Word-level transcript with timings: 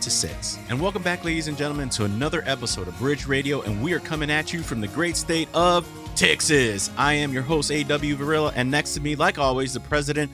to 0.00 0.10
6. 0.10 0.58
And 0.68 0.80
welcome 0.80 1.02
back, 1.02 1.24
ladies 1.24 1.48
and 1.48 1.56
gentlemen, 1.58 1.90
to 1.90 2.04
another 2.04 2.42
episode 2.46 2.88
of 2.88 2.98
Bridge 2.98 3.26
Radio. 3.26 3.60
And 3.62 3.82
we 3.82 3.92
are 3.92 4.00
coming 4.00 4.30
at 4.30 4.52
you 4.52 4.62
from 4.62 4.80
the 4.80 4.88
great 4.88 5.16
state 5.16 5.48
of 5.52 5.86
Texas. 6.16 6.90
I 6.96 7.12
am 7.14 7.32
your 7.32 7.42
host, 7.42 7.70
A.W. 7.70 8.16
Varilla, 8.16 8.52
and 8.56 8.70
next 8.70 8.94
to 8.94 9.00
me, 9.00 9.14
like 9.14 9.38
always, 9.38 9.74
the 9.74 9.80
president 9.80 10.30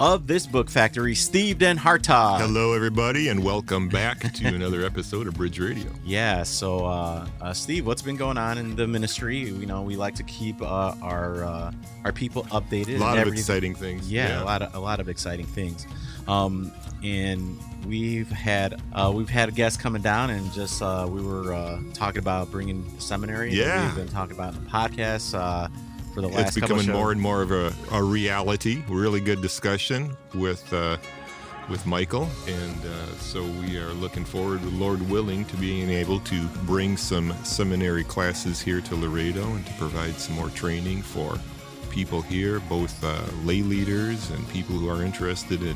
of 0.00 0.26
this 0.26 0.46
book 0.46 0.70
factory, 0.70 1.14
Steve 1.14 1.58
Den 1.58 1.76
Hartog. 1.76 2.40
Hello, 2.40 2.72
everybody, 2.72 3.28
and 3.28 3.44
welcome 3.44 3.90
back 3.90 4.20
to 4.32 4.46
another 4.54 4.86
episode 4.86 5.26
of 5.26 5.34
Bridge 5.34 5.60
Radio. 5.60 5.90
Yeah. 6.02 6.42
So, 6.42 6.86
uh, 6.86 7.28
uh, 7.42 7.52
Steve, 7.52 7.86
what's 7.86 8.00
been 8.00 8.16
going 8.16 8.38
on 8.38 8.56
in 8.56 8.74
the 8.74 8.86
ministry? 8.86 9.36
You 9.36 9.66
know, 9.66 9.82
we 9.82 9.96
like 9.96 10.14
to 10.14 10.22
keep 10.22 10.62
uh, 10.62 10.94
our 11.02 11.44
uh, 11.44 11.72
our 12.04 12.12
people 12.12 12.44
updated. 12.44 12.96
A 12.96 13.00
lot 13.00 13.18
of 13.18 13.28
exciting 13.28 13.74
things. 13.74 14.10
Yeah, 14.10 14.28
yeah, 14.28 14.42
a 14.42 14.44
lot 14.44 14.62
of 14.62 14.74
a 14.74 14.80
lot 14.80 15.00
of 15.00 15.10
exciting 15.10 15.46
things. 15.46 15.86
Um, 16.26 16.72
and 17.02 17.58
we've 17.86 18.30
had 18.30 18.80
uh, 18.92 19.12
we've 19.14 19.28
had 19.28 19.48
a 19.48 19.52
guest 19.52 19.80
coming 19.80 20.02
down, 20.02 20.30
and 20.30 20.52
just 20.52 20.82
uh, 20.82 21.06
we 21.08 21.22
were 21.22 21.52
uh, 21.52 21.80
talking 21.94 22.18
about 22.18 22.50
bringing 22.50 22.84
the 22.94 23.00
seminary. 23.00 23.52
Yeah, 23.52 23.86
we've 23.86 23.96
been 23.96 24.08
talking 24.08 24.34
about 24.34 24.54
the 24.54 24.60
podcast 24.70 25.38
uh, 25.38 25.68
for 26.14 26.20
the 26.20 26.28
last. 26.28 26.48
It's 26.48 26.60
becoming 26.60 26.90
more 26.90 27.12
and 27.12 27.20
more 27.20 27.42
of 27.42 27.50
a, 27.52 27.72
a 27.92 28.02
reality. 28.02 28.82
Really 28.88 29.20
good 29.20 29.40
discussion 29.40 30.16
with 30.34 30.72
uh, 30.72 30.98
with 31.68 31.86
Michael, 31.86 32.28
and 32.46 32.84
uh, 32.84 33.06
so 33.18 33.42
we 33.42 33.78
are 33.78 33.92
looking 33.94 34.24
forward, 34.24 34.62
Lord 34.72 35.08
willing, 35.08 35.44
to 35.46 35.56
being 35.56 35.90
able 35.90 36.20
to 36.20 36.46
bring 36.64 36.96
some 36.96 37.32
seminary 37.44 38.04
classes 38.04 38.60
here 38.60 38.80
to 38.82 38.96
Laredo 38.96 39.44
and 39.44 39.66
to 39.66 39.72
provide 39.74 40.14
some 40.14 40.36
more 40.36 40.50
training 40.50 41.02
for 41.02 41.38
people 41.90 42.22
here, 42.22 42.60
both 42.60 43.02
lay 43.44 43.62
leaders 43.62 44.30
and 44.30 44.48
people 44.50 44.76
who 44.76 44.88
are 44.88 45.02
interested 45.02 45.60
in 45.62 45.74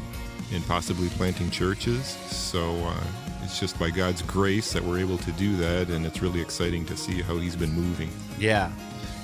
and 0.53 0.65
possibly 0.67 1.09
planting 1.11 1.51
churches. 1.51 2.07
So 2.07 2.75
uh, 2.85 3.05
it's 3.43 3.61
just 3.61 3.79
by 3.79 3.91
God's 3.91 4.23
grace 4.23 4.73
that 4.73 4.83
we're 4.83 4.99
able 4.99 5.19
to 5.19 5.33
do 5.33 5.57
that, 5.57 5.89
and 5.89 6.07
it's 6.07 6.23
really 6.23 6.41
exciting 6.41 6.85
to 6.87 6.97
see 6.97 7.23
how 7.23 7.37
He's 7.37 7.57
been 7.57 7.73
moving. 7.73 8.11
Yeah. 8.39 8.73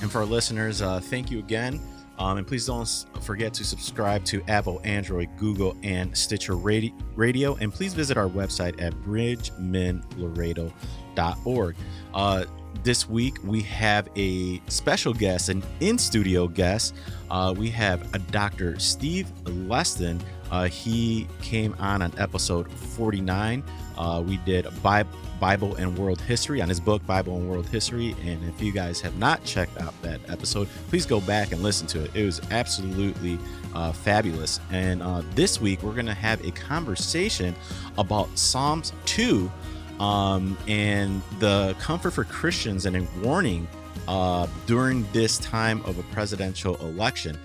And 0.03 0.11
for 0.11 0.19
our 0.19 0.25
listeners, 0.25 0.83
uh, 0.83 1.01
thank 1.01 1.31
you 1.31 1.39
again. 1.39 1.81
Um, 2.21 2.39
and 2.39 2.47
please 2.47 2.67
don't 2.67 2.87
forget 3.23 3.53
to 3.55 3.65
subscribe 3.65 4.25
to 4.27 4.45
Apple, 4.47 4.81
Android, 4.85 5.31
Google, 5.39 5.75
and 5.83 6.15
Stitcher 6.17 6.55
Radio. 6.55 7.57
And 7.57 7.73
please 7.73 7.95
visit 7.95 8.17
our 8.19 8.29
website 8.29 8.81
at 8.81 8.95
bridgemenlaredo.org. 8.95 11.77
Uh, 12.13 12.45
this 12.83 13.09
week 13.09 13.39
we 13.43 13.63
have 13.63 14.09
a 14.17 14.61
special 14.69 15.15
guest, 15.15 15.49
an 15.49 15.63
in 15.81 15.97
studio 15.97 16.47
guest. 16.47 16.95
Uh, 17.31 17.55
we 17.57 17.71
have 17.71 18.15
a 18.15 18.19
Dr. 18.19 18.79
Steve 18.79 19.33
Leston. 19.45 20.21
Uh, 20.51 20.65
he 20.65 21.27
came 21.43 21.75
on 21.79 22.03
on 22.03 22.13
episode 22.19 22.71
49. 22.71 23.63
Uh, 23.97 24.23
we 24.27 24.39
did 24.39 24.67
Bible 24.83 25.75
and 25.77 25.97
World 25.97 26.21
History 26.21 26.61
on 26.61 26.69
his 26.69 26.81
book, 26.81 27.05
Bible 27.07 27.37
and 27.37 27.49
World 27.49 27.67
History. 27.67 28.15
And 28.25 28.43
if 28.49 28.61
you 28.61 28.73
guys 28.73 29.01
have 29.01 29.17
not 29.17 29.45
checked 29.45 29.81
out 29.81 29.95
that 30.03 30.21
episode, 30.29 30.69
please 30.89 31.07
go 31.07 31.21
back 31.21 31.53
and 31.53 31.63
listen 31.63 31.87
to 31.89 32.05
it. 32.05 32.15
It 32.15 32.25
was 32.25 32.41
absolutely 32.51 33.39
uh, 33.75 33.93
fabulous. 33.93 34.61
And 34.71 35.03
uh, 35.03 35.23
this 35.35 35.61
week, 35.61 35.83
we're 35.83 35.95
going 35.95 36.07
to 36.07 36.15
have 36.15 36.45
a 36.45 36.51
conversation 36.53 37.55
about 37.99 38.37
Psalms 38.39 38.93
2 39.07 39.51
um, 39.99 40.57
and 40.67 41.23
the 41.39 41.77
comfort 41.79 42.13
for 42.13 42.25
Christians 42.25 42.87
and 42.87 42.97
a 42.97 43.07
warning 43.23 43.69
uh, 44.09 44.47
during 44.67 45.07
this 45.13 45.39
time 45.39 45.85
of 45.85 45.99
a 45.99 46.03
presidential 46.05 46.77
election. 46.77 47.39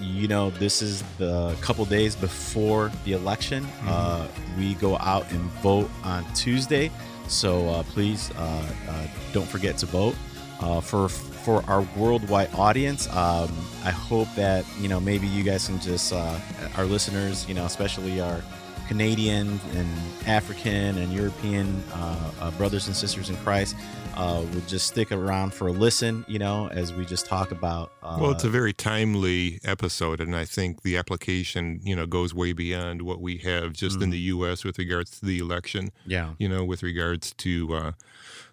Uh, 0.00 0.04
you 0.04 0.28
know, 0.28 0.50
this 0.50 0.82
is 0.82 1.02
the 1.18 1.56
couple 1.60 1.84
days 1.84 2.16
before 2.16 2.90
the 3.04 3.12
election. 3.12 3.64
Mm-hmm. 3.64 3.88
Uh, 3.88 4.26
we 4.58 4.74
go 4.74 4.96
out 4.98 5.30
and 5.30 5.40
vote 5.62 5.90
on 6.04 6.24
Tuesday, 6.34 6.90
so 7.28 7.68
uh, 7.68 7.82
please 7.84 8.30
uh, 8.32 8.66
uh, 8.88 9.06
don't 9.32 9.48
forget 9.48 9.78
to 9.78 9.86
vote. 9.86 10.14
for 10.82 11.08
for 11.08 11.64
our 11.70 11.82
worldwide 11.96 12.54
audience, 12.54 13.08
um, 13.08 13.50
I 13.84 13.90
hope 13.90 14.28
that 14.34 14.64
you 14.78 14.88
know 14.88 15.00
maybe 15.00 15.26
you 15.26 15.42
guys 15.42 15.66
can 15.66 15.80
just 15.80 16.12
our 16.12 16.84
listeners, 16.84 17.48
you 17.48 17.54
know, 17.54 17.64
especially 17.64 18.20
our 18.20 18.42
Canadian 18.90 19.60
and 19.76 19.88
African 20.26 20.98
and 20.98 21.12
European 21.12 21.80
uh, 21.92 22.32
uh, 22.40 22.50
brothers 22.58 22.88
and 22.88 22.96
sisters 22.96 23.30
in 23.30 23.36
Christ 23.36 23.76
uh, 24.16 24.44
would 24.54 24.68
just 24.68 24.86
stick 24.86 25.12
around 25.12 25.52
for 25.52 25.68
a 25.68 25.72
listen, 25.72 26.24
you 26.28 26.38
know, 26.38 26.68
as 26.68 26.92
we 26.92 27.04
just 27.04 27.26
talk 27.26 27.50
about. 27.50 27.92
Uh, 28.02 28.18
well, 28.20 28.30
it's 28.30 28.44
a 28.44 28.48
very 28.48 28.72
timely 28.72 29.60
episode, 29.64 30.20
and 30.20 30.34
I 30.34 30.44
think 30.44 30.82
the 30.82 30.96
application, 30.96 31.80
you 31.82 31.94
know, 31.96 32.06
goes 32.06 32.34
way 32.34 32.52
beyond 32.52 33.02
what 33.02 33.20
we 33.20 33.38
have 33.38 33.72
just 33.72 33.96
mm-hmm. 33.96 34.04
in 34.04 34.10
the 34.10 34.18
U.S. 34.18 34.64
with 34.64 34.78
regards 34.78 35.18
to 35.20 35.26
the 35.26 35.38
election. 35.38 35.90
Yeah. 36.06 36.34
You 36.38 36.48
know, 36.48 36.64
with 36.64 36.82
regards 36.82 37.32
to 37.34 37.74
uh, 37.74 37.92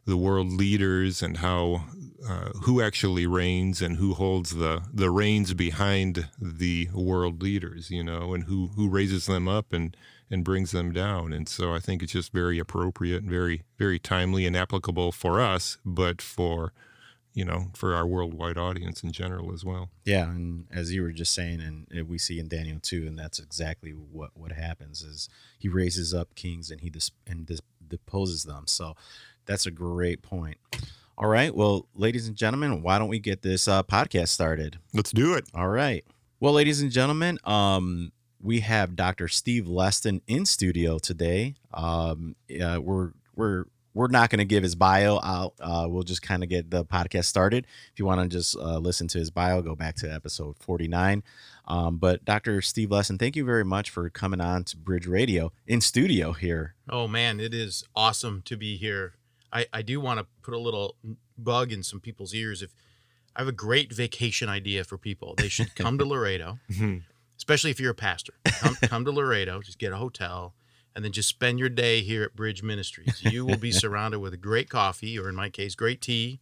the 0.05 0.17
world 0.17 0.51
leaders 0.51 1.21
and 1.21 1.37
how 1.37 1.83
uh, 2.27 2.49
who 2.63 2.81
actually 2.81 3.27
reigns 3.27 3.81
and 3.81 3.97
who 3.97 4.13
holds 4.13 4.55
the 4.55 4.81
the 4.93 5.11
reins 5.11 5.53
behind 5.53 6.29
the 6.41 6.89
world 6.93 7.41
leaders, 7.43 7.91
you 7.91 8.03
know, 8.03 8.33
and 8.33 8.45
who 8.45 8.67
who 8.75 8.89
raises 8.89 9.25
them 9.25 9.47
up 9.47 9.73
and 9.73 9.95
and 10.29 10.43
brings 10.43 10.71
them 10.71 10.91
down. 10.91 11.33
And 11.33 11.47
so 11.47 11.73
I 11.73 11.79
think 11.79 12.03
it's 12.03 12.11
just 12.11 12.33
very 12.33 12.59
appropriate 12.59 13.21
and 13.21 13.29
very, 13.29 13.63
very 13.77 13.99
timely 13.99 14.45
and 14.45 14.57
applicable 14.57 15.11
for 15.11 15.39
us, 15.39 15.77
but 15.85 16.21
for, 16.21 16.73
you 17.33 17.45
know, 17.45 17.67
for 17.73 17.95
our 17.95 18.05
worldwide 18.05 18.57
audience 18.57 19.03
in 19.03 19.11
general 19.11 19.53
as 19.53 19.63
well. 19.63 19.89
Yeah. 20.03 20.29
And 20.29 20.65
as 20.71 20.93
you 20.93 21.01
were 21.01 21.11
just 21.11 21.33
saying, 21.33 21.61
and 21.61 22.09
we 22.09 22.17
see 22.17 22.39
in 22.39 22.47
Daniel 22.47 22.79
too, 22.81 23.05
and 23.07 23.17
that's 23.17 23.39
exactly 23.39 23.91
what, 23.91 24.31
what 24.33 24.51
happens 24.51 25.01
is 25.01 25.29
he 25.57 25.69
raises 25.69 26.13
up 26.13 26.35
kings 26.35 26.71
and 26.71 26.81
he 26.81 26.89
dis- 26.89 27.11
and 27.25 27.45
dis- 27.45 27.61
deposes 27.87 28.43
them. 28.43 28.63
So 28.67 28.95
that's 29.45 29.65
a 29.65 29.71
great 29.71 30.21
point. 30.21 30.57
All 31.17 31.29
right. 31.29 31.55
Well, 31.55 31.87
ladies 31.95 32.27
and 32.27 32.35
gentlemen, 32.35 32.83
why 32.83 32.99
don't 32.99 33.07
we 33.07 33.19
get 33.19 33.41
this 33.41 33.67
uh, 33.67 33.81
podcast 33.83 34.27
started? 34.27 34.77
Let's 34.93 35.11
do 35.11 35.33
it. 35.35 35.45
All 35.55 35.69
right. 35.69 36.03
Well, 36.39 36.53
ladies 36.53 36.81
and 36.81 36.91
gentlemen, 36.91 37.39
um, 37.43 38.11
we 38.41 38.61
have 38.61 38.95
Dr. 38.95 39.27
Steve 39.27 39.65
Leston 39.65 40.21
in 40.27 40.45
studio 40.45 40.99
today. 40.99 41.55
Um, 41.73 42.35
uh, 42.61 42.79
we're 42.81 43.11
we're 43.35 43.65
we're 43.93 44.07
not 44.07 44.29
going 44.29 44.37
to 44.37 44.45
give 44.45 44.61
his 44.61 44.75
bio 44.75 45.19
out. 45.23 45.55
Uh, 45.59 45.87
we'll 45.89 46.03
just 46.03 46.21
kind 46.21 46.43
of 46.43 46.49
get 46.49 46.69
the 46.69 46.85
podcast 46.85 47.25
started. 47.25 47.65
If 47.91 47.97
you 47.97 48.05
want 48.05 48.21
to 48.21 48.27
just 48.27 48.55
uh, 48.55 48.77
listen 48.77 49.07
to 49.07 49.17
his 49.17 49.31
bio, 49.31 49.63
go 49.63 49.75
back 49.75 49.95
to 49.97 50.13
episode 50.13 50.55
49. 50.59 51.23
Um, 51.67 51.97
but 51.97 52.23
Dr. 52.23 52.61
Steve 52.61 52.89
Leston, 52.89 53.17
thank 53.17 53.35
you 53.35 53.43
very 53.43 53.65
much 53.65 53.89
for 53.89 54.07
coming 54.11 54.39
on 54.39 54.65
to 54.65 54.77
Bridge 54.77 55.07
Radio 55.07 55.51
in 55.65 55.81
studio 55.81 56.33
here. 56.33 56.75
Oh, 56.87 57.07
man, 57.07 57.39
it 57.39 57.55
is 57.55 57.83
awesome 57.95 58.43
to 58.45 58.55
be 58.55 58.77
here. 58.77 59.13
I, 59.51 59.65
I 59.73 59.81
do 59.81 59.99
want 59.99 60.19
to 60.19 60.27
put 60.43 60.53
a 60.53 60.59
little 60.59 60.95
bug 61.35 61.71
in 61.71 61.81
some 61.81 61.99
people's 61.99 62.35
ears. 62.35 62.61
If 62.61 62.75
I 63.35 63.41
have 63.41 63.47
a 63.47 63.51
great 63.51 63.91
vacation 63.91 64.47
idea 64.47 64.83
for 64.83 64.99
people, 64.99 65.33
they 65.35 65.49
should 65.49 65.73
come 65.75 65.97
to 65.97 66.05
Laredo. 66.05 66.59
Especially 67.37 67.71
if 67.71 67.79
you're 67.79 67.91
a 67.91 67.95
pastor. 67.95 68.33
Come, 68.45 68.75
come 68.83 69.05
to 69.05 69.11
Laredo, 69.11 69.61
just 69.61 69.79
get 69.79 69.93
a 69.93 69.97
hotel, 69.97 70.53
and 70.95 71.05
then 71.05 71.11
just 71.11 71.29
spend 71.29 71.59
your 71.59 71.69
day 71.69 72.01
here 72.01 72.23
at 72.23 72.35
Bridge 72.35 72.63
Ministries. 72.63 73.23
You 73.23 73.45
will 73.45 73.57
be 73.57 73.71
surrounded 73.83 74.19
with 74.19 74.39
great 74.41 74.69
coffee, 74.69 75.17
or 75.17 75.29
in 75.29 75.35
my 75.35 75.49
case, 75.49 75.75
great 75.75 76.01
tea, 76.01 76.39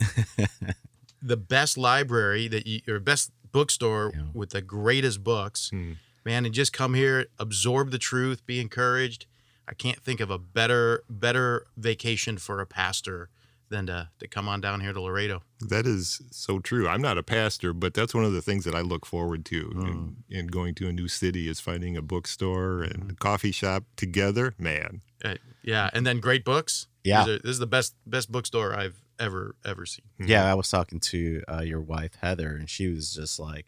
the 1.22 1.38
best 1.38 1.78
library 1.78 2.48
that 2.48 2.66
you, 2.66 2.82
or 2.88 3.00
best 3.00 3.32
bookstore 3.52 4.14
yeah. 4.16 4.24
with 4.34 4.52
the 4.52 4.62
greatest 4.62 5.24
books. 5.24 5.70
Hmm. 5.70 5.94
Man, 6.24 6.46
and 6.46 6.56
just 6.56 6.74
come 6.74 6.96
here, 6.96 7.28
absorb 7.38 7.92
the 7.92 8.00
truth, 8.00 8.46
be 8.46 8.60
encouraged. 8.60 9.28
I 9.68 9.74
can't 9.74 10.00
think 10.00 10.20
of 10.20 10.32
a 10.32 10.40
better 10.40 11.04
better 11.10 11.68
vacation 11.78 12.38
for 12.38 12.62
a 12.62 12.66
pastor 12.66 13.30
than 13.70 13.88
to, 13.88 14.10
to 14.20 14.28
come 14.28 14.48
on 14.48 14.62
down 14.62 14.82
here 14.82 14.94
to 14.94 15.02
Laredo. 15.02 15.42
That 15.60 15.86
is 15.86 16.22
so 16.32 16.60
true. 16.60 16.88
I'm 16.88 17.02
not 17.02 17.18
a 17.18 17.24
pastor, 17.24 17.74
but 17.74 17.94
that's 17.94 18.14
one 18.14 18.24
of 18.24 18.34
the 18.34 18.42
things 18.42 18.66
that 18.66 18.76
I 18.76 18.82
look 18.82 19.06
forward 19.06 19.46
to 19.46 19.70
mm. 19.70 19.88
in, 19.88 20.16
in, 20.30 20.48
going 20.48 20.76
to 20.76 20.88
a 20.88 20.92
new 20.92 21.08
city 21.08 21.48
is 21.48 21.60
finding 21.60 21.98
a 21.98 22.02
bookstore 22.02 22.84
and 22.84 23.06
mm. 23.06 23.12
a 23.12 23.16
coffee 23.16 23.52
shop 23.52 23.84
together. 23.96 24.54
Man. 24.58 25.02
Uh, 25.24 25.36
yeah. 25.64 25.90
And 25.94 26.06
then 26.06 26.20
great 26.20 26.46
books. 26.46 26.88
Yeah. 27.04 27.24
Are, 27.24 27.26
this 27.26 27.52
is 27.52 27.60
the 27.60 27.68
best, 27.68 27.96
best 28.06 28.32
bookstore 28.32 28.76
I've 28.76 29.02
ever, 29.20 29.56
ever 29.66 29.86
seen. 29.86 30.06
Yeah. 30.20 30.50
I 30.50 30.54
was 30.54 30.70
talking 30.70 31.00
to 31.00 31.44
uh, 31.52 31.62
your 31.62 31.82
wife, 31.82 32.16
Heather, 32.22 32.56
and 32.56 32.70
she 32.70 32.88
was 32.88 33.14
just 33.14 33.40
like, 33.40 33.66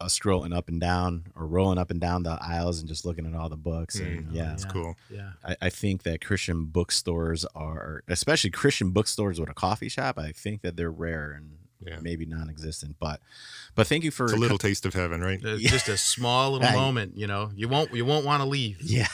uh, 0.00 0.06
scrolling 0.06 0.54
up 0.54 0.68
and 0.68 0.80
down 0.80 1.24
or 1.34 1.46
rolling 1.46 1.78
up 1.78 1.90
and 1.90 2.00
down 2.00 2.22
the 2.22 2.38
aisles 2.40 2.78
and 2.80 2.88
just 2.88 3.04
looking 3.04 3.26
at 3.26 3.34
all 3.34 3.48
the 3.48 3.56
books. 3.56 3.98
And 4.00 4.26
Mm. 4.26 4.34
yeah, 4.34 4.44
That's 4.44 4.64
cool. 4.66 4.96
Yeah. 5.10 5.30
I, 5.44 5.56
I 5.62 5.70
think 5.70 6.02
that 6.02 6.24
Christian 6.24 6.66
bookstores 6.66 7.44
are, 7.54 8.02
especially 8.08 8.50
Christian 8.50 8.90
bookstores 8.90 9.40
with 9.40 9.48
a 9.48 9.54
coffee 9.54 9.88
shop, 9.88 10.18
I 10.18 10.32
think 10.32 10.62
that 10.62 10.76
they're 10.76 10.90
rare 10.90 11.32
and 11.32 11.56
Yeah. 11.84 11.98
maybe 12.00 12.26
non-existent. 12.26 12.96
But, 13.00 13.20
but 13.74 13.86
thank 13.88 14.04
you 14.04 14.10
for 14.12 14.26
It's 14.26 14.34
a 14.34 14.36
little 14.36 14.58
taste 14.58 14.84
of 14.86 14.94
heaven, 14.94 15.20
right? 15.20 15.44
Uh, 15.44 15.54
Yeah. 15.58 15.70
Just 15.70 15.88
a 15.88 15.96
small 15.96 16.52
little 16.52 16.68
Right. 16.68 16.76
moment, 16.76 17.16
you 17.16 17.26
know. 17.26 17.50
You 17.56 17.68
won't 17.68 17.92
you 17.94 18.04
won't 18.04 18.24
want 18.26 18.42
to 18.42 18.48
leave. 18.48 18.78
Yeah. 18.82 19.08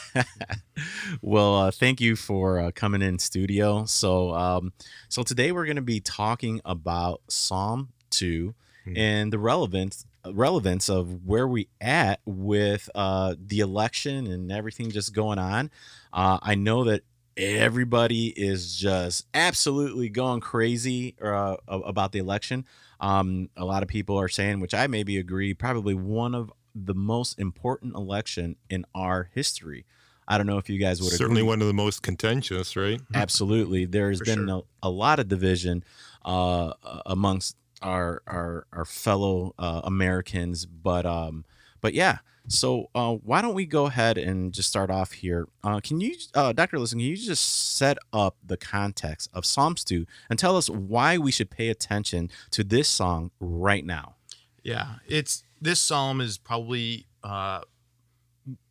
well, 1.22 1.55
uh, 1.56 1.70
thank 1.70 2.00
you 2.00 2.16
for 2.16 2.58
uh, 2.58 2.70
coming 2.75 3.02
in 3.02 3.19
studio. 3.19 3.84
So, 3.87 4.34
um, 4.34 4.72
so 5.08 5.22
today 5.22 5.52
we're 5.52 5.64
going 5.66 5.76
to 5.76 5.82
be 5.82 6.00
talking 6.00 6.60
about 6.64 7.22
Psalm 7.28 7.90
two 8.10 8.55
Hmm. 8.84 8.96
and 8.96 9.32
the 9.32 9.38
relevance 9.38 10.06
relevance 10.34 10.88
of 10.88 11.26
where 11.26 11.46
we 11.46 11.69
at 11.80 12.20
with 12.25 12.88
uh, 12.94 13.34
the 13.38 13.60
election 13.60 14.26
and 14.26 14.50
everything 14.52 14.90
just 14.90 15.12
going 15.12 15.38
on. 15.38 15.70
Uh, 16.12 16.38
I 16.42 16.54
know 16.54 16.84
that 16.84 17.02
everybody 17.36 18.28
is 18.28 18.76
just 18.76 19.26
absolutely 19.34 20.08
going 20.08 20.40
crazy 20.40 21.14
uh, 21.22 21.56
about 21.69 22.12
the 22.12 22.19
election. 22.19 22.64
Um, 23.00 23.48
a 23.56 23.64
lot 23.64 23.82
of 23.82 23.88
people 23.88 24.19
are 24.19 24.28
saying, 24.28 24.60
which 24.60 24.75
I 24.75 24.86
maybe 24.88 25.19
agree, 25.19 25.54
probably 25.54 25.94
one 25.94 26.34
of 26.34 26.52
the 26.74 26.94
most 26.94 27.38
important 27.38 27.94
election 27.94 28.56
in 28.69 28.84
our 28.94 29.31
history. 29.34 29.84
I 30.26 30.36
don't 30.36 30.46
know 30.46 30.58
if 30.58 30.69
you 30.69 30.78
guys 30.78 31.00
would 31.00 31.12
Certainly 31.12 31.40
agree. 31.40 31.48
one 31.48 31.60
of 31.62 31.69
the 31.69 31.74
most 31.74 32.02
contentious, 32.02 32.76
right? 32.76 33.00
Absolutely, 33.14 33.86
there's 33.86 34.19
For 34.19 34.24
been 34.26 34.46
sure. 34.48 34.64
a, 34.82 34.88
a 34.88 34.90
lot 34.90 35.20
of 35.20 35.28
division 35.28 35.84
uh, 36.24 36.72
amongst 37.06 37.56
our 37.82 38.22
our 38.26 38.66
our 38.72 38.84
fellow 38.84 39.54
uh, 39.58 39.80
Americans, 39.84 40.66
but 40.66 41.04
um, 41.06 41.44
but 41.80 41.94
yeah. 41.94 42.19
So 42.50 42.88
uh, 42.94 43.12
why 43.16 43.42
don't 43.42 43.52
we 43.52 43.66
go 43.66 43.84
ahead 43.86 44.16
and 44.16 44.54
just 44.54 44.70
start 44.70 44.90
off 44.90 45.12
here? 45.12 45.48
Uh, 45.62 45.80
can 45.80 46.00
you, 46.00 46.14
uh, 46.34 46.54
Doctor 46.54 46.78
Leston, 46.78 46.92
can 46.92 47.00
you 47.00 47.14
just 47.14 47.76
set 47.76 47.98
up 48.10 48.36
the 48.42 48.56
context 48.56 49.28
of 49.34 49.44
Psalms 49.44 49.84
two 49.84 50.06
and 50.30 50.38
tell 50.38 50.56
us 50.56 50.70
why 50.70 51.19
we 51.19 51.30
should 51.30 51.50
pay 51.50 51.69
attention 51.69 52.30
to 52.52 52.64
this 52.64 52.88
song 52.88 53.32
right 53.38 53.84
now? 53.84 54.14
Yeah, 54.62 54.94
it's 55.06 55.42
this 55.60 55.78
psalm 55.78 56.22
is 56.22 56.38
probably 56.38 57.04
uh, 57.22 57.60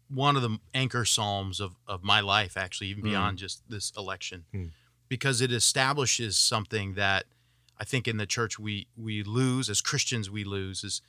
one 0.10 0.36
of 0.36 0.42
the 0.42 0.57
anchor 0.74 1.06
psalms 1.06 1.60
of 1.60 1.75
of 1.88 2.03
my 2.03 2.19
life, 2.19 2.57
actually, 2.57 2.88
even 2.88 3.03
Mm. 3.03 3.10
beyond 3.10 3.38
just 3.38 3.62
this 3.69 3.92
election, 3.95 4.45
Mm. 4.56 4.71
because 5.07 5.39
it 5.39 5.51
establishes 5.51 6.36
something 6.36 6.95
that 6.95 7.25
I 7.79 7.83
think 7.83 8.07
in 8.07 8.18
the 8.18 8.25
church 8.25 8.57
we 8.59 8.88
we 8.95 9.24
lose 9.24 9.69
as 9.69 9.81
Christians 9.81 10.29
we 10.29 10.44
lose 10.44 10.83
is 10.83 11.01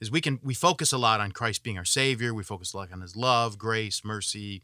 is 0.00 0.10
we 0.10 0.20
can 0.20 0.40
we 0.42 0.54
focus 0.54 0.92
a 0.92 0.98
lot 0.98 1.20
on 1.20 1.32
Christ 1.32 1.62
being 1.62 1.78
our 1.78 1.84
Savior, 1.84 2.34
we 2.34 2.42
focus 2.42 2.72
a 2.72 2.76
lot 2.78 2.92
on 2.92 3.00
His 3.00 3.16
love, 3.16 3.58
grace, 3.58 4.04
mercy, 4.04 4.62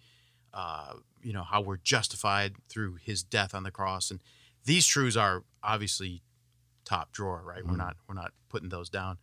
uh, 0.52 0.94
you 1.22 1.32
know 1.32 1.44
how 1.44 1.60
we're 1.60 1.78
justified 1.78 2.54
through 2.68 2.96
His 3.02 3.22
death 3.22 3.54
on 3.54 3.62
the 3.62 3.70
cross, 3.70 4.10
and 4.10 4.20
these 4.64 4.86
truths 4.86 5.16
are 5.16 5.44
obviously 5.62 6.22
top 6.84 7.12
drawer, 7.12 7.42
right? 7.44 7.64
We're 7.64 7.74
Mhm. 7.74 7.78
not 7.78 7.96
we're 8.08 8.14
not 8.14 8.32
putting 8.48 8.68
those 8.68 8.90
down 8.90 9.18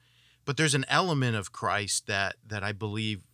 but 0.45 0.57
there's 0.57 0.73
an 0.73 0.85
element 0.87 1.35
of 1.35 1.51
Christ 1.51 2.07
that 2.07 2.37
that 2.43 2.63
I 2.63 2.71
believe 2.71 3.27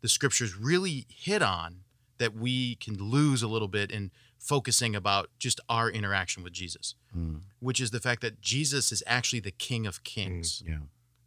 the 0.00 0.08
scriptures 0.08 0.56
really 0.56 1.06
hit 1.08 1.40
on 1.40 1.84
that 2.18 2.34
we 2.34 2.74
can 2.76 2.96
lose 2.96 3.40
a 3.40 3.46
little 3.46 3.68
bit 3.68 3.90
in 3.92 4.10
focusing 4.38 4.94
about 4.94 5.30
just 5.38 5.60
our 5.68 5.90
interaction 5.90 6.42
with 6.42 6.52
Jesus, 6.52 6.94
Mm, 7.16 7.40
which 7.60 7.80
is 7.80 7.90
the 7.90 8.00
fact 8.00 8.20
that 8.22 8.40
Jesus 8.40 8.92
is 8.92 9.02
actually 9.06 9.40
the 9.40 9.50
King 9.50 9.86
of 9.86 10.02
Kings. 10.04 10.62
yeah. 10.66 10.78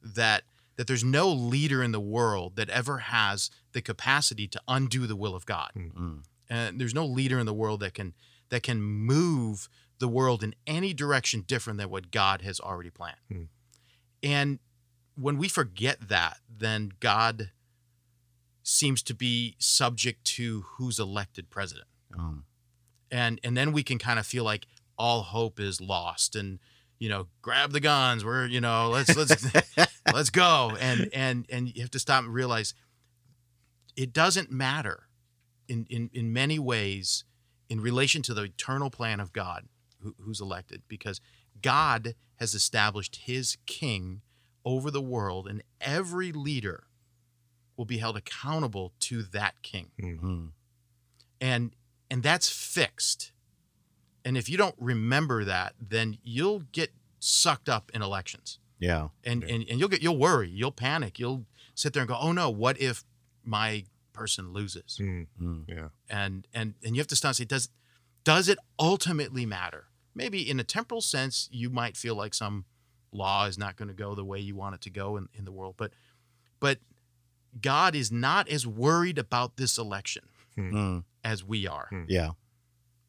That 0.01 0.43
that 0.77 0.87
there's 0.87 1.03
no 1.03 1.29
leader 1.29 1.83
in 1.83 1.91
the 1.91 1.99
world 1.99 2.55
that 2.55 2.69
ever 2.69 2.99
has 2.99 3.51
the 3.73 3.81
capacity 3.81 4.47
to 4.47 4.61
undo 4.65 5.05
the 5.07 5.15
will 5.15 5.35
of 5.35 5.45
God. 5.45 5.71
Mm, 5.75 6.23
And 6.49 6.79
there's 6.79 6.93
no 6.93 7.05
leader 7.05 7.37
in 7.37 7.45
the 7.45 7.53
world 7.53 7.81
that 7.81 7.93
can 7.93 8.13
that 8.49 8.63
can 8.63 8.81
move 8.81 9.67
the 9.99 10.07
world 10.07 10.41
in 10.43 10.55
any 10.65 10.93
direction 10.93 11.41
different 11.41 11.77
than 11.79 11.89
what 11.89 12.09
God 12.11 12.41
has 12.43 12.59
already 12.61 12.89
planned. 12.89 13.17
Hmm. 13.29 13.43
And 14.23 14.59
when 15.15 15.37
we 15.37 15.49
forget 15.49 16.07
that, 16.07 16.39
then 16.49 16.93
God 17.01 17.51
seems 18.63 19.01
to 19.03 19.13
be 19.13 19.55
subject 19.59 20.23
to 20.23 20.61
who's 20.77 20.99
elected 20.99 21.49
president. 21.49 21.87
um, 22.17 22.45
And 23.11 23.39
and 23.43 23.57
then 23.57 23.71
we 23.71 23.83
can 23.83 23.97
kind 23.97 24.19
of 24.19 24.25
feel 24.25 24.43
like 24.43 24.67
all 24.97 25.21
hope 25.21 25.59
is 25.59 25.79
lost 25.81 26.35
and 26.35 26.59
you 26.99 27.07
know, 27.07 27.27
grab 27.41 27.71
the 27.71 27.79
guns. 27.79 28.25
We're, 28.25 28.45
you 28.45 28.59
know, 28.59 28.89
let's 28.89 29.15
let's 29.15 29.47
let's 30.13 30.29
go. 30.29 30.77
And 30.79 31.09
and 31.13 31.45
and 31.49 31.73
you 31.73 31.81
have 31.81 31.91
to 31.91 31.99
stop 31.99 32.25
and 32.25 32.33
realize 32.33 32.73
it 33.95 34.13
doesn't 34.13 34.51
matter 34.51 35.07
in 35.67 35.85
in 35.89 36.09
in 36.13 36.33
many 36.33 36.59
ways 36.59 37.23
in 37.69 37.79
relation 37.79 38.21
to 38.23 38.33
the 38.33 38.43
eternal 38.43 38.89
plan 38.89 39.19
of 39.19 39.31
God 39.31 39.67
who, 40.01 40.15
who's 40.19 40.41
elected 40.41 40.83
because 40.87 41.21
God 41.61 42.15
has 42.35 42.53
established 42.53 43.21
his 43.23 43.57
king 43.65 44.21
over 44.65 44.91
the 44.91 45.01
world 45.01 45.47
and 45.47 45.63
every 45.79 46.31
leader 46.31 46.83
will 47.77 47.85
be 47.85 47.97
held 47.97 48.17
accountable 48.17 48.93
to 48.99 49.23
that 49.23 49.61
king 49.61 49.91
mm, 50.01 50.49
and 51.39 51.71
and 52.11 52.23
that's 52.23 52.49
fixed. 52.49 53.31
And 54.25 54.37
if 54.37 54.49
you 54.49 54.57
don't 54.57 54.75
remember 54.79 55.43
that 55.45 55.73
then 55.79 56.17
you'll 56.23 56.63
get 56.71 56.91
sucked 57.19 57.69
up 57.69 57.91
in 57.93 58.01
elections. 58.01 58.59
Yeah. 58.79 59.09
and, 59.23 59.43
Yeah. 59.43 59.55
and 59.55 59.69
and 59.69 59.79
you'll 59.79 59.89
get 59.89 60.01
you'll 60.01 60.17
worry 60.17 60.49
you'll 60.49 60.71
panic 60.71 61.19
you'll 61.19 61.45
sit 61.75 61.93
there 61.93 62.01
and 62.03 62.07
go 62.07 62.17
oh 62.19 62.31
no 62.31 62.49
what 62.49 62.79
if 62.79 63.03
my 63.43 63.85
person 64.13 64.51
loses? 64.53 64.97
Mm, 65.01 65.27
Mm, 65.41 65.65
yeah. 65.67 65.87
and 66.09 66.47
and 66.53 66.73
and 66.83 66.95
you 66.95 66.99
have 66.99 67.07
to 67.07 67.15
stop 67.15 67.29
and 67.29 67.35
say 67.37 67.45
does 67.45 67.69
does 68.23 68.49
it 68.49 68.57
ultimately 68.77 69.45
matter? 69.45 69.85
Maybe 70.13 70.47
in 70.49 70.59
a 70.59 70.63
temporal 70.63 71.01
sense 71.01 71.47
you 71.51 71.69
might 71.69 71.95
feel 71.97 72.15
like 72.15 72.33
some 72.33 72.65
law 73.11 73.45
is 73.45 73.57
not 73.57 73.75
going 73.77 73.87
to 73.87 73.93
go 73.93 74.13
the 74.15 74.25
way 74.25 74.39
you 74.39 74.55
want 74.55 74.75
it 74.75 74.81
to 74.81 74.89
go 74.89 75.17
in, 75.17 75.27
in 75.33 75.43
the 75.45 75.51
world 75.51 75.73
but 75.77 75.91
but 76.59 76.77
god 77.59 77.95
is 77.95 78.11
not 78.11 78.47
as 78.47 78.67
worried 78.67 79.17
about 79.17 79.57
this 79.57 79.77
election 79.79 80.23
mm, 80.61 81.03
as 81.23 81.43
we 81.43 81.67
are 81.67 81.87
Hmm. 81.89 82.03
yeah. 82.07 82.31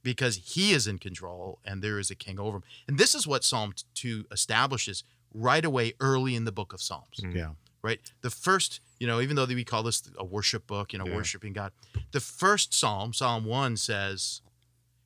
because 0.02 0.36
he 0.54 0.72
is 0.72 0.86
in 0.86 0.98
control 0.98 1.58
and 1.64 1.82
there 1.82 1.98
is 1.98 2.10
a 2.10 2.14
king 2.14 2.38
over 2.40 2.58
him 2.58 2.64
and 2.88 2.98
this 2.98 3.14
is 3.14 3.26
what 3.26 3.44
psalm 3.44 3.74
2 3.94 4.26
establishes 4.32 5.04
right 5.32 5.64
away 5.64 5.92
early 6.00 6.34
in 6.34 6.44
the 6.44 6.52
book 6.52 6.72
of 6.72 6.80
psalms 6.82 7.18
Mm. 7.22 7.34
Yeah. 7.34 7.52
right? 7.82 8.00
The 8.22 8.30
first, 8.30 8.80
you 8.98 9.06
know, 9.06 9.20
even 9.20 9.36
though 9.36 9.46
we 9.46 9.64
call 9.64 9.82
this 9.82 10.02
a 10.18 10.24
worship 10.24 10.66
book, 10.66 10.92
you 10.92 10.98
know, 10.98 11.06
Yeah. 11.06 11.14
worshiping 11.16 11.52
God, 11.54 11.72
the 12.12 12.20
first 12.20 12.74
psalm, 12.74 13.12
Psalm 13.14 13.44
1 13.44 13.76
says, 13.78 14.42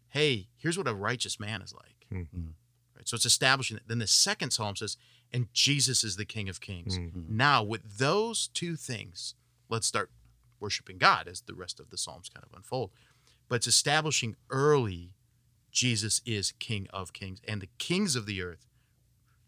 Hey, 0.08 0.48
here's 0.56 0.76
what 0.78 0.88
a 0.88 0.94
righteous 0.94 1.38
man 1.40 1.60
is 1.62 1.72
like. 1.74 2.06
Mm. 2.12 2.26
Mm. 2.34 2.52
Right? 2.96 3.06
So 3.08 3.14
it's 3.16 3.26
establishing 3.26 3.76
it. 3.76 3.84
Then 3.86 3.98
the 3.98 4.06
second 4.06 4.50
psalm 4.52 4.76
says, 4.76 4.96
And 5.32 5.52
Jesus 5.52 6.02
is 6.04 6.16
the 6.16 6.24
King 6.24 6.48
of 6.48 6.60
Kings. 6.60 6.98
Mm. 6.98 7.28
Now, 7.28 7.62
with 7.62 7.98
those 7.98 8.48
two 8.48 8.76
things, 8.76 9.34
let's 9.68 9.86
start 9.86 10.10
worshiping 10.64 10.98
God 10.98 11.28
as 11.28 11.42
the 11.42 11.54
rest 11.54 11.78
of 11.78 11.90
the 11.90 11.98
psalms 11.98 12.30
kind 12.32 12.44
of 12.50 12.56
unfold. 12.56 12.90
But 13.48 13.56
it's 13.56 13.66
establishing 13.66 14.36
early 14.48 15.12
Jesus 15.70 16.22
is 16.24 16.52
King 16.52 16.86
of 16.92 17.12
Kings, 17.12 17.40
and 17.46 17.60
the 17.60 17.68
kings 17.78 18.14
of 18.16 18.26
the 18.26 18.40
earth 18.40 18.64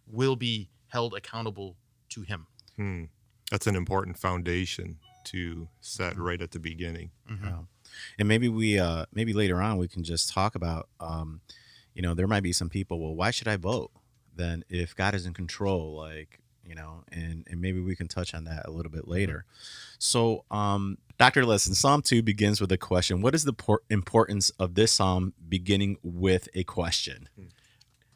will 0.07 0.37
be 0.37 0.69
held 0.89 1.15
accountable 1.15 1.77
to 2.11 2.23
him. 2.23 2.49
Mm. 2.79 3.09
That's 3.51 3.69
an 3.69 3.77
important 3.77 4.19
foundation 4.19 4.99
to 5.27 5.69
set 5.81 6.19
right 6.19 6.43
at 6.43 6.51
the 6.51 6.59
beginning. 6.59 7.13
Yeah. 7.31 7.61
And 8.19 8.29
maybe 8.29 8.49
we 8.49 8.79
uh 8.79 9.07
maybe 9.13 9.33
later 9.33 9.63
on 9.63 9.79
we 9.79 9.89
can 9.89 10.03
just 10.03 10.33
talk 10.33 10.55
about 10.55 10.89
um 11.01 11.41
you 11.95 12.03
know 12.03 12.15
there 12.15 12.27
might 12.27 12.43
be 12.43 12.53
some 12.53 12.69
people 12.69 13.01
well 13.01 13.15
why 13.15 13.31
should 13.31 13.49
I 13.49 13.57
vote 13.57 13.91
then 14.35 14.65
if 14.69 14.95
God 14.95 15.15
is 15.15 15.27
in 15.27 15.33
control 15.33 15.97
like 15.97 16.41
you 16.67 16.75
know 16.75 17.05
and 17.13 17.47
and 17.51 17.61
maybe 17.61 17.81
we 17.81 17.97
can 17.97 18.09
touch 18.09 18.35
on 18.35 18.45
that 18.45 18.67
a 18.67 18.71
little 18.71 18.93
bit 18.93 19.09
later. 19.09 19.45
So 19.99 20.45
um 20.51 20.99
Dr. 21.19 21.45
Leston 21.45 21.75
Psalm 21.75 22.03
2 22.03 22.23
begins 22.23 22.61
with 22.61 22.71
a 22.73 22.77
question. 22.77 23.23
What 23.23 23.35
is 23.35 23.45
the 23.45 23.55
por- 23.55 23.81
importance 23.89 24.51
of 24.59 24.75
this 24.75 24.93
psalm 24.93 25.33
beginning 25.49 25.97
with 26.03 26.49
a 26.55 26.65
question? 26.65 27.29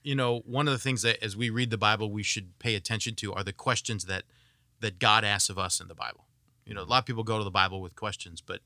you 0.02 0.14
know 0.14 0.42
one 0.46 0.66
of 0.66 0.72
the 0.72 0.78
things 0.78 1.02
that 1.02 1.22
as 1.22 1.36
we 1.36 1.50
read 1.50 1.70
the 1.70 1.78
bible 1.78 2.10
we 2.10 2.22
should 2.22 2.58
pay 2.58 2.74
attention 2.74 3.14
to 3.14 3.32
are 3.32 3.44
the 3.44 3.52
questions 3.52 4.04
that 4.06 4.24
that 4.80 4.98
god 4.98 5.24
asks 5.24 5.50
of 5.50 5.58
us 5.58 5.80
in 5.80 5.88
the 5.88 5.94
bible 5.94 6.26
you 6.64 6.74
know 6.74 6.82
a 6.82 6.84
lot 6.84 6.98
of 6.98 7.06
people 7.06 7.24
go 7.24 7.38
to 7.38 7.44
the 7.44 7.50
bible 7.50 7.80
with 7.80 7.94
questions 7.94 8.40
but 8.40 8.60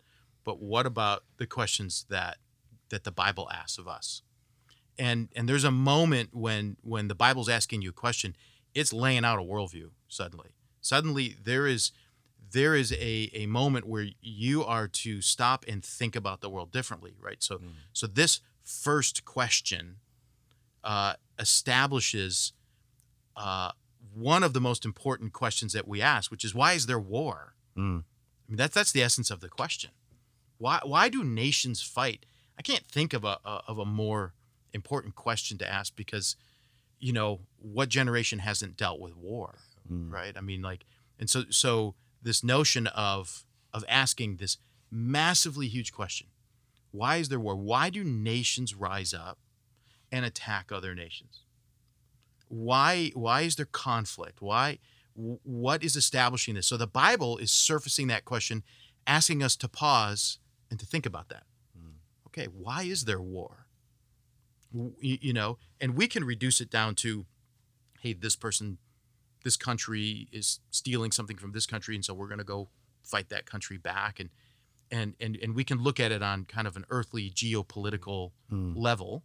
but 0.45 0.61
what 0.61 0.87
about 0.87 1.25
the 1.39 1.47
questions 1.47 2.07
that 2.09 2.39
that 2.91 3.05
the 3.05 3.13
bible 3.13 3.49
asks 3.53 3.79
of 3.79 3.89
us 3.89 4.23
and 4.99 5.29
and 5.35 5.49
there's 5.49 5.65
a 5.65 5.71
moment 5.71 6.31
when 6.33 6.77
when 6.83 7.09
the 7.09 7.15
bible's 7.15 7.49
asking 7.49 7.83
you 7.83 7.91
a 7.91 7.93
question 7.93 8.37
it's 8.75 8.93
laying 8.93 9.25
out 9.25 9.39
a 9.39 9.43
worldview 9.43 9.91
suddenly 10.09 10.51
suddenly 10.81 11.37
there 11.43 11.67
is 11.67 11.93
there 12.53 12.75
is 12.77 12.93
a, 12.93 13.31
a 13.35 13.47
moment 13.47 13.85
where 13.87 14.07
you 14.21 14.63
are 14.65 14.87
to 14.87 15.21
stop 15.21 15.65
and 15.67 15.85
think 15.85 16.15
about 16.15 16.41
the 16.41 16.49
world 16.49 16.71
differently 16.73 17.15
right 17.21 17.43
so 17.43 17.57
Mm. 17.59 17.71
so 17.93 18.07
this 18.07 18.41
first 18.63 19.25
question 19.25 19.97
uh, 20.83 21.15
establishes 21.39 22.53
uh, 23.37 23.73
one 24.15 24.43
of 24.43 24.53
the 24.53 24.61
most 24.61 24.85
important 24.85 25.33
questions 25.33 25.73
that 25.73 25.89
we 25.89 26.01
ask, 26.03 26.31
which 26.31 26.45
is 26.45 26.55
why 26.55 26.73
is 26.75 26.87
there 26.87 26.99
war? 26.99 27.55
Mm. 27.77 28.05
I 28.05 28.51
mean, 28.51 28.57
that's 28.57 28.75
that's 28.75 28.93
the 28.93 29.03
essence 29.03 29.31
of 29.31 29.41
the 29.41 29.49
question. 29.49 29.91
Why 30.59 30.81
why 30.85 31.09
do 31.09 31.25
nations 31.25 31.83
fight? 31.83 32.27
I 32.59 32.63
can't 32.63 32.85
think 32.87 33.13
of 33.13 33.25
a, 33.25 33.39
a 33.45 33.63
of 33.67 33.79
a 33.79 33.85
more 33.85 34.35
important 34.73 35.15
question 35.15 35.59
to 35.59 35.67
ask 35.71 35.97
because, 35.97 36.37
you 37.01 37.13
know, 37.13 37.41
what 37.73 37.89
generation 37.89 38.41
hasn't 38.41 38.77
dealt 38.77 39.01
with 39.01 39.17
war, 39.17 39.59
Mm. 39.91 40.11
right? 40.11 40.37
I 40.37 40.41
mean, 40.41 40.61
like, 40.63 40.85
and 41.19 41.29
so 41.31 41.45
so 41.51 41.95
this 42.23 42.43
notion 42.45 42.87
of 42.89 43.45
of 43.73 43.85
asking 43.89 44.37
this 44.37 44.57
massively 44.91 45.69
huge 45.69 45.93
question, 45.93 46.29
why 46.91 47.17
is 47.17 47.29
there 47.29 47.41
war? 47.41 47.57
Why 47.57 47.91
do 47.91 48.05
nations 48.05 48.75
rise 48.75 49.13
up 49.15 49.39
and 50.13 50.25
attack 50.25 50.71
other 50.71 50.95
nations? 50.95 51.41
Why 52.49 53.11
why 53.15 53.43
is 53.43 53.57
there 53.57 53.67
conflict? 53.67 54.41
Why 54.43 54.79
what 55.15 55.83
is 55.85 55.97
establishing 55.97 56.55
this? 56.55 56.67
So 56.67 56.77
the 56.77 56.87
Bible 56.87 57.39
is 57.39 57.51
surfacing 57.51 58.09
that 58.09 58.25
question, 58.25 58.63
asking 59.07 59.43
us 59.43 59.57
to 59.57 59.69
pause 59.69 60.39
and 60.71 60.79
to 60.81 60.87
think 60.87 61.07
about 61.07 61.29
that. 61.29 61.45
Okay, 62.29 62.47
why 62.47 62.83
is 62.83 63.05
there 63.05 63.21
war? 63.21 63.67
You 65.01 65.33
know, 65.33 65.59
and 65.81 65.95
we 65.95 66.09
can 66.09 66.25
reduce 66.25 66.61
it 66.61 66.69
down 66.69 66.97
to, 66.97 67.27
hey, 68.05 68.13
this 68.13 68.37
person, 68.37 68.77
this 69.45 69.57
country 69.57 70.29
is 70.31 70.61
stealing 70.71 71.11
something 71.11 71.39
from 71.39 71.53
this 71.53 71.67
country, 71.67 71.95
and 71.95 72.05
so 72.05 72.13
we're 72.15 72.29
going 72.29 72.39
to 72.39 72.45
go 72.45 72.69
fight 73.03 73.31
that 73.31 73.47
country 73.47 73.79
back, 73.79 74.21
and 74.21 74.29
and 74.91 75.15
and 75.19 75.37
and 75.43 75.55
we 75.55 75.65
can 75.65 75.83
look 75.83 75.99
at 75.99 76.13
it 76.13 76.23
on 76.23 76.45
kind 76.45 76.67
of 76.69 76.77
an 76.77 76.85
earthly 76.91 77.31
geopolitical 77.31 78.31
Mm. 78.53 78.75
level, 78.77 79.25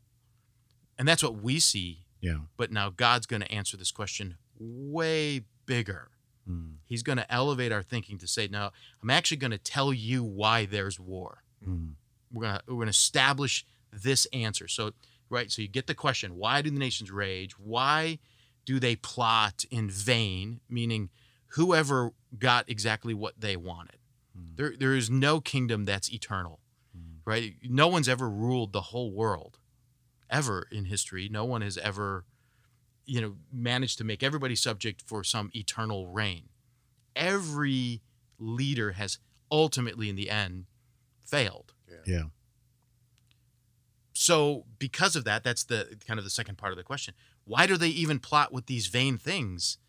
and 0.98 1.07
that's 1.07 1.21
what 1.21 1.36
we 1.41 1.59
see. 1.59 2.05
Yeah. 2.21 2.39
But 2.57 2.71
now 2.71 2.89
God's 2.89 3.25
going 3.27 3.41
to 3.41 3.51
answer 3.51 3.77
this 3.77 3.91
question 3.91 4.38
way 4.57 5.43
bigger. 5.65 6.09
Mm. 6.50 6.75
He's 6.86 7.03
going 7.03 7.17
to 7.17 7.31
elevate 7.31 7.71
our 7.71 7.83
thinking 7.83 8.17
to 8.19 8.27
say, 8.27 8.48
"No, 8.48 8.71
I'm 9.03 9.09
actually 9.09 9.38
going 9.38 9.51
to 9.51 9.57
tell 9.57 9.93
you 9.93 10.24
why 10.24 10.65
there's 10.65 11.00
war. 11.00 11.43
Mm. 11.67 11.95
We're 12.31 12.43
going 12.43 12.55
to 12.55 12.63
we're 12.67 12.75
going 12.75 12.88
to 12.88 12.91
establish 12.91 13.65
this 13.91 14.25
answer." 14.33 14.67
So, 14.67 14.91
right, 15.29 15.51
so 15.51 15.62
you 15.62 15.67
get 15.67 15.88
the 15.88 15.95
question, 15.95 16.36
why 16.36 16.62
do 16.62 16.69
the 16.71 16.79
nations 16.79 17.12
rage? 17.12 17.53
Why 17.59 18.19
do 18.69 18.79
they 18.79 18.95
plot 18.95 19.65
in 19.71 19.89
vain? 19.89 20.59
Meaning 20.69 21.09
whoever 21.53 22.11
got 22.38 22.69
exactly 22.69 23.15
what 23.15 23.41
they 23.41 23.57
wanted. 23.57 23.97
Mm. 24.38 24.57
There 24.57 24.73
there 24.77 24.95
is 24.95 25.09
no 25.09 25.41
kingdom 25.41 25.85
that's 25.85 26.13
eternal. 26.13 26.59
Mm. 26.95 27.21
Right? 27.25 27.55
No 27.63 27.88
one's 27.88 28.07
ever 28.07 28.29
ruled 28.29 28.71
the 28.71 28.81
whole 28.81 29.11
world 29.11 29.57
ever 30.29 30.67
in 30.71 30.85
history. 30.85 31.27
No 31.31 31.45
one 31.45 31.61
has 31.61 31.79
ever 31.79 32.25
you 33.07 33.19
know 33.19 33.38
managed 33.51 33.97
to 33.97 34.03
make 34.03 34.21
everybody 34.21 34.55
subject 34.55 35.01
for 35.01 35.23
some 35.23 35.49
eternal 35.55 36.05
reign. 36.05 36.49
Every 37.15 38.03
leader 38.38 38.91
has 38.91 39.17
ultimately 39.51 40.09
in 40.09 40.15
the 40.15 40.29
end 40.29 40.65
failed. 41.25 41.73
Yeah. 42.05 42.25
So 44.29 44.65
because 44.77 45.15
of 45.15 45.24
that, 45.24 45.43
that's 45.43 45.63
the 45.63 45.98
kind 46.05 46.19
of 46.19 46.24
the 46.24 46.29
second 46.29 46.59
part 46.59 46.71
of 46.71 46.77
the 46.77 46.83
question. 46.83 47.15
Why 47.45 47.65
do 47.65 47.77
they 47.77 47.88
even 47.88 48.19
plot 48.19 48.53
with 48.53 48.67
these 48.67 48.86
vain 48.86 49.17
things? 49.17 49.79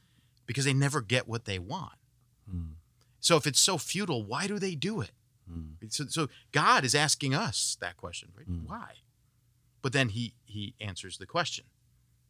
Because 0.46 0.64
they 0.64 0.72
never 0.72 1.02
get 1.02 1.28
what 1.28 1.44
they 1.44 1.58
want. 1.58 1.98
Mm. 2.50 2.76
So 3.20 3.36
if 3.36 3.46
it's 3.46 3.60
so 3.60 3.76
futile, 3.76 4.24
why 4.24 4.46
do 4.46 4.58
they 4.58 4.74
do 4.74 5.02
it? 5.02 5.10
Mm. 5.46 5.92
So, 5.92 6.06
so 6.06 6.28
God 6.52 6.86
is 6.86 6.94
asking 6.94 7.34
us 7.34 7.76
that 7.82 7.98
question, 7.98 8.30
right? 8.34 8.50
Mm. 8.50 8.66
Why? 8.66 8.92
But 9.82 9.92
then 9.92 10.08
he 10.08 10.32
he 10.46 10.72
answers 10.80 11.18
the 11.18 11.26
question, 11.26 11.66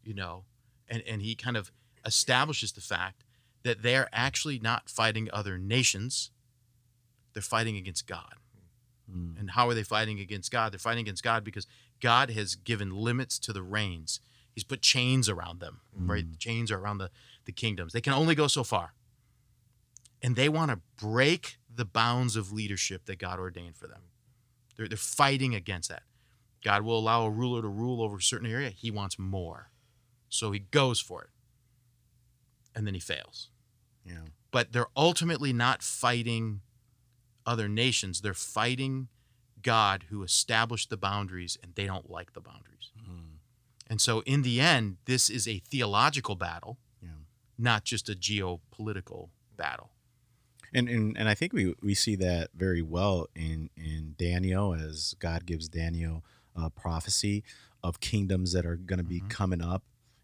you 0.02 0.12
know, 0.12 0.43
and 0.88 1.05
and 1.07 1.23
he 1.23 1.37
kind 1.37 1.57
of 1.57 1.71
establishes 2.05 2.73
the 2.73 2.81
fact 2.81 3.23
that 3.62 3.85
they're 3.85 4.09
actually 4.12 4.59
not 4.59 4.90
fighting 4.90 5.29
other 5.33 5.59
nations; 5.59 6.33
they're 7.35 7.40
fighting 7.40 7.76
against 7.76 8.09
God. 8.09 8.35
Mm. 9.09 9.38
And 9.38 9.50
how 9.52 9.69
are 9.69 9.75
they 9.75 9.85
fighting 9.85 10.19
against 10.19 10.50
God? 10.50 10.73
They're 10.73 10.79
fighting 10.81 11.02
against 11.02 11.23
God 11.23 11.45
because 11.45 11.69
God 12.00 12.30
has 12.30 12.54
given 12.54 12.90
limits 12.90 13.38
to 13.40 13.52
the 13.52 13.62
reigns. 13.62 14.21
He's 14.54 14.64
put 14.64 14.83
chains 14.83 15.28
around 15.28 15.61
them, 15.61 15.80
right? 15.97 16.25
Mm. 16.26 16.33
The 16.33 16.38
chains 16.38 16.71
are 16.71 16.78
around 16.78 16.99
the, 16.99 17.11
the 17.45 17.52
kingdoms. 17.52 17.92
They 17.92 18.00
can 18.00 18.12
only 18.12 18.35
go 18.35 18.47
so 18.47 18.64
far. 18.64 18.95
And 20.23 20.37
they 20.37 20.49
want 20.49 20.71
to 20.71 20.80
break 21.02 21.59
the 21.75 21.85
bounds 21.85 22.37
of 22.37 22.52
leadership 22.52 23.07
that 23.07 23.19
God 23.19 23.38
ordained 23.38 23.76
for 23.76 23.87
them. 23.87 24.02
They're, 24.76 24.88
they're 24.88 24.99
fighting 24.99 25.54
against 25.54 25.88
that. 25.88 26.02
God 26.62 26.83
will 26.83 26.99
allow 26.99 27.25
a 27.25 27.30
ruler 27.30 27.62
to 27.62 27.69
rule 27.69 28.02
over 28.02 28.16
a 28.19 28.23
certain 28.23 28.50
area. 28.50 28.71
He 28.71 28.90
wants 28.90 29.19
more. 29.19 29.71
So 30.28 30.50
he 30.52 30.59
goes 30.59 31.00
for 31.00 31.23
it. 31.23 31.30
And 32.75 32.87
then 32.87 32.95
he 32.95 33.00
fails 33.00 33.49
Yeah. 34.07 34.26
but 34.50 34.73
they're 34.73 34.87
ultimately 34.97 35.52
not 35.52 35.83
fighting 35.83 36.61
other 37.47 37.69
nations. 37.69 38.21
They're 38.21 38.35
fighting 38.35 39.09
God 39.62 40.05
who 40.11 40.23
established 40.23 40.90
the 40.90 40.97
boundaries 40.97 41.57
and 41.62 41.75
they 41.75 41.87
don't 41.87 42.11
like 42.11 42.33
the 42.33 42.40
boundaries. 42.40 42.90
Mm. 42.99 43.38
And 43.88 44.00
so, 44.00 44.21
in 44.21 44.43
the 44.43 44.61
end, 44.61 44.99
this 45.07 45.29
is 45.31 45.49
a 45.49 45.59
theological 45.59 46.37
battle, 46.37 46.79
Yeah. 47.02 47.11
not 47.59 47.85
just 47.85 48.09
a 48.09 48.14
geopolitical 48.14 49.31
battle. 49.57 49.90
And, 50.73 50.88
and 50.88 51.19
and 51.19 51.29
I 51.29 51.35
think 51.35 51.52
we, 51.52 51.75
we 51.83 51.95
see 51.95 52.14
that 52.17 52.50
very 52.55 52.83
well 52.83 53.26
in 53.35 53.71
in 53.76 54.14
Daniel 54.17 54.73
as 54.75 55.14
God 55.19 55.45
gives 55.45 55.69
Daniel 55.69 56.25
a 56.55 56.71
prophecy 56.71 57.43
of 57.83 57.99
kingdoms 58.00 58.52
that 58.52 58.64
are 58.67 58.76
going 58.76 58.99
to 58.99 59.05
be 59.05 59.21
Mhm. 59.21 59.31
coming 59.31 59.62
up, 59.62 59.83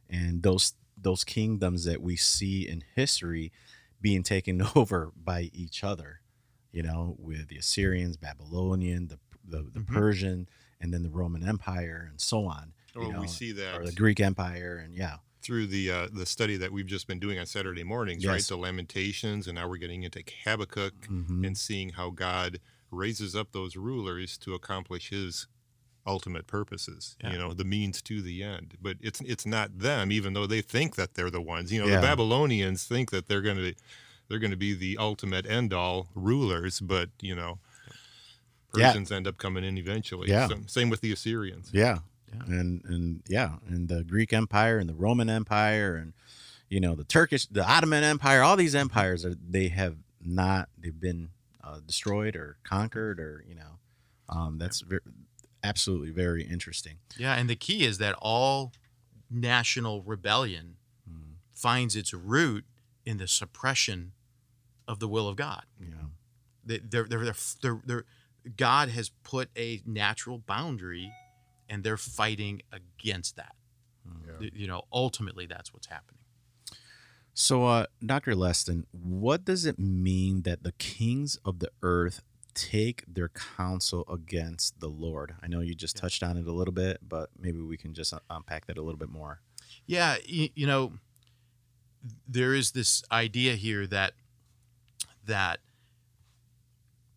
and 0.09 0.43
those 0.43 0.75
those 0.97 1.25
kingdoms 1.25 1.85
that 1.85 2.01
we 2.01 2.17
see 2.17 2.67
in 2.69 2.83
history 2.95 3.53
being 4.01 4.23
taken 4.23 4.63
over 4.77 5.11
by 5.17 5.51
each 5.53 5.83
other, 5.83 6.21
you 6.73 6.83
know, 6.83 7.17
with 7.19 7.49
the 7.49 7.59
Assyrians, 7.59 8.17
Babylonian, 8.17 9.09
the 9.09 9.19
the, 9.49 9.63
the 9.73 9.81
Mhm. 9.81 9.87
Persian, 9.89 10.49
and 10.81 10.93
then 10.93 11.03
the 11.03 11.11
Roman 11.11 11.47
Empire, 11.47 12.07
and 12.11 12.21
so 12.21 12.45
on. 12.47 12.73
you 12.95 13.13
know, 13.13 13.21
we 13.21 13.29
see 13.29 13.53
that 13.53 13.79
or 13.81 13.85
the 13.85 13.93
Greek 13.93 14.21
Empire, 14.21 14.79
and 14.79 14.95
yeah, 14.95 15.19
through 15.43 15.67
the 15.67 15.91
uh, 15.91 16.09
the 16.13 16.25
study 16.27 16.57
that 16.57 16.73
we've 16.73 16.87
just 16.87 17.07
been 17.07 17.19
doing 17.19 17.39
on 17.39 17.45
Saturday 17.47 17.85
mornings, 17.85 18.25
right? 18.27 18.43
The 18.43 18.57
Lamentations, 18.57 19.47
and 19.47 19.57
now 19.57 19.69
we're 19.69 19.77
getting 19.77 20.03
into 20.03 20.23
Habakkuk 20.45 20.95
Mhm. 21.09 21.47
and 21.47 21.59
seeing 21.59 21.91
how 21.91 22.09
God 22.11 22.59
raises 22.91 23.37
up 23.37 23.53
those 23.53 23.77
rulers 23.77 24.39
to 24.39 24.55
accomplish 24.55 25.11
His 25.11 25.47
ultimate 26.07 26.47
purposes. 26.47 27.17
Yeah. 27.23 27.33
You 27.33 27.39
know, 27.39 27.53
the 27.53 27.65
means 27.65 28.01
to 28.03 28.23
the 28.23 28.43
end. 28.43 28.77
But 28.81 28.97
it's 29.01 29.21
it's 29.23 29.45
not 29.45 29.79
them, 29.81 30.11
even 30.13 30.33
though 30.33 30.47
they 30.47 30.63
think 30.63 30.95
that 30.97 31.15
they're 31.15 31.31
the 31.31 31.43
ones. 31.43 31.73
You 31.73 31.81
know, 31.81 31.89
Yeah. 31.89 31.97
the 31.97 32.07
Babylonians 32.07 32.85
think 32.85 33.11
that 33.11 33.27
they're 33.27 33.43
going 33.43 33.57
to 33.59 33.75
they're 34.29 34.39
going 34.41 34.51
to 34.53 34.57
be 34.57 34.73
the 34.75 34.97
ultimate 34.99 35.47
end 35.47 35.73
all 35.75 36.09
rulers, 36.15 36.81
but 36.81 37.11
you 37.21 37.35
know. 37.35 37.59
Yeah. 38.77 38.89
Persians 38.89 39.13
end 39.13 39.27
up 39.27 39.39
coming 39.39 39.65
in 39.65 39.79
eventually. 39.79 40.29
Yeah. 40.29 40.49
So- 40.49 40.61
same 40.67 40.91
with 40.91 41.01
the 41.01 41.13
Assyrians. 41.13 41.71
Yeah. 41.73 41.99
Yeah. 42.33 42.43
And 42.47 42.85
and 42.85 43.23
yeah, 43.29 43.57
and 43.69 43.89
the 43.89 44.03
Greek 44.05 44.33
Empire 44.33 44.79
and 44.79 44.89
the 44.89 44.95
Roman 44.95 45.31
Empire 45.31 45.95
and 45.97 46.13
you 46.69 46.81
know 46.81 46.95
the 46.97 47.05
Turkish, 47.05 47.47
the 47.47 47.65
Ottoman 47.65 48.03
Empire, 48.05 48.43
all 48.43 48.57
these 48.57 48.75
empires 48.75 49.25
are 49.25 49.35
they 49.49 49.69
have 49.69 49.97
not 50.25 50.69
they've 50.77 50.99
been 51.01 51.29
uh, 51.63 51.79
destroyed 51.87 52.35
or 52.35 52.57
conquered 52.65 53.21
or 53.21 53.45
you 53.49 53.55
know 53.55 53.79
um, 54.29 54.59
that's 54.59 54.81
ver- 54.81 55.01
absolutely 55.63 56.11
very 56.11 56.43
interesting. 56.43 56.97
Yeah, 57.17 57.35
and 57.37 57.49
the 57.49 57.55
key 57.57 57.85
is 57.85 57.99
that 57.99 58.17
all 58.21 58.73
national 59.31 60.03
rebellion 60.03 60.77
Mm, 61.09 61.37
finds 61.55 61.95
its 61.95 62.13
root 62.13 62.65
in 63.05 63.19
the 63.19 63.29
suppression 63.29 64.11
of 64.89 64.99
the 64.99 65.07
will 65.07 65.29
of 65.29 65.37
God. 65.37 65.63
yeah. 65.81 65.95
They- 66.65 66.79
They're, 66.79 67.05
they're, 67.05 67.25
they're, 67.25 67.35
they're, 67.63 67.81
they're, 67.87 68.05
God 68.57 68.91
has 68.91 69.11
put 69.25 69.51
a 69.57 69.83
natural 69.85 70.39
boundary 70.39 71.13
and 71.69 71.83
they're 71.83 71.97
fighting 71.97 72.63
against 72.73 73.37
that. 73.37 73.55
Yeah. 74.41 74.49
You 74.53 74.67
know, 74.69 74.83
ultimately, 74.93 75.47
that's 75.47 75.73
what's 75.73 75.89
happening. 75.89 76.21
So, 77.35 77.67
uh, 77.67 77.87
Dr. 78.05 78.35
Leston, 78.35 78.85
what 78.93 79.45
does 79.45 79.67
it 79.67 79.79
mean 79.79 80.43
that 80.43 80.63
the 80.63 80.73
kings 80.73 81.37
of 81.45 81.59
the 81.59 81.71
earth 81.83 82.23
take 82.55 83.05
their 83.07 83.29
counsel 83.29 84.05
against 84.09 84.79
the 84.81 84.89
Lord? 84.89 85.35
I 85.43 85.49
know 85.49 85.61
you 85.61 85.75
just 85.75 85.97
Yeah. 85.97 86.03
touched 86.03 86.23
on 86.23 86.37
it 86.37 86.47
a 86.47 86.53
little 86.53 86.73
bit, 86.73 87.01
but 87.07 87.31
maybe 87.39 87.61
we 87.61 87.77
can 87.77 87.93
just 87.95 88.15
uh, 88.15 88.21
unpack 88.31 88.67
that 88.67 88.79
a 88.79 88.83
little 88.83 88.99
bit 88.99 89.11
more. 89.11 89.41
Yeah, 89.87 90.17
you, 90.25 90.49
you 90.55 90.67
know, 90.67 90.95
there 92.29 92.55
is 92.55 92.71
this 92.71 93.03
idea 93.11 93.57
here 93.57 93.87
that 93.89 94.15
that 95.25 95.59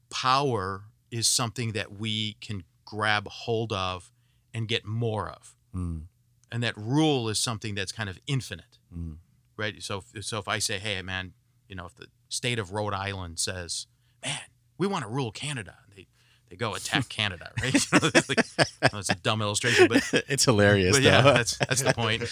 power 0.09 0.83
is 1.11 1.27
something 1.27 1.71
that 1.73 1.91
we 1.93 2.33
can 2.41 2.63
grab 2.85 3.27
hold 3.27 3.71
of 3.73 4.11
and 4.53 4.67
get 4.67 4.85
more 4.85 5.29
of, 5.29 5.55
Mm, 5.75 6.03
and 6.51 6.63
that 6.63 6.75
rule 6.77 7.29
is 7.29 7.37
something 7.37 7.75
that's 7.75 7.91
kind 7.91 8.09
of 8.09 8.19
infinite, 8.25 8.79
mm, 8.95 9.17
right? 9.57 9.81
So, 9.83 10.03
if, 10.13 10.25
so 10.25 10.39
if 10.39 10.47
I 10.47 10.57
say, 10.59 10.79
"Hey, 10.79 11.01
man," 11.03 11.33
you 11.67 11.75
know, 11.75 11.85
if 11.85 11.95
the 11.95 12.07
state 12.29 12.57
of 12.57 12.71
Rhode 12.71 12.93
Island 12.95 13.37
says, 13.39 13.85
"Man, 14.25 14.39
we 14.79 14.87
want 14.87 15.03
to 15.03 15.09
rule 15.09 15.31
Canada," 15.31 15.75
they 15.95 16.07
they 16.49 16.55
go 16.55 16.73
attack 16.73 17.07
Canada, 17.19 17.51
right? 17.61 17.73
like, 17.93 18.45
well, 18.91 18.99
it's 18.99 19.09
a 19.11 19.15
dumb 19.15 19.43
illustration, 19.43 19.87
but 19.87 20.01
it's 20.27 20.45
hilarious. 20.45 20.95
but 20.95 21.03
yeah, 21.03 21.21
though. 21.21 21.33
that's 21.33 21.57
that's 21.59 21.83
the 21.83 21.93
point. 21.93 22.23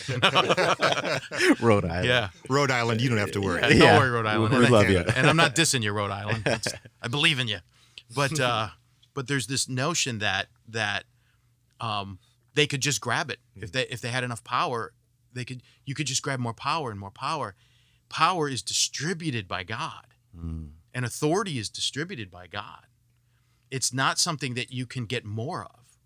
Rhode 1.62 1.86
Island. 1.86 2.06
yeah. 2.08 2.30
Rhode 2.50 2.72
Island, 2.72 3.02
you 3.02 3.10
don't 3.10 3.18
have 3.20 3.32
to 3.34 3.42
worry. 3.42 3.62
Yeah, 3.62 3.70
don't 3.70 3.78
Yeah. 3.78 3.98
worry, 4.00 4.10
Rhode 4.10 4.26
Island. 4.26 4.52
We 4.54 4.58
And 4.58 4.66
I- 4.68 4.70
love 4.70 4.90
you. 4.90 5.00
And 5.16 5.28
I'm 5.28 5.38
not 5.38 5.56
dissing 5.56 5.84
you, 5.84 5.92
Rhode 5.92 6.12
Island. 6.12 6.44
It's- 6.48 6.74
I 7.02 7.08
believe 7.08 7.38
in 7.40 7.48
you. 7.48 7.60
But 8.16 8.40
uh, 8.40 8.70
but 9.14 9.28
there's 9.28 9.48
this 9.48 9.68
notion 9.68 10.20
that 10.20 10.48
that 10.68 11.06
um, 11.80 12.20
they 12.54 12.68
could 12.68 12.82
just 12.82 13.02
grab 13.02 13.30
it 13.30 13.40
if 13.56 13.72
they 13.72 13.84
if 13.88 14.02
they 14.02 14.10
had 14.10 14.24
enough 14.24 14.44
power, 14.44 14.94
they 15.34 15.46
could 15.46 15.62
you 15.86 15.96
could 15.96 16.08
just 16.08 16.22
grab 16.22 16.40
more 16.40 16.54
power 16.54 16.92
and 16.92 17.00
more 17.00 17.12
power. 17.12 17.56
Power 18.10 18.48
is 18.48 18.62
distributed 18.62 19.48
by 19.48 19.64
God, 19.64 20.06
Mm. 20.38 20.72
and 20.94 21.06
authority 21.06 21.58
is 21.58 21.70
distributed 21.70 22.30
by 22.32 22.48
God. 22.48 22.86
It's 23.70 23.92
not 23.94 24.18
something 24.20 24.54
that 24.54 24.72
you 24.72 24.86
can 24.86 25.06
get 25.06 25.26
more 25.26 25.64
of. 25.66 25.98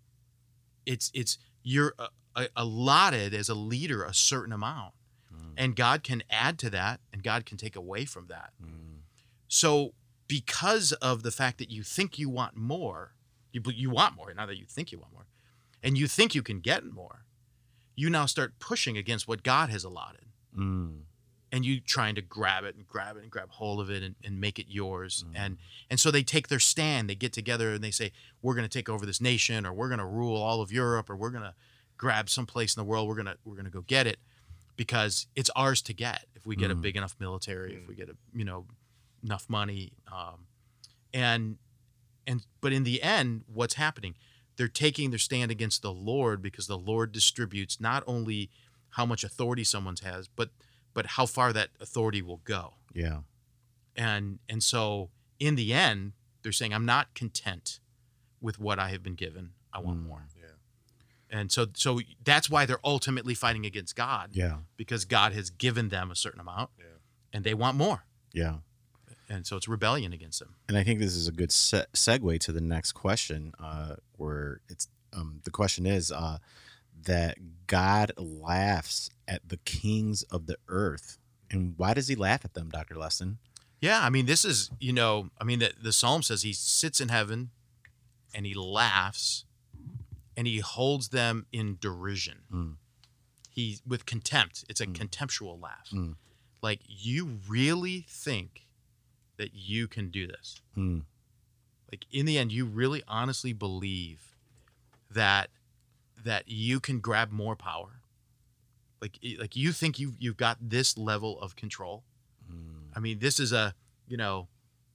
It's 0.86 1.10
it's 1.14 1.38
you're 1.62 1.94
uh, 1.98 2.08
uh, 2.34 2.46
allotted 2.56 3.34
as 3.34 3.48
a 3.48 3.54
leader 3.54 4.02
a 4.04 4.14
certain 4.14 4.52
amount 4.52 4.94
Mm. 5.32 5.54
and 5.56 5.76
God 5.76 6.02
can 6.02 6.22
add 6.28 6.58
to 6.58 6.70
that 6.70 7.00
and 7.12 7.22
God 7.22 7.46
can 7.46 7.56
take 7.56 7.74
away 7.76 8.04
from 8.04 8.26
that. 8.26 8.52
Mm. 8.62 9.02
So 9.48 9.94
because 10.40 10.92
of 10.92 11.22
the 11.22 11.30
fact 11.30 11.58
that 11.58 11.70
you 11.70 11.82
think 11.82 12.18
you 12.18 12.30
want 12.30 12.56
more, 12.56 13.12
you 13.52 13.60
you 13.74 13.90
want 13.90 14.16
more, 14.16 14.32
not 14.32 14.46
that 14.48 14.56
you 14.56 14.64
think 14.64 14.90
you 14.92 14.98
want 14.98 15.12
more, 15.12 15.26
and 15.82 15.98
you 15.98 16.06
think 16.08 16.34
you 16.34 16.42
can 16.42 16.60
get 16.60 16.86
more, 16.86 17.26
you 17.94 18.08
now 18.08 18.24
start 18.24 18.58
pushing 18.58 18.96
against 18.96 19.28
what 19.28 19.42
God 19.42 19.68
has 19.68 19.84
allotted. 19.84 20.24
Mm. 20.56 21.00
And 21.54 21.66
you 21.66 21.80
trying 21.80 22.14
to 22.14 22.22
grab 22.22 22.64
it 22.64 22.74
and 22.76 22.86
grab 22.88 23.18
it 23.18 23.22
and 23.24 23.30
grab 23.30 23.50
hold 23.50 23.78
of 23.80 23.90
it 23.90 24.02
and, 24.02 24.14
and 24.24 24.40
make 24.40 24.58
it 24.58 24.68
yours. 24.70 25.22
Mhm. 25.28 25.32
And 25.36 25.58
and 25.90 26.00
so 26.00 26.10
they 26.10 26.22
take 26.22 26.48
their 26.48 26.58
stand, 26.72 27.10
they 27.10 27.14
get 27.14 27.34
together 27.34 27.74
and 27.74 27.84
they 27.84 27.90
say, 27.90 28.10
We're 28.40 28.54
gonna 28.54 28.68
take 28.78 28.88
over 28.88 29.04
this 29.04 29.20
nation 29.20 29.66
or 29.66 29.72
we're 29.74 29.90
gonna 29.90 30.06
rule 30.06 30.40
all 30.40 30.62
of 30.62 30.72
Europe 30.72 31.10
or 31.10 31.16
we're 31.16 31.30
gonna 31.36 31.54
grab 31.98 32.30
some 32.30 32.46
place 32.46 32.74
in 32.74 32.80
the 32.80 32.88
world, 32.90 33.06
we're 33.06 33.16
gonna 33.22 33.36
we're 33.44 33.56
gonna 33.60 33.68
go 33.78 33.82
get 33.82 34.06
it 34.06 34.18
because 34.76 35.26
it's 35.36 35.50
ours 35.54 35.82
to 35.82 35.92
get 35.92 36.24
if 36.34 36.46
we 36.46 36.56
get 36.56 36.70
a 36.70 36.74
Mhm. 36.74 36.80
big 36.80 36.96
enough 36.96 37.14
military, 37.20 37.74
if 37.74 37.86
we 37.86 37.94
get 37.94 38.08
a 38.08 38.16
you 38.34 38.46
know 38.46 38.66
enough 39.22 39.48
money, 39.48 39.92
um, 40.10 40.46
and 41.14 41.58
and 42.26 42.44
but 42.60 42.72
in 42.72 42.84
the 42.84 43.02
end, 43.02 43.42
what's 43.46 43.74
happening? 43.74 44.14
They're 44.56 44.68
taking 44.68 45.10
their 45.10 45.18
stand 45.18 45.50
against 45.50 45.82
the 45.82 45.92
Lord 45.92 46.42
because 46.42 46.66
the 46.66 46.78
Lord 46.78 47.10
distributes 47.12 47.80
not 47.80 48.04
only 48.06 48.50
how 48.90 49.06
much 49.06 49.24
authority 49.24 49.64
someone 49.64 49.96
has, 50.02 50.28
but 50.28 50.50
but 50.94 51.06
how 51.06 51.26
far 51.26 51.52
that 51.52 51.70
authority 51.80 52.20
will 52.22 52.40
go. 52.44 52.74
Yeah. 52.94 53.20
And 53.96 54.38
and 54.48 54.62
so 54.62 55.10
in 55.38 55.54
the 55.56 55.72
end, 55.72 56.12
they're 56.42 56.52
saying, 56.52 56.72
I'm 56.74 56.84
not 56.86 57.14
content 57.14 57.80
with 58.40 58.58
what 58.58 58.78
I 58.78 58.88
have 58.90 59.02
been 59.02 59.14
given. 59.14 59.52
I 59.72 59.78
want 59.80 60.00
Mm. 60.00 60.06
more. 60.06 60.26
Yeah. 60.38 60.44
And 61.30 61.50
so 61.50 61.66
so 61.74 62.00
that's 62.22 62.50
why 62.50 62.66
they're 62.66 62.84
ultimately 62.84 63.34
fighting 63.34 63.64
against 63.64 63.96
God 63.96 64.30
Yeah. 64.32 64.58
because 64.76 65.04
God 65.06 65.32
has 65.32 65.48
given 65.50 65.88
them 65.88 66.10
a 66.10 66.16
certain 66.16 66.40
amount 66.40 66.70
Yeah. 66.78 66.84
and 67.32 67.42
they 67.44 67.54
want 67.54 67.76
more. 67.78 68.04
Yeah. 68.32 68.58
And 69.32 69.46
so 69.46 69.56
it's 69.56 69.66
rebellion 69.66 70.12
against 70.12 70.40
them. 70.40 70.56
And 70.68 70.76
I 70.76 70.82
think 70.84 71.00
this 71.00 71.16
is 71.16 71.26
a 71.26 71.32
good 71.32 71.50
se- 71.52 71.86
segue 71.94 72.38
to 72.40 72.52
the 72.52 72.60
next 72.60 72.92
question, 72.92 73.52
uh, 73.58 73.94
where 74.16 74.60
it's 74.68 74.88
um, 75.14 75.40
the 75.44 75.50
question 75.50 75.86
is 75.86 76.12
uh, 76.12 76.36
that 77.04 77.38
God 77.66 78.12
laughs 78.18 79.08
at 79.26 79.48
the 79.48 79.56
kings 79.58 80.22
of 80.24 80.46
the 80.46 80.56
earth, 80.68 81.16
and 81.50 81.74
why 81.78 81.94
does 81.94 82.08
He 82.08 82.14
laugh 82.14 82.44
at 82.44 82.52
them, 82.54 82.68
Doctor 82.68 82.94
Leston? 82.94 83.36
Yeah, 83.80 84.00
I 84.04 84.10
mean, 84.10 84.26
this 84.26 84.44
is, 84.44 84.70
you 84.80 84.92
know, 84.92 85.30
I 85.40 85.44
mean, 85.44 85.58
the, 85.60 85.72
the 85.82 85.92
psalm 85.92 86.22
says 86.22 86.42
he 86.42 86.52
sits 86.52 87.00
in 87.00 87.08
heaven 87.08 87.50
and 88.34 88.46
he 88.46 88.54
laughs 88.54 89.44
and 90.36 90.46
he 90.46 90.58
holds 90.60 91.08
them 91.08 91.46
in 91.52 91.78
derision. 91.80 92.42
Mm. 92.52 92.76
He, 93.50 93.78
with 93.86 94.06
contempt, 94.06 94.64
it's 94.68 94.80
a 94.80 94.86
Mm. 94.86 94.94
contemptual 94.94 95.58
laugh. 95.60 95.88
Mm. 95.92 96.14
Like, 96.62 96.80
you 96.86 97.40
really 97.48 98.06
think 98.08 98.68
that 99.38 99.54
you 99.54 99.88
can 99.88 100.10
do 100.10 100.26
this? 100.26 100.60
Hmm. 100.74 101.00
Like, 101.90 102.06
in 102.10 102.26
the 102.26 102.38
end, 102.38 102.52
you 102.52 102.64
really 102.64 103.02
honestly 103.06 103.52
believe 103.52 104.36
that 105.10 105.50
that 106.24 106.44
you 106.46 106.78
can 106.78 107.00
grab 107.00 107.32
more 107.32 107.56
power 107.56 108.00
like 109.00 109.18
like 109.38 109.56
you 109.56 109.72
think 109.72 109.98
you 109.98 110.14
you've 110.18 110.36
got 110.36 110.56
this 110.60 110.96
level 110.96 111.38
of 111.40 111.56
control 111.56 112.04
Hmm. 112.52 112.96
I 112.96 113.00
mean, 113.00 113.18
this 113.18 113.40
is 113.40 113.52
a 113.52 113.74
you 114.06 114.16
know 114.16 114.48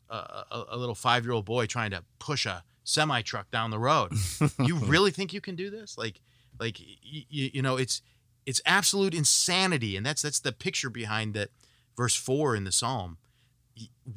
a, 0.10 0.16
a, 0.16 0.66
a 0.72 0.78
little 0.78 0.96
five 0.96 1.26
year 1.26 1.34
old 1.34 1.46
boy 1.46 1.66
trying 1.66 1.92
to 1.92 2.04
push 2.20 2.46
a 2.46 2.64
semi 2.84 3.22
truck 3.22 3.52
down 3.52 3.72
the 3.72 3.80
road. 3.80 4.14
you 4.60 4.76
really 4.84 5.12
think 5.12 5.34
you 5.34 5.42
can 5.42 5.56
do 5.56 5.70
this? 5.70 5.98
Like 5.98 6.22
like 6.60 6.80
you, 6.80 7.24
you 7.30 7.62
know 7.62 7.78
it's 7.78 8.02
it's 8.46 8.62
absolute 8.66 9.14
insanity, 9.14 9.98
and 9.98 10.06
that's 10.06 10.22
that's 10.22 10.40
the 10.40 10.52
picture 10.52 10.90
behind 10.90 11.34
that 11.34 11.50
verse 11.96 12.16
four 12.16 12.56
in 12.56 12.64
the 12.64 12.72
psalm. 12.72 13.18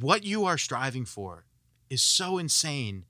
What 0.01 0.25
you 0.25 0.45
are 0.45 0.59
striving 0.59 1.05
for 1.05 1.45
is 1.89 2.03
so 2.03 2.39
insane. 2.39 3.05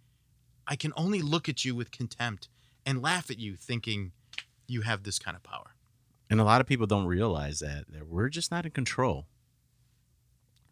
I 0.66 0.76
can 0.76 0.92
only 0.96 1.22
look 1.22 1.48
at 1.48 1.64
you 1.64 1.74
with 1.74 1.90
contempt 1.90 2.48
and 2.86 3.02
laugh 3.02 3.30
at 3.30 3.38
you, 3.38 3.56
thinking 3.56 4.12
you 4.66 4.82
have 4.82 5.02
this 5.02 5.18
kind 5.18 5.36
of 5.36 5.42
power. 5.42 5.74
And 6.28 6.40
a 6.40 6.44
lot 6.44 6.60
of 6.60 6.66
people 6.66 6.86
don't 6.86 7.06
realize 7.06 7.58
that 7.58 7.86
that 7.92 8.06
we're 8.06 8.28
just 8.28 8.50
not 8.50 8.64
in 8.64 8.72
control. 8.72 9.26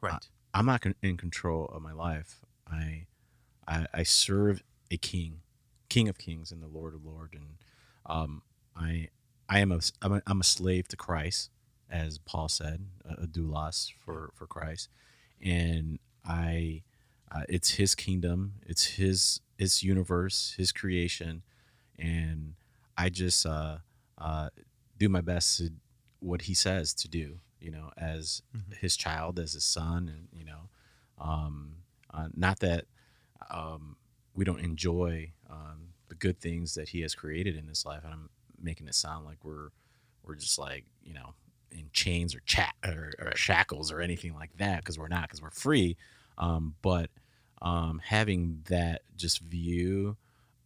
Right. 0.00 0.28
I'm 0.54 0.66
not 0.66 0.80
con- 0.80 0.94
in 1.02 1.16
control 1.16 1.66
of 1.66 1.82
my 1.82 1.92
life. 1.92 2.44
I, 2.70 3.06
I, 3.66 3.86
I 3.92 4.02
serve 4.02 4.62
a 4.90 4.96
king, 4.96 5.40
King 5.88 6.08
of 6.08 6.18
Kings 6.18 6.52
and 6.52 6.62
the 6.62 6.68
Lord 6.68 6.94
of 6.94 7.04
Lords, 7.04 7.34
and 7.34 7.56
um, 8.06 8.42
I, 8.76 9.08
I 9.48 9.58
am 9.60 9.72
a, 9.72 9.80
I'm 10.00 10.14
a, 10.14 10.22
I'm 10.26 10.40
a 10.40 10.44
slave 10.44 10.88
to 10.88 10.96
Christ, 10.96 11.50
as 11.90 12.18
Paul 12.18 12.48
said, 12.48 12.86
a, 13.04 13.24
a 13.24 13.26
doulos 13.26 13.92
for 13.98 14.30
for 14.34 14.46
Christ, 14.46 14.88
and 15.42 15.98
I, 16.24 16.82
uh, 17.30 17.42
it's 17.48 17.72
His 17.72 17.94
kingdom, 17.94 18.54
it's 18.66 18.84
His 18.84 19.40
His 19.56 19.82
universe, 19.82 20.54
His 20.56 20.72
creation, 20.72 21.42
and 21.98 22.54
I 22.96 23.08
just 23.10 23.44
uh, 23.46 23.78
uh, 24.18 24.50
do 24.98 25.08
my 25.08 25.20
best 25.20 25.58
to 25.58 25.70
what 26.20 26.42
He 26.42 26.54
says 26.54 26.94
to 26.94 27.08
do. 27.08 27.40
You 27.60 27.72
know, 27.72 27.90
as 27.96 28.42
Mhm. 28.56 28.74
his 28.76 28.96
child, 28.96 29.38
as 29.40 29.52
his 29.54 29.64
son, 29.64 30.08
and 30.08 30.28
you 30.32 30.44
know, 30.44 30.68
um, 31.18 31.78
uh, 32.10 32.28
not 32.36 32.60
that 32.60 32.84
um, 33.50 33.96
we 34.34 34.44
don't 34.44 34.60
enjoy 34.60 35.32
um, 35.50 35.88
the 36.08 36.14
good 36.14 36.38
things 36.40 36.74
that 36.74 36.90
he 36.90 37.00
has 37.00 37.14
created 37.16 37.56
in 37.56 37.66
this 37.66 37.84
life. 37.84 38.04
And 38.04 38.12
I'm 38.12 38.30
making 38.60 38.86
it 38.88 38.94
sound 38.94 39.24
like 39.26 39.44
we're 39.44 39.70
we're 40.22 40.36
just 40.36 40.58
like 40.58 40.84
you 41.02 41.14
know 41.14 41.34
in 41.72 41.90
chains 41.92 42.34
or 42.34 42.40
chat 42.40 42.74
or, 42.84 43.12
or 43.18 43.32
shackles 43.36 43.90
or 43.92 44.00
anything 44.00 44.34
like 44.34 44.56
that 44.58 44.78
because 44.78 44.98
we're 44.98 45.08
not 45.08 45.22
because 45.22 45.42
we're 45.42 45.50
free. 45.50 45.96
Um, 46.36 46.74
but 46.82 47.10
um, 47.62 48.00
having 48.04 48.62
that 48.68 49.02
just 49.16 49.40
view 49.40 50.16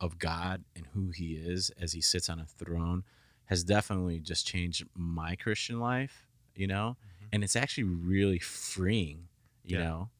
of 0.00 0.18
God 0.18 0.64
and 0.76 0.86
who 0.94 1.10
He 1.10 1.34
is 1.34 1.70
as 1.80 1.92
He 1.92 2.00
sits 2.00 2.28
on 2.28 2.38
a 2.40 2.46
throne 2.46 3.04
has 3.46 3.64
definitely 3.64 4.18
just 4.20 4.46
changed 4.46 4.84
my 4.94 5.36
Christian 5.36 5.80
life. 5.80 6.26
You 6.54 6.66
know, 6.66 6.96
Mhm. 7.22 7.28
and 7.32 7.44
it's 7.44 7.56
actually 7.56 7.84
really 7.84 8.38
freeing. 8.38 9.28
You 9.64 9.78
Yeah. 9.78 9.84
know 9.84 10.10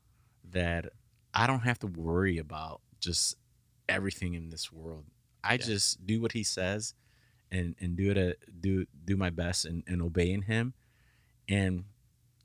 that 0.50 0.86
I 1.34 1.46
don't 1.46 1.60
have 1.60 1.78
to 1.80 1.86
worry 1.86 2.38
about 2.38 2.80
just 3.00 3.36
everything 3.88 4.34
in 4.34 4.50
this 4.50 4.72
world. 4.72 5.04
I 5.44 5.54
Yeah. 5.54 5.64
just 5.64 6.06
do 6.06 6.20
what 6.20 6.32
he 6.32 6.42
says 6.44 6.94
and 7.52 7.76
and 7.80 7.96
do 7.96 8.10
it 8.10 8.16
a, 8.18 8.36
do 8.60 8.86
do 9.04 9.16
my 9.16 9.30
best 9.30 9.64
and, 9.64 9.84
and 9.86 10.02
obeying 10.02 10.42
him. 10.42 10.74
And 11.48 11.84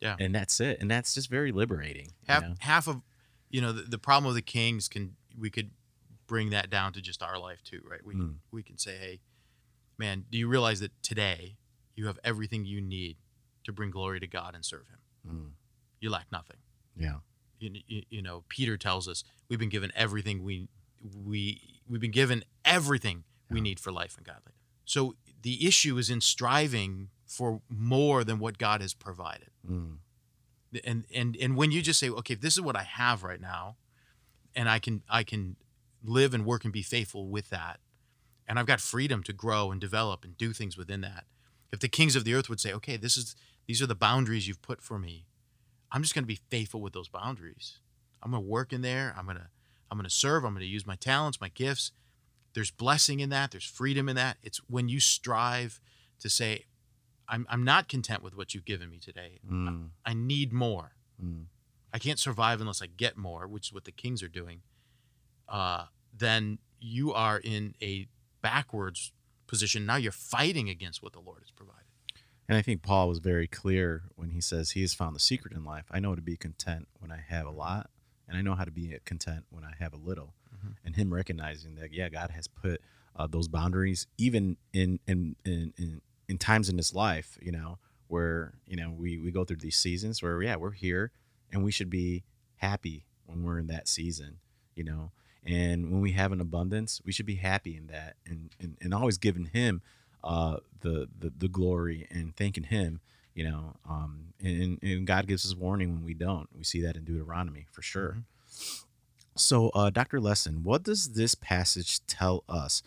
Yeah. 0.02 0.16
and 0.20 0.36
that's 0.36 0.60
it. 0.60 0.80
And 0.82 0.92
that's 0.92 1.16
just 1.16 1.30
very 1.30 1.52
liberating 1.52 2.08
you 2.08 2.12
half 2.28 2.44
know? 2.44 2.54
half 2.60 2.88
of 2.88 3.02
you 3.50 3.62
know 3.62 3.72
the, 3.72 3.84
the 3.84 3.98
problem 3.98 4.30
of 4.30 4.36
the 4.36 4.42
kings 4.44 4.88
can 4.88 5.16
we 5.40 5.50
could 5.50 5.72
bring 6.28 6.50
that 6.50 6.70
down 6.70 6.92
to 6.94 7.02
just 7.02 7.24
our 7.24 7.40
life 7.40 7.64
too 7.64 7.82
right? 7.90 8.06
We 8.06 8.14
Mm. 8.14 8.20
can, 8.20 8.40
we 8.52 8.62
can 8.64 8.78
say 8.78 8.98
hey 8.98 9.20
man 9.98 10.26
do 10.30 10.38
you 10.38 10.48
realize 10.48 10.80
that 10.82 10.92
today 11.02 11.56
you 11.96 12.06
have 12.08 12.20
everything 12.24 12.66
you 12.66 12.82
need 12.82 13.18
to 13.64 13.72
bring 13.72 13.90
glory 13.92 14.20
to 14.20 14.28
god 14.28 14.54
and 14.56 14.64
serve 14.66 14.88
him? 14.90 15.00
Mm, 15.34 15.52
you 16.00 16.10
lack 16.10 16.28
nothing. 16.32 16.58
Yeah. 16.96 17.20
You, 17.60 17.72
you, 17.88 18.02
you 18.10 18.22
know 18.22 18.44
peter 18.50 18.78
tells 18.78 19.08
us 19.08 19.24
we've 19.50 19.58
been 19.60 19.70
given 19.70 19.92
everything 19.96 20.44
we 20.44 20.68
we 21.02 21.62
we've 21.88 22.02
been 22.02 22.12
given 22.12 22.44
everything 22.66 23.24
we 23.50 23.62
need 23.62 23.80
for 23.80 23.92
life 23.92 24.16
and 24.18 24.26
godly 24.26 24.54
so 24.88 25.16
the 25.44 25.68
issue 25.68 25.98
is 25.98 26.10
in 26.10 26.20
striving 26.22 27.10
for 27.26 27.62
more 27.70 28.24
than 28.24 28.40
what 28.40 28.58
god 28.58 28.82
has 28.82 28.94
provided 28.94 29.50
Mm, 29.70 29.98
and 30.86 31.06
and 31.14 31.36
and 31.40 31.56
when 31.56 31.72
you 31.72 31.82
just 31.82 32.00
say 32.00 32.10
okay 32.10 32.34
this 32.34 32.54
is 32.54 32.62
what 32.62 32.76
i 32.76 32.84
have 32.84 33.24
right 33.24 33.42
now 33.42 33.76
and 34.56 34.70
i 34.70 34.80
can 34.80 35.04
i 35.10 35.24
can 35.24 35.58
live 36.04 36.34
and 36.34 36.46
work 36.46 36.64
and 36.64 36.72
be 36.74 36.82
faithful 36.82 37.28
with 37.28 37.50
that 37.50 37.80
and 38.48 38.58
i've 38.58 38.66
got 38.66 38.80
freedom 38.80 39.22
to 39.24 39.34
grow 39.34 39.72
and 39.72 39.82
develop 39.82 40.24
and 40.24 40.38
do 40.38 40.54
things 40.54 40.78
within 40.78 41.02
that 41.02 41.26
if 41.72 41.80
the 41.80 41.90
kings 41.90 42.16
of 42.16 42.24
the 42.24 42.34
earth 42.34 42.50
would 42.50 42.60
say 42.60 42.72
okay 42.74 42.96
this 42.98 43.18
is 43.18 43.36
these 43.68 43.82
are 43.82 43.88
the 43.88 43.96
boundaries 43.96 44.48
you've 44.48 44.62
put 44.62 44.82
for 44.82 44.98
me 44.98 45.26
i'm 45.92 46.02
just 46.02 46.16
going 46.16 46.24
to 46.24 46.28
be 46.28 46.40
faithful 46.50 46.82
with 46.82 46.94
those 46.94 47.10
boundaries 47.10 47.80
i'm 48.24 48.32
going 48.32 48.44
to 48.44 48.50
work 48.50 48.72
in 48.72 48.82
there 48.82 49.14
i'm 49.18 49.26
going 49.26 49.38
to 49.38 49.50
I'm 49.90 49.98
going 49.98 50.04
to 50.04 50.14
serve. 50.14 50.44
I'm 50.44 50.52
going 50.54 50.66
to 50.66 50.68
use 50.68 50.86
my 50.86 50.96
talents, 50.96 51.40
my 51.40 51.48
gifts. 51.50 51.92
There's 52.54 52.72
blessing 52.72 53.20
in 53.20 53.30
that. 53.30 53.52
There's 53.52 53.66
freedom 53.66 54.10
in 54.10 54.16
that. 54.16 54.38
It's 54.44 54.60
when 54.70 54.90
you 54.90 55.00
strive 55.00 55.80
to 56.20 56.30
say, 56.30 56.66
I'm, 57.28 57.46
I'm 57.50 57.64
not 57.64 57.88
content 57.88 58.24
with 58.24 58.36
what 58.36 58.54
you've 58.54 58.66
given 58.66 58.90
me 58.90 59.00
today. 59.00 59.40
Mm, 59.50 59.90
I 60.06 60.14
need 60.14 60.54
more. 60.54 60.94
mm, 61.24 61.46
I 61.94 62.00
can't 62.00 62.20
survive 62.20 62.62
unless 62.62 62.82
I 62.82 62.88
get 62.88 63.18
more, 63.18 63.48
which 63.48 63.68
is 63.68 63.74
what 63.74 63.86
the 63.86 63.92
kings 63.92 64.22
are 64.24 64.28
doing. 64.28 64.62
Uh, 65.48 65.86
then 66.16 66.60
you 66.80 67.14
are 67.14 67.38
in 67.38 67.76
a 67.82 68.08
backwards 68.42 69.12
position. 69.48 69.86
Now 69.86 69.96
you're 69.96 70.12
fighting 70.12 70.70
against 70.70 71.02
what 71.02 71.14
the 71.14 71.20
Lord 71.20 71.42
has 71.42 71.52
provided. 71.52 71.84
And 72.50 72.58
I 72.58 72.62
think 72.62 72.82
Paul 72.82 73.10
was 73.10 73.20
very 73.20 73.48
clear 73.48 74.04
when 74.16 74.30
he 74.30 74.40
says 74.42 74.72
he 74.72 74.82
has 74.82 74.94
found 74.94 75.16
the 75.16 75.20
secret 75.20 75.54
in 75.54 75.66
life. 75.66 75.86
I 75.92 76.00
know 76.00 76.16
to 76.16 76.22
be 76.22 76.38
content 76.38 76.88
when 77.00 77.12
I 77.12 77.24
have 77.28 77.46
a 77.46 77.52
lot, 77.52 77.90
and 78.28 78.38
I 78.38 78.42
know 78.42 78.56
how 78.56 78.64
to 78.64 78.72
be 78.72 78.96
content 79.06 79.46
when 79.50 79.64
I 79.64 79.74
have 79.80 79.94
a 79.94 79.98
little. 79.98 80.34
Mhm. 80.56 80.76
And 80.86 80.96
him 80.96 81.14
recognizing 81.14 81.76
that, 81.76 81.94
yeah, 81.94 82.10
God 82.10 82.32
has 82.32 82.48
put 82.48 82.82
uh, 83.16 83.28
those 83.28 83.48
boundaries, 83.48 84.08
even 84.18 84.58
in 84.74 85.00
in, 85.08 85.36
in 85.46 85.74
in 85.78 86.02
in 86.28 86.38
times 86.38 86.70
in 86.70 86.78
this 86.78 86.94
life, 86.94 87.38
you 87.42 87.52
know, 87.52 87.80
where 88.08 88.54
you 88.68 88.76
know 88.76 88.92
we 88.92 89.18
we 89.18 89.32
go 89.32 89.44
through 89.44 89.58
these 89.58 89.78
seasons 89.78 90.22
where 90.22 90.42
yeah 90.42 90.56
we're 90.56 90.72
here, 90.72 91.12
and 91.52 91.64
we 91.64 91.72
should 91.72 91.90
be 91.90 92.24
happy 92.58 93.06
when 93.26 93.44
we're 93.44 93.60
in 93.60 93.68
that 93.68 93.88
season, 93.88 94.40
you 94.76 94.84
know. 94.84 95.12
And 95.44 95.92
when 95.92 96.02
we 96.02 96.12
have 96.12 96.32
an 96.32 96.42
abundance, 96.42 97.02
we 97.06 97.12
should 97.12 97.26
be 97.26 97.36
happy 97.36 97.76
in 97.78 97.88
that, 97.88 98.16
and 98.26 98.50
and, 98.60 98.78
and 98.82 98.94
always 98.94 99.18
giving 99.18 99.46
Him 99.46 99.82
uh, 100.24 100.58
the, 100.82 101.08
the 101.20 101.32
the 101.38 101.48
glory 101.48 102.08
and 102.12 102.36
thanking 102.36 102.64
Him, 102.66 103.00
you 103.34 103.44
know. 103.46 103.76
Um, 103.90 104.34
and, 104.44 104.78
and 104.84 105.08
God 105.08 105.28
gives 105.28 105.46
us 105.46 105.56
warning 105.56 105.94
when 105.94 106.04
we 106.04 106.14
don't. 106.14 106.50
We 106.56 106.64
see 106.64 106.82
that 106.82 106.96
in 106.96 107.04
Deuteronomy 107.04 107.66
for 107.72 107.82
sure. 107.82 108.18
So, 109.40 109.70
uh, 109.70 109.90
Dr. 109.90 110.20
Leston, 110.20 110.64
what 110.64 110.84
does 110.84 111.14
this 111.14 111.36
passage 111.36 112.06
tell 112.08 112.44
us? 112.50 112.82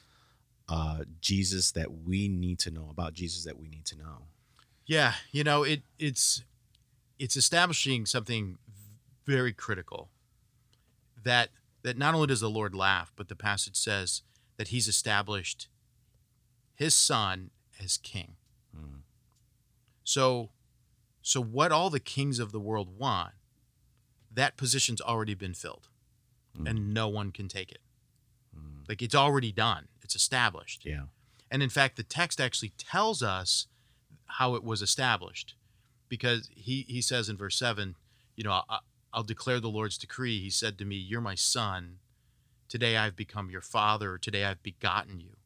Uh, 0.69 1.03
Jesus 1.21 1.73
that 1.73 1.91
we 2.07 2.29
need 2.29 2.61
to 2.61 2.71
know 2.71 2.87
about 2.91 3.13
Jesus 3.13 3.43
that 3.43 3.59
we 3.59 3.67
need 3.67 3.85
to 3.87 3.99
know. 3.99 4.27
Yeah, 4.87 5.15
you 5.33 5.43
know, 5.43 5.65
it 5.65 5.83
it's 5.99 6.45
it's 7.19 7.37
establishing 7.37 8.07
something 8.07 8.57
very 9.27 9.53
critical. 9.53 10.11
That 11.25 11.49
that 11.83 11.99
not 11.99 12.15
only 12.15 12.29
does 12.29 12.41
the 12.41 12.49
Lord 12.49 12.73
laugh, 12.73 13.13
but 13.17 13.29
the 13.29 13.35
passage 13.35 13.75
says 13.75 14.23
that 14.59 14.69
he's 14.69 14.87
established 14.87 15.67
his 16.73 16.95
son 16.95 17.51
as 17.83 17.97
king. 17.97 18.37
Mm. 18.77 19.01
So 20.05 20.51
so 21.21 21.43
what 21.43 21.73
all 21.73 21.91
the 21.91 22.01
kings 22.01 22.39
of 22.39 22.53
the 22.53 22.61
world 22.61 22.97
want, 22.99 23.35
that 24.33 24.57
position's 24.57 25.01
already 25.01 25.35
been 25.35 25.55
filled. 25.55 25.90
Mm. 26.59 26.69
And 26.69 26.95
no 26.95 27.09
one 27.09 27.31
can 27.33 27.49
take 27.49 27.71
it. 27.71 27.81
Mm. 28.57 28.89
Like 28.89 29.03
it's 29.03 29.15
already 29.15 29.53
done. 29.53 29.89
It's 30.03 30.15
established. 30.15 30.85
Yeah. 30.85 31.05
And 31.51 31.63
in 31.63 31.71
fact, 31.71 31.97
the 31.97 32.03
text 32.03 32.41
actually 32.41 32.73
tells 32.79 33.23
us 33.23 33.67
how 34.27 34.55
it 34.55 34.63
was 34.63 34.83
established 34.83 35.55
because 36.09 36.49
he, 36.55 36.85
he 36.89 37.01
says 37.01 37.29
in 37.29 37.37
verse 37.37 37.57
7, 37.57 37.97
you 38.37 38.45
know, 38.45 38.63
I, 38.69 38.79
I'll 39.13 39.23
declare 39.23 39.61
the 39.61 39.69
Lord's 39.69 39.99
decree. 39.99 40.41
He 40.41 40.51
said 40.51 40.79
to 40.79 40.85
me, 40.85 40.97
You're 40.97 41.21
my 41.21 41.35
son. 41.35 41.99
Today 42.69 42.97
I've 42.97 43.17
become 43.17 43.51
your 43.51 43.61
father. 43.61 44.19
Today 44.19 44.45
I've 44.45 44.63
begotten 44.63 45.21
you. 45.21 45.37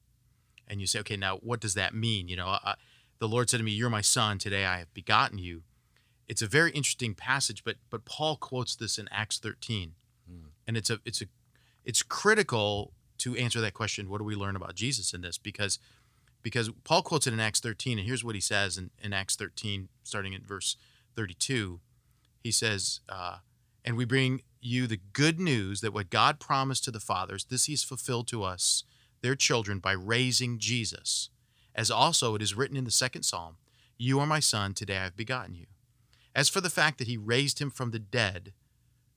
And 0.68 0.80
you 0.80 0.86
say, 0.86 1.00
Okay, 1.00 1.16
now 1.16 1.38
what 1.38 1.60
does 1.60 1.74
that 1.74 1.94
mean? 1.94 2.28
You 2.28 2.36
know, 2.36 2.46
I, 2.46 2.74
the 3.18 3.28
Lord 3.28 3.48
said 3.48 3.58
to 3.58 3.64
me, 3.64 3.72
You're 3.72 3.90
my 3.90 4.00
son. 4.00 4.38
Today 4.38 4.64
I 4.64 4.78
have 4.78 4.92
begotten 4.92 5.38
you. 5.38 5.62
It's 6.28 6.42
a 6.42 6.46
very 6.46 6.70
interesting 6.72 7.14
passage, 7.14 7.64
but 7.64 7.76
but 7.90 8.04
Paul 8.04 8.36
quotes 8.36 8.74
this 8.74 8.98
in 8.98 9.08
Acts 9.10 9.38
13. 9.38 9.92
And 10.66 10.76
it's 10.76 10.90
a 10.90 11.00
it's 11.04 11.22
a 11.22 11.26
it's 11.84 12.02
critical 12.02 12.92
to 13.18 13.36
answer 13.36 13.60
that 13.60 13.74
question, 13.74 14.08
what 14.08 14.18
do 14.18 14.24
we 14.24 14.34
learn 14.34 14.56
about 14.56 14.74
Jesus 14.74 15.12
in 15.12 15.20
this? 15.20 15.38
Because 15.38 15.78
because 16.42 16.70
Paul 16.84 17.02
quotes 17.02 17.26
it 17.26 17.32
in 17.32 17.40
Acts 17.40 17.60
13, 17.60 17.98
and 17.98 18.06
here's 18.06 18.22
what 18.22 18.34
he 18.34 18.40
says 18.40 18.76
in, 18.76 18.90
in 19.02 19.14
Acts 19.14 19.34
13, 19.34 19.88
starting 20.02 20.34
at 20.34 20.42
verse 20.42 20.76
32. 21.16 21.80
He 22.38 22.50
says, 22.50 23.00
uh, 23.08 23.38
And 23.82 23.96
we 23.96 24.04
bring 24.04 24.42
you 24.60 24.86
the 24.86 25.00
good 25.14 25.40
news 25.40 25.80
that 25.80 25.94
what 25.94 26.10
God 26.10 26.38
promised 26.38 26.84
to 26.84 26.90
the 26.90 27.00
fathers, 27.00 27.46
this 27.46 27.64
he's 27.64 27.82
fulfilled 27.82 28.28
to 28.28 28.42
us, 28.42 28.84
their 29.22 29.34
children, 29.34 29.78
by 29.78 29.92
raising 29.92 30.58
Jesus. 30.58 31.30
As 31.74 31.90
also 31.90 32.34
it 32.34 32.42
is 32.42 32.54
written 32.54 32.76
in 32.76 32.84
the 32.84 32.90
second 32.90 33.22
psalm, 33.22 33.56
You 33.96 34.20
are 34.20 34.26
my 34.26 34.40
son, 34.40 34.74
today 34.74 34.98
I 34.98 35.04
have 35.04 35.16
begotten 35.16 35.54
you. 35.54 35.66
As 36.34 36.50
for 36.50 36.60
the 36.60 36.68
fact 36.68 36.98
that 36.98 37.08
he 37.08 37.16
raised 37.16 37.58
him 37.58 37.70
from 37.70 37.90
the 37.90 37.98
dead, 37.98 38.52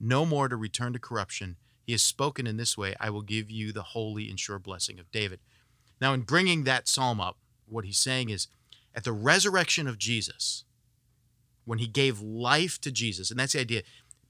no 0.00 0.24
more 0.24 0.48
to 0.48 0.56
return 0.56 0.92
to 0.92 0.98
corruption, 0.98 1.56
he 1.84 1.92
has 1.92 2.02
spoken 2.02 2.46
in 2.46 2.56
this 2.56 2.76
way 2.76 2.94
I 3.00 3.10
will 3.10 3.22
give 3.22 3.50
you 3.50 3.72
the 3.72 3.82
holy 3.82 4.28
and 4.28 4.38
sure 4.38 4.58
blessing 4.58 4.98
of 4.98 5.10
David. 5.10 5.40
Now, 6.00 6.12
in 6.12 6.22
bringing 6.22 6.64
that 6.64 6.86
psalm 6.86 7.20
up, 7.20 7.38
what 7.66 7.84
he's 7.84 7.98
saying 7.98 8.30
is 8.30 8.48
at 8.94 9.04
the 9.04 9.12
resurrection 9.12 9.86
of 9.86 9.98
Jesus, 9.98 10.64
when 11.64 11.78
he 11.78 11.86
gave 11.86 12.20
life 12.20 12.80
to 12.80 12.90
Jesus, 12.90 13.30
and 13.30 13.38
that's 13.38 13.52
the 13.52 13.60
idea, 13.60 13.82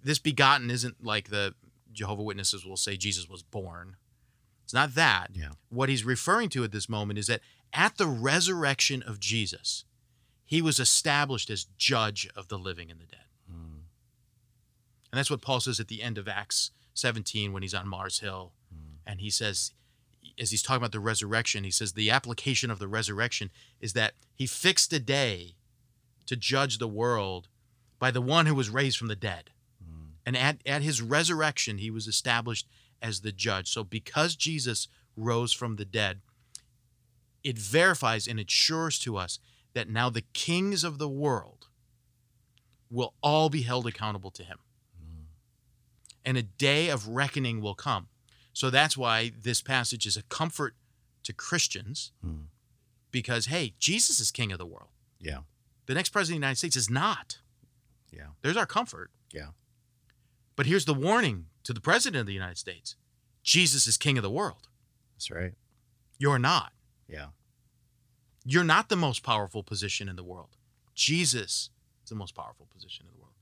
this 0.02 0.18
begotten 0.18 0.70
isn't 0.70 1.04
like 1.04 1.28
the 1.28 1.54
Jehovah 1.92 2.22
Witnesses 2.22 2.64
will 2.64 2.76
say 2.76 2.96
Jesus 2.96 3.28
was 3.28 3.42
born. 3.42 3.96
It's 4.64 4.74
not 4.74 4.94
that. 4.94 5.28
Yeah. 5.35 5.50
What 5.68 5.88
he's 5.88 6.04
referring 6.04 6.48
to 6.50 6.64
at 6.64 6.72
this 6.72 6.88
moment 6.88 7.18
is 7.18 7.26
that 7.26 7.40
at 7.72 7.96
the 7.96 8.07
resurrection 8.07 9.02
of 9.02 9.20
Jesus, 9.20 9.85
he 10.44 10.62
was 10.62 10.78
established 10.78 11.50
as 11.50 11.66
judge 11.76 12.28
of 12.35 12.48
the 12.48 12.59
living 12.59 12.90
and 12.90 13.00
the 13.00 13.07
dead. 13.07 13.27
And 15.18 15.24
that's 15.24 15.33
what 15.33 15.42
Paul 15.42 15.59
says 15.59 15.81
at 15.81 15.88
the 15.88 16.00
end 16.00 16.16
of 16.16 16.28
Acts 16.28 16.70
17 16.94 17.52
when 17.52 17.64
he's 17.64 17.74
on 17.74 17.88
Mars 17.88 18.20
Hill. 18.20 18.52
Mm. 18.72 18.98
And 19.04 19.20
he 19.20 19.31
says, 19.31 19.72
as 20.38 20.52
he's 20.52 20.62
talking 20.62 20.76
about 20.76 20.92
the 20.92 21.00
resurrection, 21.00 21.64
he 21.64 21.72
says 21.72 21.94
the 21.94 22.09
application 22.09 22.70
of 22.70 22.78
the 22.78 22.87
resurrection 22.87 23.50
is 23.81 23.94
that 23.94 24.14
he 24.33 24.46
fixed 24.46 24.92
a 24.92 25.00
day 25.00 25.57
to 26.26 26.37
judge 26.37 26.78
the 26.78 26.87
world 26.87 27.48
by 27.98 28.12
the 28.12 28.20
one 28.20 28.46
who 28.46 28.54
was 28.54 28.70
raised 28.70 28.96
from 28.96 29.09
the 29.09 29.16
dead. 29.16 29.50
Mm. 29.83 30.11
And 30.24 30.37
at, 30.37 30.59
at 30.64 30.83
his 30.83 31.02
resurrection, 31.02 31.78
he 31.78 31.90
was 31.90 32.07
established 32.07 32.68
as 33.02 33.22
the 33.22 33.33
judge. 33.33 33.68
So 33.72 33.83
because 33.83 34.37
Jesus 34.37 34.87
rose 35.16 35.52
from 35.52 35.74
the 35.74 35.85
dead, 35.85 36.20
it 37.42 37.59
verifies 37.59 38.28
and 38.28 38.38
assures 38.38 39.00
to 39.00 39.16
us 39.16 39.40
that 39.74 39.90
now 39.90 40.11
the 40.11 40.22
kings 40.33 40.85
of 40.85 40.98
the 40.98 41.09
world 41.09 41.66
will 42.88 43.14
all 43.20 43.50
be 43.50 43.62
held 43.62 43.88
accountable 43.88 44.31
to 44.31 44.44
him. 44.44 44.59
And 46.28 46.36
a 46.36 46.42
day 46.42 46.90
of 46.90 47.08
reckoning 47.08 47.62
will 47.62 47.74
come. 47.74 48.08
So 48.52 48.68
that's 48.70 48.96
why 48.96 49.32
this 49.42 49.62
passage 49.62 50.04
is 50.04 50.16
a 50.16 50.22
comfort 50.24 50.74
to 51.22 51.32
Christians 51.32 52.12
Mm. 52.22 52.48
because, 53.10 53.46
hey, 53.46 53.74
Jesus 53.78 54.20
is 54.20 54.30
king 54.30 54.52
of 54.52 54.58
the 54.58 54.66
world. 54.66 54.90
Yeah. 55.18 55.42
The 55.86 55.94
next 55.94 56.10
president 56.10 56.36
of 56.36 56.40
the 56.40 56.46
United 56.46 56.58
States 56.58 56.76
is 56.76 56.90
not. 56.90 57.38
Yeah. 58.10 58.28
There's 58.42 58.56
our 58.58 58.66
comfort. 58.66 59.10
Yeah. 59.32 59.50
But 60.56 60.66
here's 60.66 60.84
the 60.84 60.92
warning 60.94 61.46
to 61.62 61.72
the 61.72 61.80
president 61.80 62.20
of 62.20 62.26
the 62.26 62.34
United 62.34 62.58
States 62.58 62.96
Jesus 63.42 63.86
is 63.86 63.96
king 63.96 64.18
of 64.18 64.22
the 64.22 64.30
world. 64.40 64.68
That's 65.14 65.30
right. 65.30 65.54
You're 66.18 66.38
not. 66.38 66.72
Yeah. 67.08 67.28
You're 68.44 68.64
not 68.64 68.88
the 68.88 68.96
most 68.96 69.22
powerful 69.22 69.62
position 69.62 70.08
in 70.08 70.16
the 70.16 70.24
world. 70.24 70.56
Jesus 70.94 71.70
is 72.04 72.10
the 72.10 72.14
most 72.16 72.34
powerful 72.34 72.66
position 72.66 73.06
in 73.06 73.12
the 73.14 73.18
world. 73.20 73.34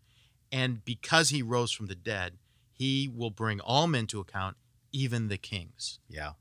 And 0.52 0.84
because 0.84 1.30
he 1.30 1.42
rose 1.42 1.72
from 1.72 1.86
the 1.86 1.94
dead, 1.96 2.38
he 2.78 3.08
will 3.08 3.30
bring 3.30 3.60
all 3.60 3.86
men 3.86 4.06
to 4.08 4.20
account, 4.20 4.56
even 4.92 5.28
the 5.28 5.38
kings. 5.38 5.98
Yeah. 6.08 6.32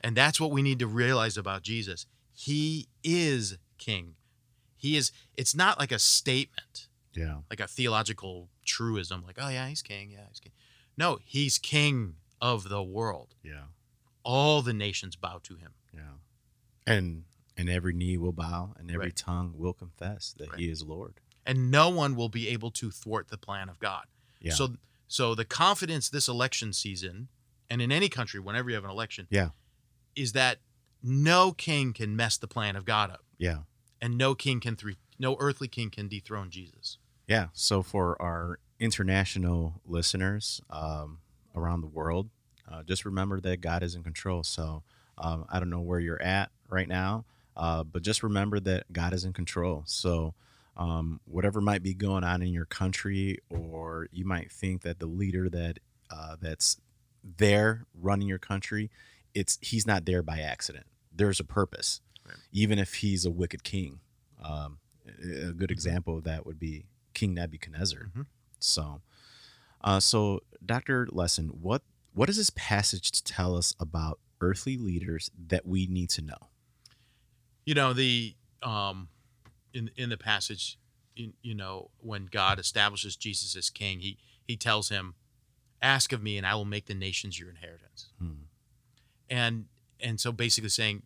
And 0.00 0.16
that's 0.16 0.40
what 0.40 0.50
we 0.50 0.62
need 0.62 0.78
to 0.78 0.86
realize 0.86 1.36
about 1.36 1.62
Jesus. 1.62 2.06
He 2.32 2.88
is 3.02 3.58
king. 3.78 4.14
He 4.76 4.96
is, 4.96 5.10
it's 5.36 5.54
not 5.54 5.78
like 5.80 5.90
a 5.90 5.98
statement, 5.98 6.88
Yeah. 7.14 7.38
like 7.50 7.60
a 7.60 7.66
theological 7.66 8.48
truism, 8.64 9.24
like, 9.26 9.38
oh, 9.40 9.48
yeah, 9.48 9.66
he's 9.68 9.82
king. 9.82 10.10
Yeah, 10.10 10.26
he's 10.28 10.38
king. 10.40 10.52
No, 10.96 11.18
he's 11.24 11.58
king 11.58 12.16
of 12.40 12.68
the 12.68 12.82
world. 12.82 13.34
Yeah. 13.42 13.64
All 14.22 14.62
the 14.62 14.72
nations 14.74 15.16
bow 15.16 15.40
to 15.44 15.56
him. 15.56 15.72
Yeah. 15.94 16.02
And 16.86 17.24
and 17.58 17.70
every 17.70 17.94
knee 17.94 18.18
will 18.18 18.32
bow 18.32 18.74
and 18.76 18.90
every 18.90 19.06
Right. 19.06 19.16
tongue 19.16 19.54
will 19.56 19.72
confess 19.72 20.34
that 20.36 20.50
Right. 20.50 20.60
he 20.60 20.70
is 20.70 20.82
Lord. 20.82 21.20
and 21.46 21.70
no 21.70 21.88
one 21.88 22.14
will 22.16 22.28
be 22.28 22.48
able 22.48 22.70
to 22.72 22.90
thwart 22.90 23.28
the 23.28 23.38
plan 23.38 23.68
of 23.70 23.78
God. 23.78 24.06
Yeah. 24.40 24.52
So 24.52 24.76
so 25.08 25.34
the 25.34 25.44
confidence 25.44 26.08
this 26.08 26.28
election 26.28 26.72
season 26.72 27.28
and 27.70 27.80
in 27.82 27.90
any 27.92 28.08
country 28.08 28.40
whenever 28.40 28.68
you 28.70 28.74
have 28.74 28.84
an 28.84 28.90
election 28.90 29.26
Yeah. 29.30 29.50
is 30.14 30.32
that 30.32 30.58
no 31.02 31.52
king 31.52 31.92
can 31.92 32.16
mess 32.16 32.36
the 32.36 32.48
plan 32.48 32.76
of 32.76 32.84
God 32.84 33.10
up 33.10 33.24
Yeah. 33.38 33.60
and 34.00 34.16
no 34.18 34.34
king 34.34 34.60
can 34.60 34.76
three 34.76 34.96
no 35.18 35.36
earthly 35.40 35.68
king 35.68 35.88
can 35.90 36.08
dethrone 36.08 36.50
Jesus. 36.50 36.98
Yeah. 37.26 37.48
So 37.54 37.82
for 37.82 38.20
our 38.20 38.58
international 38.78 39.80
listeners 39.86 40.60
um, 40.70 41.18
around 41.54 41.80
the 41.80 41.86
world, 41.86 42.28
uh, 42.70 42.82
just 42.82 43.04
remember 43.04 43.40
that 43.40 43.60
God 43.60 43.82
is 43.82 43.94
in 43.94 44.02
control. 44.02 44.42
So 44.42 44.82
um, 45.18 45.46
I 45.48 45.58
don't 45.58 45.70
know 45.70 45.80
where 45.80 46.00
you're 46.00 46.20
at 46.22 46.50
right 46.68 46.86
now, 46.88 47.24
uh, 47.56 47.82
but 47.84 48.02
just 48.02 48.22
remember 48.22 48.60
that 48.60 48.92
God 48.92 49.12
is 49.14 49.24
in 49.24 49.32
control. 49.32 49.84
So 49.86 50.34
um, 50.76 51.20
whatever 51.24 51.60
might 51.60 51.82
be 51.82 51.94
going 51.94 52.24
on 52.24 52.42
in 52.42 52.48
your 52.52 52.66
country, 52.66 53.38
or 53.50 54.08
you 54.12 54.24
might 54.24 54.50
think 54.52 54.82
that 54.82 54.98
the 54.98 55.06
leader 55.06 55.48
that 55.48 55.78
uh, 56.10 56.36
that's 56.40 56.78
there 57.38 57.84
running 57.94 58.28
your 58.28 58.38
country, 58.38 58.90
it's 59.34 59.58
he's 59.60 59.86
not 59.86 60.04
there 60.04 60.22
by 60.22 60.40
accident. 60.40 60.86
There's 61.12 61.40
a 61.40 61.44
purpose, 61.44 62.00
Right. 62.26 62.36
even 62.52 62.78
if 62.78 62.94
he's 62.96 63.24
a 63.24 63.30
wicked 63.30 63.64
king. 63.64 64.00
Um, 64.42 64.78
a 65.48 65.52
good 65.52 65.70
example 65.70 66.18
of 66.18 66.24
that 66.24 66.44
would 66.46 66.58
be 66.58 66.84
King 67.14 67.34
Nebuchadnezzar. 67.34 68.10
Mhm. 68.14 68.26
So, 68.58 69.00
uh, 69.82 70.00
so 70.00 70.42
Dr. 70.64 71.06
Leston, 71.06 71.50
what 71.60 71.82
what 72.12 72.26
does 72.26 72.36
this 72.38 72.50
passage 72.50 73.10
tell 73.24 73.56
us 73.56 73.74
about 73.78 74.18
earthly 74.40 74.76
leaders 74.78 75.30
that 75.48 75.66
we 75.66 75.86
need 75.86 76.10
to 76.10 76.22
know? 76.22 76.50
You 77.64 77.74
know 77.74 77.92
the 77.92 78.34
um, 78.62 79.08
in 79.76 79.90
in 79.96 80.08
the 80.08 80.16
passage, 80.16 80.78
in, 81.16 81.34
you 81.42 81.54
know 81.54 81.90
when 81.98 82.26
God 82.26 82.58
establishes 82.58 83.16
Jesus 83.16 83.54
as 83.54 83.70
king, 83.70 84.00
he 84.00 84.16
he 84.46 84.56
tells 84.56 84.88
him, 84.88 85.14
"Ask 85.82 86.12
of 86.12 86.22
me, 86.22 86.36
and 86.38 86.46
I 86.46 86.54
will 86.54 86.64
make 86.64 86.86
the 86.86 86.94
nations 86.94 87.38
your 87.38 87.50
inheritance." 87.50 88.06
Hmm. 88.18 88.46
And 89.28 89.66
and 90.00 90.20
so 90.20 90.32
basically 90.32 90.70
saying, 90.70 91.02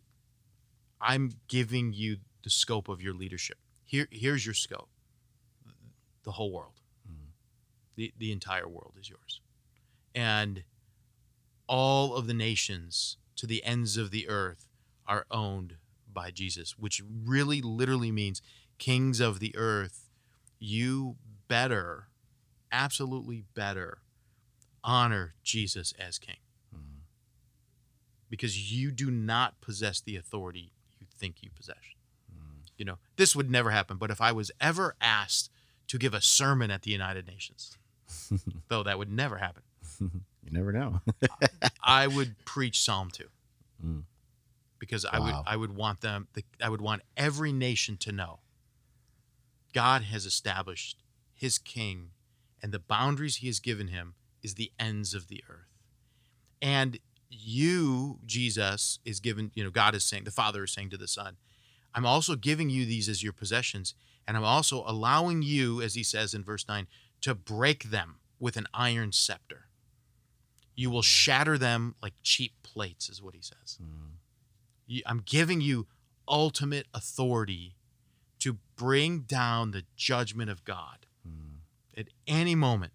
I'm 0.99 1.31
giving 1.47 1.93
you 1.93 2.17
the 2.43 2.49
scope 2.49 2.87
of 2.87 3.01
your 3.01 3.13
leadership. 3.13 3.57
Here 3.83 4.07
here's 4.11 4.45
your 4.45 4.55
scope. 4.55 4.89
The 6.23 6.31
whole 6.31 6.51
world. 6.51 6.79
Hmm. 7.05 7.31
The 7.95 8.13
the 8.17 8.31
entire 8.31 8.67
world 8.67 8.93
is 8.99 9.09
yours. 9.09 9.41
And 10.13 10.63
all 11.67 12.15
of 12.15 12.27
the 12.27 12.33
nations 12.33 13.17
to 13.37 13.47
the 13.47 13.63
ends 13.63 13.97
of 13.97 14.11
the 14.11 14.27
earth 14.29 14.67
are 15.07 15.25
owned 15.31 15.77
by 16.13 16.29
Jesus, 16.31 16.77
which 16.77 17.01
really 17.25 17.61
literally 17.61 18.11
means 18.11 18.41
kings 18.81 19.19
of 19.19 19.39
the 19.39 19.55
earth, 19.55 20.09
you 20.59 21.15
better, 21.47 22.07
absolutely 22.71 23.43
better 23.53 23.99
honor 24.83 25.35
Jesus 25.43 25.93
as 25.99 26.17
king 26.17 26.37
Hmm. 26.73 27.01
because 28.27 28.71
you 28.73 28.89
do 28.91 29.11
not 29.11 29.61
possess 29.61 30.01
the 30.01 30.15
authority 30.15 30.71
you 30.99 31.05
think 31.15 31.43
you 31.43 31.51
possess. 31.55 31.77
Hmm. 32.33 32.61
You 32.77 32.85
know, 32.85 32.97
this 33.17 33.35
would 33.35 33.51
never 33.51 33.69
happen, 33.69 33.97
but 33.97 34.09
if 34.09 34.19
I 34.19 34.31
was 34.31 34.49
ever 34.59 34.95
asked 34.99 35.51
to 35.87 35.99
give 35.99 36.15
a 36.15 36.21
sermon 36.21 36.71
at 36.71 36.81
the 36.81 36.89
United 36.89 37.27
Nations, 37.27 37.77
though 38.69 38.81
that 38.81 38.97
would 38.97 39.11
never 39.11 39.37
happen, 39.37 39.61
You 40.43 40.49
never 40.49 40.71
know. 40.71 41.01
I 41.83 42.07
would 42.15 42.33
preach 42.45 42.81
Psalm 42.81 43.11
2. 43.11 43.25
Mm. 43.85 44.03
Because 44.79 45.05
I 45.05 45.19
would 45.19 45.35
I 45.45 45.55
would 45.55 45.75
want 45.75 46.01
them 46.01 46.27
the, 46.33 46.43
I 46.59 46.67
would 46.69 46.81
want 46.81 47.03
every 47.15 47.51
nation 47.51 47.97
to 47.97 48.11
know 48.11 48.39
God 49.73 50.03
has 50.03 50.25
established 50.25 50.97
his 51.33 51.57
king 51.57 52.11
and 52.61 52.71
the 52.71 52.79
boundaries 52.79 53.37
he 53.37 53.47
has 53.47 53.59
given 53.59 53.87
him 53.87 54.13
is 54.43 54.55
the 54.55 54.71
ends 54.79 55.13
of 55.13 55.27
the 55.27 55.43
earth. 55.49 55.67
And 56.61 56.99
you, 57.29 58.19
Jesus, 58.25 58.99
is 59.05 59.19
given, 59.19 59.51
you 59.55 59.63
know, 59.63 59.69
God 59.69 59.95
is 59.95 60.03
saying, 60.03 60.25
the 60.25 60.31
Father 60.31 60.63
is 60.63 60.71
saying 60.71 60.89
to 60.91 60.97
the 60.97 61.07
Son, 61.07 61.37
I'm 61.93 62.05
also 62.05 62.35
giving 62.35 62.69
you 62.69 62.85
these 62.85 63.09
as 63.09 63.23
your 63.23 63.33
possessions, 63.33 63.95
and 64.27 64.37
I'm 64.37 64.43
also 64.43 64.83
allowing 64.87 65.41
you, 65.41 65.81
as 65.81 65.95
he 65.95 66.03
says 66.03 66.33
in 66.33 66.43
verse 66.43 66.67
9, 66.67 66.87
to 67.21 67.35
break 67.35 67.85
them 67.85 68.19
with 68.39 68.57
an 68.57 68.67
iron 68.73 69.11
scepter. 69.11 69.67
You 70.75 70.89
will 70.89 71.01
shatter 71.01 71.57
them 71.57 71.95
like 72.01 72.13
cheap 72.23 72.53
plates, 72.63 73.09
is 73.09 73.21
what 73.21 73.35
he 73.35 73.41
says. 73.41 73.77
Mm. 73.81 74.13
You- 74.87 75.03
I'm 75.05 75.21
giving 75.25 75.61
you 75.61 75.87
ultimate 76.27 76.87
authority 76.93 77.75
to 78.41 78.57
bring 78.75 79.21
down 79.21 79.71
the 79.71 79.83
judgment 79.95 80.49
of 80.49 80.63
God 80.63 81.05
Hmm. 81.25 81.57
at 81.97 82.07
any 82.27 82.55
moment. 82.55 82.93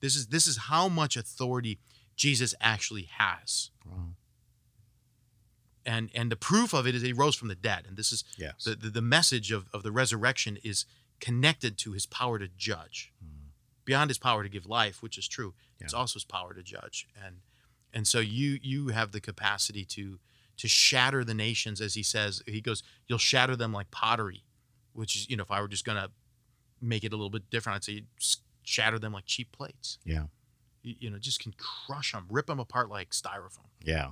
This 0.00 0.16
is 0.16 0.28
this 0.28 0.46
is 0.48 0.56
how 0.56 0.88
much 0.88 1.16
authority 1.16 1.78
Jesus 2.16 2.54
actually 2.60 3.04
has. 3.18 3.70
Wow. 3.86 4.14
And 5.84 6.10
and 6.14 6.30
the 6.30 6.36
proof 6.36 6.72
of 6.72 6.86
it 6.86 6.94
is 6.94 7.02
he 7.02 7.12
rose 7.12 7.34
from 7.36 7.48
the 7.48 7.54
dead. 7.56 7.86
And 7.88 7.96
this 7.96 8.12
is 8.12 8.24
Yes. 8.38 8.64
the, 8.64 8.74
the, 8.76 8.90
the 8.90 9.02
message 9.02 9.50
of, 9.50 9.68
of 9.72 9.82
the 9.82 9.90
resurrection 9.92 10.58
is 10.62 10.84
connected 11.20 11.76
to 11.78 11.92
his 11.92 12.06
power 12.06 12.38
to 12.38 12.48
judge. 12.48 13.12
Hmm. 13.20 13.48
Beyond 13.84 14.10
his 14.10 14.18
power 14.18 14.44
to 14.44 14.48
give 14.48 14.66
life, 14.66 15.02
which 15.02 15.18
is 15.18 15.26
true, 15.26 15.54
it's 15.80 15.92
also 15.94 16.14
his 16.18 16.24
power 16.24 16.54
to 16.54 16.62
judge. 16.62 17.08
And 17.24 17.40
and 17.92 18.06
so 18.06 18.20
you 18.20 18.58
you 18.62 18.88
have 18.88 19.10
the 19.10 19.20
capacity 19.20 19.84
to 19.86 20.20
to 20.58 20.68
shatter 20.68 21.24
the 21.24 21.34
nations, 21.34 21.80
as 21.80 21.94
he 21.94 22.02
says. 22.04 22.42
He 22.46 22.60
goes, 22.60 22.82
you'll 23.08 23.18
shatter 23.18 23.56
them 23.56 23.72
like 23.72 23.90
pottery, 23.90 24.44
which 24.92 25.16
is 25.16 25.30
you 25.30 25.36
know 25.36 25.42
if 25.42 25.50
I 25.50 25.60
were 25.60 25.68
just 25.68 25.84
gonna 25.84 26.08
make 26.80 27.04
it 27.04 27.12
a 27.12 27.16
little 27.16 27.30
bit 27.30 27.48
different, 27.50 27.76
I'd 27.76 27.84
say 27.84 28.02
shatter 28.64 28.98
them 28.98 29.12
like 29.12 29.26
cheap 29.26 29.52
plates. 29.52 29.98
Yeah. 30.04 30.24
You, 30.82 30.94
you 30.98 31.10
know, 31.10 31.18
just 31.18 31.40
can 31.40 31.54
crush 31.56 32.12
them, 32.12 32.26
rip 32.28 32.46
them 32.46 32.58
apart 32.58 32.90
like 32.90 33.10
styrofoam. 33.10 33.68
Yeah. 33.82 34.10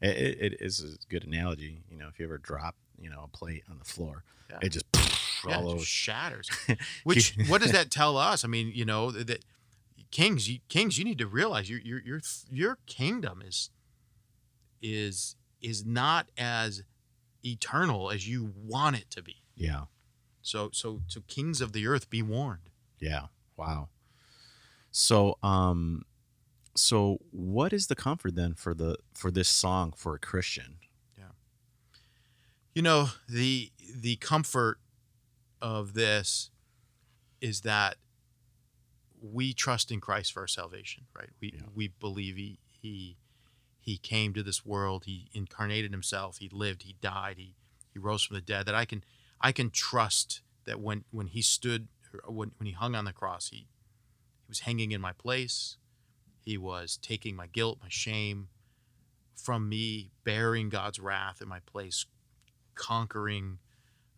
It, 0.00 0.52
it, 0.52 0.56
is 0.60 0.80
a 0.80 1.08
good 1.10 1.24
analogy. 1.24 1.82
You 1.90 1.98
know, 1.98 2.08
if 2.08 2.18
you 2.18 2.26
ever 2.26 2.38
drop, 2.38 2.76
you 3.00 3.10
know, 3.10 3.22
a 3.24 3.28
plate 3.28 3.64
on 3.70 3.78
the 3.78 3.84
floor, 3.84 4.22
Yeah. 4.50 4.58
it 4.62 4.68
just 4.70 4.84
Yeah, 5.46 5.58
all 5.58 5.72
it 5.72 5.78
just 5.78 5.90
shatters. 5.90 6.48
Which 7.04 7.36
what 7.48 7.60
does 7.62 7.72
that 7.78 7.90
tell 7.90 8.16
us? 8.16 8.44
I 8.44 8.48
mean, 8.48 8.70
you 8.74 8.84
know 8.84 9.10
that, 9.10 9.26
that 9.26 9.44
kings, 10.10 10.48
you, 10.48 10.60
kings, 10.68 10.98
you 10.98 11.04
need 11.04 11.18
to 11.18 11.26
realize 11.26 11.68
your 11.68 11.80
your 11.80 12.00
your 12.00 12.20
your 12.50 12.78
kingdom 12.86 13.42
is 13.44 13.70
is 14.82 15.36
is 15.60 15.84
not 15.84 16.28
as 16.36 16.82
eternal 17.44 18.10
as 18.10 18.28
you 18.28 18.52
want 18.56 18.96
it 18.96 19.10
to 19.10 19.22
be. 19.22 19.36
Yeah. 19.56 19.84
So 20.44 20.68
so 20.72 21.00
so 21.06 21.22
kings 21.26 21.60
of 21.60 21.72
the 21.72 21.86
earth, 21.86 22.10
be 22.10 22.22
warned. 22.22 22.68
Yeah. 23.00 23.26
Wow. 23.56 23.88
So, 24.90 25.38
um, 25.42 26.04
so 26.76 27.18
what 27.30 27.72
is 27.72 27.86
the 27.88 27.96
comfort 27.96 28.36
then 28.36 28.54
for 28.54 28.74
the 28.74 28.96
for 29.14 29.30
this 29.30 29.48
song 29.48 29.92
for 29.96 30.14
a 30.14 30.18
Christian? 30.18 30.76
Yeah. 31.18 31.32
You 32.74 32.82
know 32.82 33.08
the 33.28 33.72
the 33.78 34.16
comfort 34.16 34.78
of 35.62 35.94
this 35.94 36.50
is 37.40 37.62
that 37.62 37.96
we 39.20 39.54
trust 39.54 39.90
in 39.90 40.00
Christ 40.00 40.32
for 40.32 40.40
our 40.40 40.46
salvation, 40.46 41.06
right? 41.16 41.30
We 41.40 41.54
Yeah. 41.56 41.68
we 41.74 41.88
believe 41.88 42.36
he 42.36 42.58
he 42.70 43.16
he 43.80 43.96
came 43.96 44.34
to 44.34 44.42
this 44.42 44.64
world, 44.64 45.04
he 45.06 45.28
incarnated 45.32 45.90
himself, 45.90 46.36
he 46.38 46.48
lived, 46.50 46.82
he 46.82 46.96
died, 47.00 47.38
he 47.38 47.54
he 47.92 47.98
rose 47.98 48.22
from 48.22 48.34
the 48.34 48.42
dead. 48.42 48.66
That 48.66 48.74
I 48.74 48.84
can 48.84 49.04
I 49.44 49.52
can 49.52 49.68
trust 49.70 50.40
that 50.64 50.80
when 50.80 51.04
when 51.10 51.26
he 51.26 51.42
stood 51.42 51.88
when 52.26 52.52
when 52.56 52.66
he 52.66 52.72
hung 52.72 52.94
on 52.94 53.04
the 53.04 53.12
cross, 53.12 53.50
he 53.50 53.56
he 53.58 54.48
was 54.48 54.60
hanging 54.60 54.90
in 54.92 55.00
my 55.02 55.12
place. 55.12 55.76
He 56.40 56.56
was 56.56 56.98
taking 57.02 57.36
my 57.36 57.46
guilt, 57.46 57.78
my 57.82 57.88
shame 57.90 58.48
from 59.34 59.68
me, 59.68 60.10
bearing 60.24 60.70
God's 60.70 60.98
wrath 60.98 61.42
in 61.42 61.48
my 61.48 61.60
place, 61.60 62.06
conquering 62.74 63.58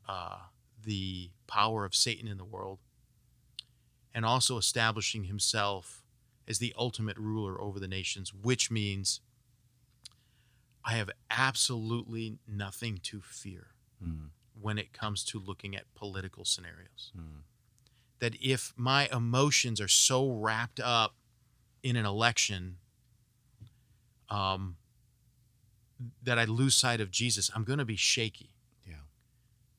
uh, 0.09 0.39
the 0.85 1.31
power 1.47 1.85
of 1.85 1.95
Satan 1.95 2.29
in 2.29 2.37
the 2.37 2.45
world, 2.45 2.79
and 4.15 4.25
also 4.25 4.59
establishing 4.59 5.25
himself 5.25 6.05
as 6.47 6.59
the 6.59 6.75
ultimate 6.79 7.17
ruler 7.19 7.61
over 7.61 7.81
the 7.81 7.89
nations, 7.89 8.33
which 8.33 8.71
means 8.71 9.21
I 10.85 10.93
have 10.93 11.11
absolutely 11.31 12.39
nothing 12.47 12.99
to 13.05 13.21
fear 13.21 13.69
Mm, 14.05 14.29
when 14.61 14.79
it 14.79 14.93
comes 14.93 15.25
to 15.25 15.39
looking 15.39 15.77
at 15.77 15.85
political 15.95 16.45
scenarios. 16.45 17.13
mm, 17.17 17.43
That 18.21 18.35
if 18.41 18.73
my 18.77 19.09
emotions 19.13 19.81
are 19.81 19.89
so 19.89 20.29
wrapped 20.31 20.81
up 20.81 21.15
in 21.83 21.97
an 21.97 22.07
election, 22.07 22.79
um, 24.29 24.77
that 26.23 26.39
I 26.39 26.45
lose 26.45 26.75
sight 26.75 27.01
of 27.01 27.11
Jesus, 27.11 27.51
I'm 27.55 27.65
going 27.65 27.79
to 27.79 27.85
be 27.85 27.97
shaky 27.97 28.51
yeah. 28.87 29.05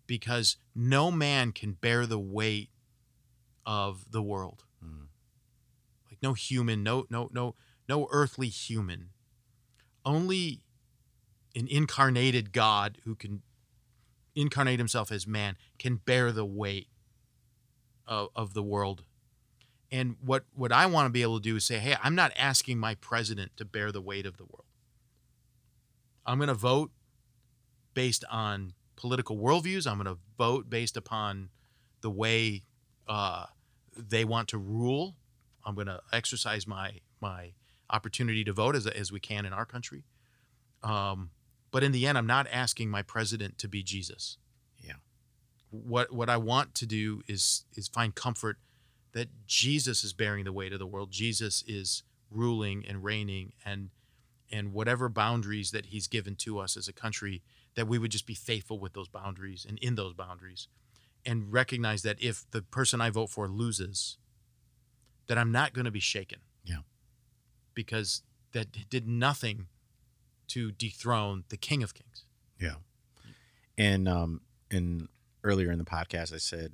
because 0.06 0.58
no 0.74 1.12
man 1.12 1.52
can 1.52 1.74
bear 1.74 2.06
the 2.06 2.20
weight 2.20 2.70
of 3.66 4.12
the 4.12 4.22
world. 4.22 4.64
Mm, 4.84 5.08
Like 6.10 6.18
no 6.22 6.34
human, 6.34 6.84
no 6.84 7.06
no 7.10 7.30
no 7.34 7.56
no 7.90 8.08
earthly 8.12 8.48
human. 8.50 9.10
Only 10.06 10.62
an 11.56 11.68
incarnated 11.68 12.54
God 12.54 13.00
who 13.04 13.14
can 13.16 13.42
incarnate 14.38 14.80
himself 14.80 15.12
as 15.12 15.28
man 15.28 15.58
can 15.80 15.96
bear 15.96 16.32
the 16.32 16.46
weight 16.46 16.88
of, 18.06 18.30
of 18.36 18.54
the 18.54 18.64
world. 18.64 19.04
And 19.92 20.16
what 20.22 20.46
what 20.54 20.72
I 20.72 20.86
want 20.86 21.08
to 21.08 21.10
be 21.10 21.22
able 21.22 21.40
to 21.40 21.44
do 21.44 21.56
is 21.56 21.66
say, 21.66 21.80
"Hey, 21.80 21.96
I'm 22.04 22.16
not 22.16 22.32
asking 22.38 22.78
my 22.78 22.96
president 22.96 23.56
to 23.58 23.66
bear 23.66 23.92
the 23.92 24.02
weight 24.02 24.26
of 24.26 24.38
the 24.38 24.44
world. 24.44 24.66
I'm 26.26 26.38
going 26.38 26.50
to 26.50 26.54
vote 26.54 26.92
based 27.94 28.26
on 28.30 28.74
political 28.98 29.38
worldviews. 29.38 29.90
I'm 29.90 29.98
going 29.98 30.14
to 30.14 30.20
vote 30.38 30.70
based 30.70 30.98
upon 30.98 31.50
the 32.02 32.10
way 32.10 32.64
uh, 33.08 33.46
they 33.96 34.26
want 34.26 34.50
to 34.50 34.58
rule. 34.58 35.16
I'm 35.66 35.74
going 35.74 35.88
to 35.88 36.02
exercise 36.12 36.68
my 36.68 37.00
my 37.22 37.54
opportunity 37.90 38.44
to 38.44 38.52
vote 38.52 38.76
as 38.76 38.86
as 38.88 39.12
we 39.12 39.22
can 39.22 39.46
in 39.46 39.54
our 39.54 39.66
country. 39.66 40.04
Um, 40.84 41.32
but 41.72 41.84
in 41.84 41.92
the 41.92 42.08
end, 42.08 42.18
I'm 42.18 42.28
not 42.28 42.48
asking 42.52 42.90
my 42.90 43.02
president 43.02 43.58
to 43.60 43.68
be 43.68 43.84
Jesus. 43.84 44.38
Yeah. 44.80 44.94
What 45.70 46.12
what 46.12 46.30
I 46.30 46.38
want 46.38 46.76
to 46.76 46.86
do 46.86 47.22
is 47.28 47.66
is 47.76 47.88
find 47.88 48.16
comfort 48.16 48.58
that 49.14 49.30
Jesus 49.46 50.04
is 50.04 50.14
bearing 50.14 50.46
the 50.46 50.54
weight 50.54 50.74
of 50.74 50.80
the 50.80 50.88
world. 50.88 51.12
Jesus 51.12 51.64
is 51.68 52.04
ruling 52.30 52.86
and 52.88 53.04
reigning 53.04 53.54
and 53.66 53.90
and 54.52 54.72
whatever 54.72 55.10
boundaries 55.10 55.72
that 55.72 55.88
he's 55.88 56.08
given 56.08 56.36
to 56.36 56.58
us 56.60 56.78
as 56.78 56.88
a 56.88 56.94
country 56.94 57.42
that 57.76 57.88
we 57.88 58.00
would 58.00 58.12
just 58.12 58.26
be 58.26 58.34
faithful 58.34 58.80
with 58.80 58.94
those 58.94 59.10
boundaries 59.10 59.66
and 59.68 59.78
in 59.80 59.96
those 59.96 60.14
boundaries 60.14 60.68
and 61.26 61.52
recognize 61.52 62.02
that 62.04 62.22
if 62.22 62.46
the 62.52 62.62
person 62.62 63.02
I 63.02 63.10
vote 63.10 63.30
for 63.30 63.48
loses 63.48 64.18
that 65.28 65.38
I'm 65.38 65.52
not 65.52 65.74
going 65.74 65.86
to 65.86 65.92
be 65.92 66.00
shaken. 66.00 66.40
Yeah. 66.64 66.80
Because 67.74 68.24
that 68.54 68.90
did 68.90 69.08
nothing 69.08 69.68
to 70.50 70.72
dethrone 70.72 71.44
the 71.50 71.58
King 71.58 71.84
of 71.84 71.94
Kings. 71.94 72.26
Yeah. 72.60 72.76
And 73.78 74.08
um 74.08 74.42
and 74.72 75.08
earlier 75.44 75.72
in 75.72 75.78
the 75.80 75.86
podcast 75.86 76.34
I 76.34 76.38
said 76.38 76.74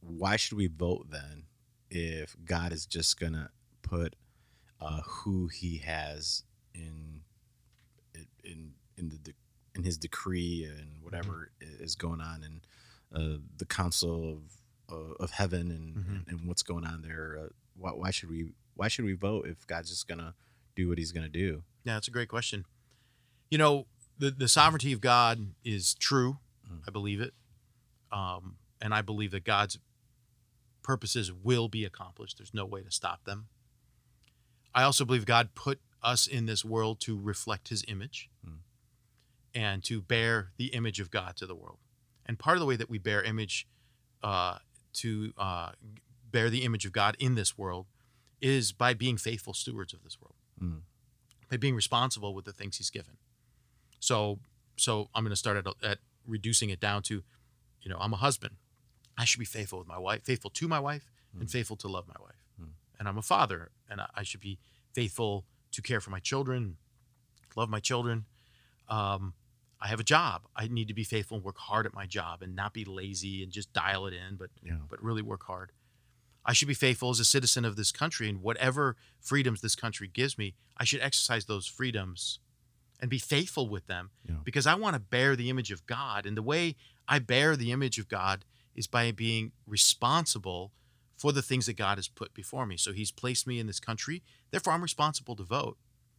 why 0.00 0.36
should 0.36 0.56
we 0.58 0.66
vote 0.66 1.06
then 1.10 1.44
if 1.90 2.36
God 2.44 2.72
is 2.72 2.86
just 2.86 3.18
going 3.18 3.32
to 3.34 3.50
put 3.82 4.16
uh 4.80 5.00
who 5.02 5.46
he 5.48 5.78
has 5.78 6.42
in 6.74 7.22
in 8.44 8.72
in 8.96 9.08
the 9.08 9.32
in 9.74 9.84
his 9.84 9.96
decree 9.96 10.64
and 10.70 11.02
whatever 11.02 11.50
is 11.60 11.94
going 11.94 12.20
on 12.20 12.42
in 12.44 12.60
uh, 13.18 13.38
the 13.56 13.64
council 13.64 14.28
of 14.30 14.38
uh, 14.94 15.14
of 15.22 15.30
heaven 15.30 15.70
and, 15.70 15.94
Mhm. 15.96 16.28
and 16.28 16.46
what's 16.48 16.62
going 16.62 16.84
on 16.84 17.02
there 17.02 17.38
uh, 17.40 17.48
why, 17.74 17.90
why 17.92 18.10
should 18.10 18.28
we 18.28 18.52
why 18.74 18.88
should 18.88 19.04
we 19.06 19.14
vote 19.14 19.46
if 19.46 19.66
God's 19.66 19.88
just 19.90 20.06
going 20.08 20.18
to 20.18 20.34
do 20.74 20.88
what 20.88 20.98
he's 20.98 21.12
going 21.12 21.24
to 21.24 21.30
do 21.32 21.62
Yeah, 21.84 21.94
that's 21.94 22.08
a 22.08 22.10
great 22.10 22.28
question. 22.28 22.64
You 23.52 23.58
know, 23.58 23.86
the, 24.18 24.30
the 24.30 24.48
sovereignty 24.48 24.94
of 24.94 25.02
God 25.02 25.48
is 25.62 25.92
true. 25.92 26.38
Mhm. 26.66 26.84
I 26.88 26.90
believe 26.90 27.20
it. 27.20 27.34
Um, 28.10 28.56
and 28.80 28.94
I 28.94 29.02
believe 29.02 29.30
that 29.32 29.44
God's 29.44 29.78
purposes 30.82 31.30
will 31.30 31.68
be 31.68 31.84
accomplished. 31.84 32.38
There's 32.38 32.54
no 32.54 32.64
way 32.64 32.82
to 32.82 32.90
stop 32.90 33.24
them. 33.24 33.48
I 34.74 34.84
also 34.84 35.04
believe 35.04 35.26
God 35.26 35.54
put 35.54 35.82
us 36.02 36.26
in 36.26 36.46
this 36.46 36.64
world 36.64 36.98
to 37.00 37.20
reflect 37.20 37.68
his 37.68 37.84
image 37.88 38.30
Mm. 38.42 38.60
and 39.54 39.84
to 39.84 40.00
bear 40.00 40.52
the 40.56 40.68
image 40.68 40.98
of 40.98 41.10
God 41.10 41.36
to 41.36 41.46
the 41.46 41.54
world. 41.54 41.78
And 42.24 42.38
part 42.38 42.56
of 42.56 42.60
the 42.60 42.66
way 42.66 42.76
that 42.76 42.88
we 42.88 42.96
bear 42.96 43.22
image 43.22 43.68
uh, 44.22 44.60
to 44.94 45.34
uh, 45.36 45.72
bear 46.30 46.48
the 46.48 46.64
image 46.64 46.86
of 46.86 46.92
God 46.92 47.16
in 47.18 47.34
this 47.34 47.58
world 47.58 47.86
is 48.40 48.72
by 48.72 48.94
being 48.94 49.18
faithful 49.18 49.52
stewards 49.52 49.92
of 49.92 50.02
this 50.04 50.18
world 50.18 50.36
Mm. 50.58 50.84
by 51.50 51.58
being 51.58 51.74
responsible 51.74 52.34
with 52.34 52.46
the 52.46 52.52
things 52.54 52.78
he's 52.78 52.88
given. 52.88 53.18
So, 54.02 54.40
so 54.76 55.08
I'm 55.14 55.22
going 55.22 55.30
to 55.30 55.36
start 55.36 55.56
at, 55.56 55.66
at 55.84 55.98
reducing 56.26 56.70
it 56.70 56.80
down 56.80 57.02
to, 57.02 57.22
you 57.82 57.88
know, 57.88 57.96
I'm 58.00 58.12
a 58.12 58.16
husband. 58.16 58.56
I 59.16 59.24
should 59.24 59.38
be 59.38 59.44
faithful 59.44 59.78
with 59.78 59.86
my 59.86 59.98
wife, 59.98 60.24
faithful 60.24 60.50
to 60.50 60.66
my 60.66 60.80
wife, 60.80 61.08
and 61.38 61.48
faithful 61.48 61.76
to 61.76 61.88
love 61.88 62.08
my 62.08 62.16
wife. 62.20 62.44
Mm. 62.60 62.70
And 62.98 63.08
I'm 63.08 63.16
a 63.16 63.22
father, 63.22 63.70
and 63.88 64.00
I, 64.00 64.08
I 64.16 64.22
should 64.24 64.40
be 64.40 64.58
faithful 64.92 65.44
to 65.70 65.80
care 65.82 66.00
for 66.00 66.10
my 66.10 66.18
children, 66.18 66.78
love 67.54 67.70
my 67.70 67.78
children. 67.78 68.24
Um, 68.88 69.34
I 69.80 69.86
have 69.86 70.00
a 70.00 70.04
job. 70.04 70.42
I 70.56 70.66
need 70.66 70.88
to 70.88 70.94
be 70.94 71.04
faithful 71.04 71.36
and 71.36 71.44
work 71.44 71.58
hard 71.58 71.86
at 71.86 71.94
my 71.94 72.06
job, 72.06 72.42
and 72.42 72.56
not 72.56 72.74
be 72.74 72.84
lazy 72.84 73.40
and 73.44 73.52
just 73.52 73.72
dial 73.72 74.06
it 74.06 74.14
in, 74.14 74.34
but 74.36 74.50
yeah 74.64 74.78
but 74.90 75.00
really 75.00 75.22
work 75.22 75.44
hard. 75.44 75.70
I 76.44 76.54
should 76.54 76.68
be 76.68 76.74
faithful 76.74 77.10
as 77.10 77.20
a 77.20 77.24
citizen 77.24 77.64
of 77.64 77.76
this 77.76 77.92
country, 77.92 78.28
and 78.28 78.42
whatever 78.42 78.96
freedoms 79.20 79.60
this 79.60 79.76
country 79.76 80.08
gives 80.08 80.36
me, 80.36 80.54
I 80.76 80.82
should 80.82 81.00
exercise 81.00 81.44
those 81.44 81.68
freedoms 81.68 82.40
and 83.02 83.10
be 83.10 83.18
faithful 83.18 83.68
with 83.68 83.86
them 83.88 84.10
Yeah. 84.26 84.36
because 84.44 84.66
I 84.66 84.74
want 84.76 84.94
to 84.94 85.00
bear 85.00 85.34
the 85.36 85.50
image 85.50 85.72
of 85.72 85.84
God. 85.86 86.24
And 86.24 86.36
the 86.36 86.42
way 86.42 86.76
I 87.08 87.18
bear 87.18 87.56
the 87.56 87.72
image 87.72 87.98
of 87.98 88.08
God 88.08 88.44
is 88.74 88.86
by 88.86 89.10
being 89.10 89.52
responsible 89.66 90.72
for 91.16 91.32
the 91.32 91.42
things 91.42 91.66
that 91.66 91.74
God 91.76 91.98
has 91.98 92.08
put 92.08 92.32
before 92.32 92.64
me. 92.64 92.76
So 92.76 92.92
He's 92.92 93.10
placed 93.10 93.46
me 93.46 93.58
in 93.58 93.66
this 93.66 93.80
country, 93.80 94.22
therefore, 94.50 94.72
I'm 94.72 94.82
responsible 94.82 95.36
to 95.36 95.42
vote. 95.42 95.76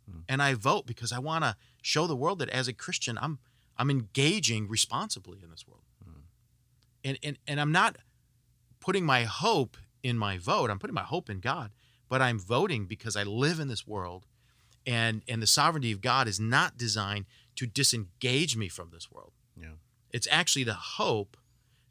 Hmm. 0.09 0.19
And 0.27 0.41
I 0.43 0.53
vote 0.53 0.85
because 0.85 1.11
I 1.13 1.19
want 1.19 1.43
to 1.45 1.55
show 1.81 2.05
the 2.05 2.15
world 2.17 2.39
that 2.39 2.49
as 2.49 2.67
a 2.67 2.73
Christian, 2.73 3.17
I'm 3.17 3.39
I'm 3.77 3.89
engaging 3.89 4.67
responsibly 4.67 5.39
in 5.41 5.49
this 5.49 5.65
world. 5.67 5.83
Hmm. 6.03 6.19
And, 7.03 7.17
and 7.23 7.37
and 7.47 7.59
I'm 7.61 7.71
not 7.71 7.95
putting 8.81 9.05
my 9.05 9.23
hope 9.23 9.77
in 10.03 10.17
my 10.17 10.37
vote. 10.37 10.69
I'm 10.69 10.79
putting 10.79 10.93
my 10.93 11.03
hope 11.03 11.29
in 11.29 11.39
God, 11.39 11.71
but 12.09 12.21
I'm 12.21 12.37
voting 12.39 12.85
because 12.85 13.15
I 13.15 13.23
live 13.23 13.59
in 13.61 13.69
this 13.69 13.87
world 13.87 14.25
and 14.85 15.21
and 15.27 15.41
the 15.41 15.47
sovereignty 15.47 15.91
of 15.91 16.01
God 16.01 16.27
is 16.27 16.39
not 16.39 16.77
designed 16.77 17.25
to 17.55 17.65
disengage 17.65 18.57
me 18.57 18.67
from 18.67 18.89
this 18.91 19.11
world. 19.11 19.33
yeah 19.59 19.75
It's 20.11 20.27
actually 20.31 20.63
the 20.63 20.73
hope 20.73 21.37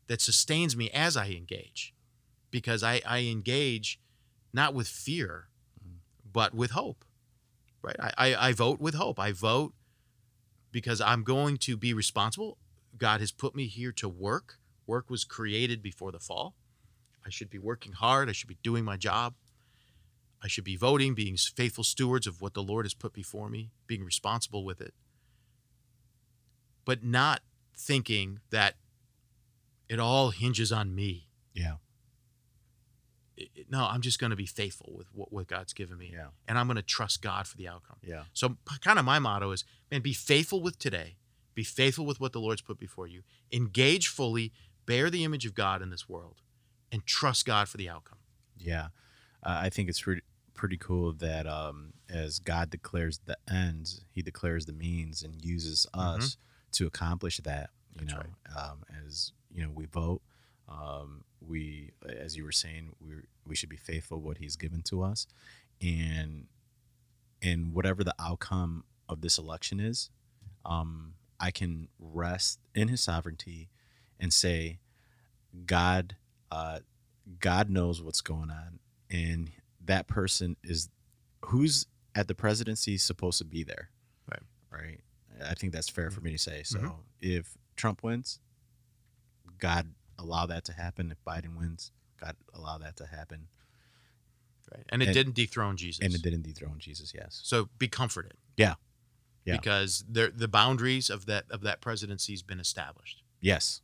that 0.08 0.20
sustains 0.20 0.76
me 0.76 0.90
as 0.90 1.16
I 1.16 1.28
engage. 1.28 1.94
Because 2.50 2.82
I, 2.82 3.00
I 3.06 3.20
engage 3.20 3.98
not 4.52 4.74
with 4.74 4.86
fear, 4.86 5.48
mm-hmm. 5.80 5.96
but 6.30 6.54
with 6.54 6.72
hope. 6.72 7.04
Right? 7.80 7.96
I, 7.98 8.12
I, 8.18 8.48
I 8.48 8.52
vote 8.52 8.80
with 8.80 8.94
hope. 8.94 9.18
I 9.18 9.32
vote 9.32 9.72
because 10.70 11.00
I'm 11.00 11.22
going 11.22 11.56
to 11.58 11.76
be 11.76 11.94
responsible. 11.94 12.58
God 12.96 13.20
has 13.20 13.32
put 13.32 13.54
me 13.54 13.66
here 13.66 13.92
to 13.92 14.08
work. 14.08 14.58
Work 14.86 15.08
was 15.08 15.24
created 15.24 15.82
before 15.82 16.12
the 16.12 16.20
fall. 16.20 16.54
I 17.24 17.30
should 17.30 17.50
be 17.50 17.58
working 17.58 17.92
hard. 17.92 18.28
I 18.28 18.32
should 18.32 18.48
be 18.48 18.58
doing 18.62 18.84
my 18.84 18.96
job. 18.96 19.34
I 20.42 20.48
should 20.48 20.64
be 20.64 20.76
voting, 20.76 21.14
being 21.14 21.36
faithful 21.36 21.84
stewards 21.84 22.26
of 22.26 22.40
what 22.40 22.54
the 22.54 22.62
Lord 22.62 22.84
has 22.84 22.94
put 22.94 23.12
before 23.12 23.48
me, 23.48 23.70
being 23.86 24.04
responsible 24.04 24.64
with 24.64 24.80
it. 24.80 24.92
But 26.84 27.04
not 27.04 27.40
thinking 27.76 28.40
that 28.50 28.74
it 29.88 29.98
all 30.00 30.30
hinges 30.30 30.72
on 30.72 30.94
me. 30.94 31.28
yeah 31.54 31.76
It- 33.36 33.50
it- 33.54 33.70
no, 33.70 33.86
I'm 33.86 34.02
just 34.02 34.18
going 34.18 34.30
to 34.30 34.36
be 34.36 34.46
faithful 34.46 34.92
with 34.96 35.06
what, 35.14 35.32
what 35.32 35.46
God's 35.46 35.72
given 35.72 35.96
me. 35.98 36.10
yeah 36.12 36.28
And 36.48 36.58
I'm 36.58 36.66
going 36.66 36.76
to 36.76 36.82
trust 36.82 37.22
God 37.22 37.46
for 37.46 37.56
the 37.56 37.68
outcome. 37.68 37.98
yeah 38.02 38.24
So, 38.32 38.56
kind 38.80 38.98
of 38.98 39.04
my 39.04 39.18
motto 39.18 39.50
is, 39.52 39.64
man, 39.90 40.00
be 40.02 40.12
faithful 40.12 40.60
with 40.62 40.78
today. 40.78 41.16
Be 41.54 41.64
faithful 41.64 42.06
with 42.06 42.18
what 42.20 42.32
the 42.32 42.40
Lord's 42.40 42.62
put 42.62 42.78
before 42.78 43.06
you. 43.06 43.22
Engage 43.52 44.08
fully, 44.08 44.52
bear 44.86 45.08
the 45.10 45.22
image 45.24 45.44
of 45.46 45.54
God 45.54 45.82
in 45.82 45.90
this 45.90 46.08
world, 46.08 46.40
and 46.90 47.04
trust 47.06 47.44
God 47.46 47.68
for 47.68 47.76
the 47.76 47.88
outcome. 47.88 48.18
Yeah, 48.56 48.86
uh, 49.42 49.58
I 49.62 49.68
think 49.70 49.88
it's 49.88 50.00
pretty 50.00 50.22
pretty 50.54 50.76
cool 50.76 51.12
that 51.14 51.46
um, 51.46 51.92
as 52.08 52.38
God 52.38 52.70
declares 52.70 53.20
the 53.24 53.36
ends, 53.50 54.04
He 54.12 54.22
declares 54.22 54.66
the 54.66 54.72
means 54.72 55.22
and 55.22 55.44
uses 55.44 55.86
us 55.94 56.36
to 56.72 56.86
accomplish 56.86 57.38
that. 57.38 57.70
You 57.94 58.06
That's 58.06 58.14
know, 58.14 58.22
um, 58.56 58.82
as 59.06 59.32
you 59.52 59.62
know, 59.62 59.70
we 59.74 59.86
vote. 59.86 60.22
Um, 60.68 61.24
we, 61.40 61.90
as 62.08 62.36
you 62.36 62.44
were 62.44 62.52
saying, 62.52 62.92
we 63.00 63.14
we 63.46 63.54
should 63.54 63.68
be 63.68 63.76
faithful 63.76 64.20
what 64.20 64.38
He's 64.38 64.56
given 64.56 64.82
to 64.82 65.02
us, 65.02 65.26
and 65.80 66.46
and 67.42 67.74
whatever 67.74 68.04
the 68.04 68.14
outcome 68.18 68.84
of 69.08 69.20
this 69.20 69.36
election 69.36 69.80
is, 69.80 70.10
um, 70.64 71.14
I 71.40 71.50
can 71.50 71.88
rest 71.98 72.60
in 72.74 72.88
His 72.88 73.00
sovereignty 73.02 73.68
and 74.18 74.32
say, 74.32 74.78
God, 75.66 76.16
uh, 76.50 76.78
God 77.40 77.68
knows 77.68 78.00
what's 78.00 78.20
going 78.20 78.50
on, 78.50 78.78
and 79.10 79.50
that 79.84 80.06
person 80.06 80.56
is 80.62 80.88
who's 81.46 81.86
at 82.14 82.28
the 82.28 82.34
presidency 82.34 82.98
supposed 82.98 83.38
to 83.38 83.44
be 83.44 83.62
there. 83.64 83.90
Right. 84.30 84.42
Right. 84.70 85.00
I 85.44 85.54
think 85.54 85.72
that's 85.72 85.88
fair 85.88 86.10
for 86.10 86.20
me 86.20 86.30
to 86.32 86.38
say. 86.38 86.62
So 86.62 86.78
Mhm. 86.78 86.96
if 87.20 87.56
Trump 87.76 88.02
wins, 88.02 88.38
God 89.58 89.94
allow 90.18 90.46
that 90.46 90.64
to 90.66 90.72
happen. 90.72 91.10
If 91.10 91.22
Biden 91.24 91.56
wins, 91.56 91.90
God 92.18 92.36
allow 92.52 92.78
that 92.78 92.96
to 92.96 93.06
happen. 93.06 93.48
Right. 94.74 94.84
And 94.90 95.02
it 95.02 95.06
And- 95.08 95.14
didn't 95.14 95.34
dethrone 95.34 95.76
Jesus. 95.76 96.04
And 96.04 96.14
it 96.14 96.22
didn't 96.22 96.42
dethrone 96.42 96.78
Jesus. 96.78 97.12
Yes. 97.14 97.40
So 97.42 97.66
be 97.78 97.88
comforted. 97.88 98.36
Yeah. 98.56 98.74
Yeah. 99.44 99.56
Because 99.56 100.04
the 100.08 100.48
boundaries 100.48 101.10
of 101.10 101.26
that 101.26 101.50
of 101.50 101.62
that 101.62 101.80
presidency 101.80 102.32
has 102.32 102.42
been 102.42 102.60
established. 102.60 103.22
Yes. 103.40 103.80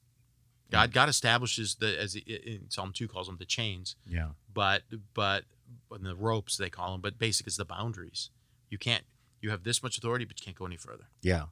God 0.71 0.93
God 0.93 1.09
establishes 1.09 1.77
the 1.77 1.99
as 1.99 2.15
in 2.15 2.71
Psalm 2.71 2.93
two 2.93 3.09
calls 3.09 3.27
them 3.27 3.39
the 3.39 3.47
chains, 3.47 3.97
Yeah. 4.07 4.33
but 4.53 4.85
but 5.15 5.47
and 5.91 6.05
the 6.05 6.15
ropes 6.17 6.57
they 6.57 6.71
call 6.71 6.93
them, 6.93 7.01
but 7.01 7.19
basic 7.19 7.47
is 7.47 7.57
the 7.57 7.65
boundaries. 7.65 8.31
You 8.71 8.79
can't 8.79 9.05
you 9.41 9.51
have 9.51 9.63
this 9.63 9.83
much 9.83 9.99
authority, 9.99 10.25
but 10.25 10.41
you 10.41 10.45
can't 10.45 10.57
go 10.57 10.67
any 10.67 10.77
further. 10.77 11.09
Yeah. 11.23 11.45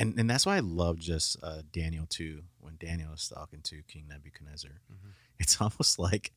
And 0.00 0.18
and 0.18 0.28
that's 0.28 0.44
why 0.46 0.56
I 0.56 0.60
love 0.60 0.98
just 0.98 1.36
uh, 1.42 1.62
Daniel 1.72 2.06
too. 2.08 2.42
When 2.60 2.76
Daniel 2.80 3.12
is 3.12 3.28
talking 3.28 3.60
to 3.62 3.82
King 3.86 4.06
Nebuchadnezzar, 4.08 4.70
Mhm. 4.92 5.10
it's 5.38 5.60
almost 5.60 5.98
like 5.98 6.32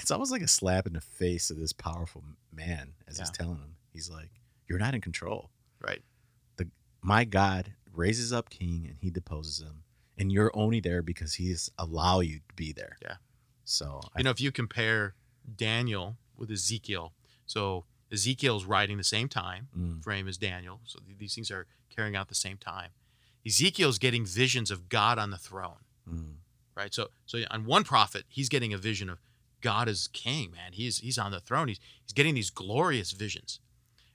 it's 0.00 0.10
almost 0.10 0.32
like 0.32 0.42
a 0.42 0.48
slap 0.48 0.86
in 0.86 0.94
the 0.94 1.00
face 1.00 1.50
of 1.50 1.58
this 1.58 1.72
powerful 1.72 2.22
man 2.52 2.94
as 3.06 3.18
he's 3.18 3.30
telling 3.30 3.58
him. 3.58 3.76
He's 3.92 4.08
like, 4.08 4.30
"You're 4.66 4.78
not 4.78 4.94
in 4.94 5.00
control. 5.02 5.50
Right. 5.80 6.02
The 6.56 6.70
My 7.02 7.24
God 7.24 7.74
raises 7.92 8.32
up 8.32 8.48
king 8.48 8.86
and 8.88 8.96
he 9.00 9.10
deposes 9.10 9.60
him, 9.60 9.82
and 10.16 10.32
you're 10.32 10.50
only 10.54 10.80
there 10.80 11.02
because 11.02 11.34
he's 11.34 11.70
allow 11.76 12.20
you 12.20 12.38
to 12.48 12.54
be 12.56 12.72
there." 12.72 12.96
Yeah. 13.02 13.16
So 13.64 14.00
I, 14.14 14.20
You 14.20 14.24
know, 14.24 14.30
if 14.30 14.40
you 14.40 14.50
compare 14.52 15.14
Daniel 15.56 16.16
with 16.42 16.50
Ezekiel, 16.50 17.14
so 17.46 17.86
Ezekiel's 18.12 18.66
writing 18.66 18.98
the 18.98 19.04
same 19.04 19.28
time 19.28 19.68
mm, 19.74 20.02
frame 20.04 20.28
as 20.28 20.36
Daniel, 20.36 20.80
so 20.84 20.98
th- 21.06 21.16
these 21.16 21.34
things 21.34 21.50
are 21.50 21.66
carrying 21.88 22.14
out 22.14 22.28
the 22.28 22.34
same 22.34 22.58
time. 22.58 22.90
Ezekiel's 23.46 23.98
getting 23.98 24.26
visions 24.26 24.70
of 24.70 24.90
God 24.90 25.18
on 25.18 25.30
the 25.30 25.38
throne. 25.38 25.84
mm, 26.06 26.34
right? 26.76 26.92
So 26.92 27.08
so 27.24 27.38
on 27.50 27.64
one 27.64 27.84
prophet, 27.84 28.24
he's 28.28 28.50
getting 28.50 28.74
a 28.74 28.78
vision 28.78 29.08
of 29.08 29.18
God 29.62 29.88
as 29.88 30.08
king, 30.08 30.50
man. 30.50 30.72
He's 30.72 30.98
he's 30.98 31.16
on 31.16 31.30
the 31.30 31.40
throne. 31.40 31.68
He's 31.68 31.80
he's 32.02 32.12
getting 32.12 32.34
these 32.34 32.50
glorious 32.50 33.12
visions. 33.12 33.60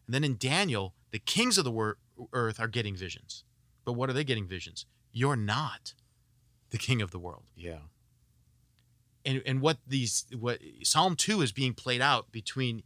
And 0.06 0.14
then 0.14 0.24
in 0.24 0.38
Daniel, 0.38 0.94
the 1.12 1.20
kings 1.20 1.58
of 1.58 1.64
the 1.66 1.72
wor- 1.72 1.98
earth 2.34 2.60
are 2.60 2.68
getting 2.68 2.96
visions. 2.96 3.44
But 3.84 3.94
what 3.94 4.10
are 4.10 4.14
they 4.14 4.24
getting 4.24 4.48
visions? 4.48 4.86
You're 5.12 5.36
not 5.38 5.94
the 6.70 6.78
king 6.78 7.02
of 7.02 7.12
the 7.12 7.20
world. 7.20 7.46
Yeah. 7.56 7.80
And 9.28 9.42
and 9.46 9.62
what 9.62 9.78
these 9.86 10.26
what 10.40 10.60
Psalm 10.84 11.16
2 11.16 11.42
is 11.42 11.52
being 11.52 11.74
played 11.74 12.02
out 12.02 12.32
between 12.32 12.82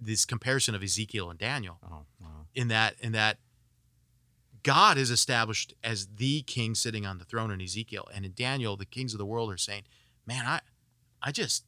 this 0.00 0.24
comparison 0.26 0.74
of 0.74 0.82
Ezekiel 0.82 1.30
and 1.30 1.38
Daniel 1.38 1.78
Oh, 1.82 2.04
wow. 2.20 2.46
in 2.54 2.68
that 2.68 2.94
in 3.00 3.12
that 3.12 3.38
God 4.62 4.98
is 4.98 5.10
established 5.10 5.72
as 5.82 6.06
the 6.16 6.42
king 6.42 6.74
sitting 6.74 7.06
on 7.06 7.18
the 7.18 7.24
throne 7.24 7.50
in 7.50 7.60
Ezekiel 7.62 8.08
and 8.12 8.24
in 8.24 8.32
Daniel 8.34 8.76
the 8.76 8.84
kings 8.84 9.14
of 9.14 9.18
the 9.18 9.26
world 9.26 9.50
are 9.52 9.56
saying, 9.56 9.84
"Man, 10.26 10.44
I 10.44 10.60
I 11.22 11.32
just 11.32 11.64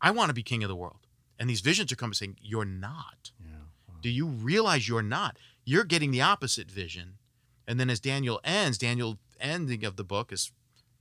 I 0.00 0.10
want 0.10 0.30
to 0.30 0.34
be 0.34 0.42
king 0.42 0.62
of 0.64 0.68
the 0.68 0.76
world." 0.76 1.06
And 1.38 1.48
these 1.50 1.60
visions 1.60 1.92
are 1.92 1.96
coming 1.96 2.14
saying, 2.14 2.38
"You're 2.40 2.64
not." 2.64 3.32
Yeah. 3.44 3.56
Wow. 3.88 3.96
Do 4.00 4.08
you 4.10 4.26
realize 4.26 4.88
you're 4.88 5.02
not? 5.02 5.38
You're 5.64 5.84
getting 5.84 6.12
the 6.12 6.22
opposite 6.22 6.70
vision. 6.70 7.18
And 7.66 7.78
then 7.78 7.90
as 7.90 8.00
Daniel 8.00 8.40
ends, 8.42 8.78
Daniel 8.78 9.18
ending 9.38 9.84
of 9.84 9.96
the 9.96 10.04
book, 10.04 10.32
is 10.32 10.50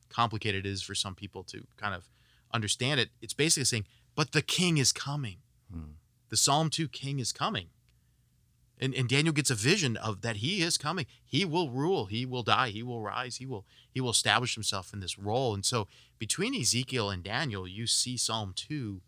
complicated 0.10 0.66
it 0.66 0.70
is 0.70 0.82
for 0.82 0.96
some 0.96 1.16
people 1.16 1.44
to 1.46 1.66
kind 1.78 1.96
of 1.96 2.10
understand 2.54 3.00
it, 3.00 3.10
it's 3.22 3.34
basically 3.34 3.66
saying, 3.66 3.86
but 4.16 4.32
the 4.32 4.42
king 4.42 4.78
is 4.78 4.92
coming. 4.92 5.38
Hmm. 5.72 5.94
The 6.30 6.38
Psalm 6.38 6.70
2 6.70 6.88
king 6.88 7.20
is 7.20 7.32
coming. 7.32 7.68
And, 8.82 8.94
and 8.96 9.10
Daniel 9.10 9.34
gets 9.34 9.50
a 9.50 9.56
vision 9.56 9.98
of 9.98 10.22
that 10.22 10.38
he 10.38 10.62
is 10.62 10.78
coming. 10.78 11.06
He 11.26 11.44
will 11.44 11.70
rule. 11.70 12.06
He 12.06 12.26
will 12.26 12.44
die. 12.44 12.70
He 12.70 12.82
will 12.82 13.02
rise. 13.02 13.38
He 13.38 13.46
will 13.46 13.66
he 13.92 14.00
will 14.00 14.12
establish 14.12 14.56
himself 14.56 14.94
in 14.94 15.02
this 15.02 15.20
role. 15.20 15.54
And 15.54 15.66
so 15.66 15.88
between 16.18 16.56
Ezekiel 16.56 17.10
and 17.10 17.24
Daniel, 17.24 17.68
you 17.68 17.88
see 17.88 18.16
Psalm 18.16 18.54
2 18.56 19.02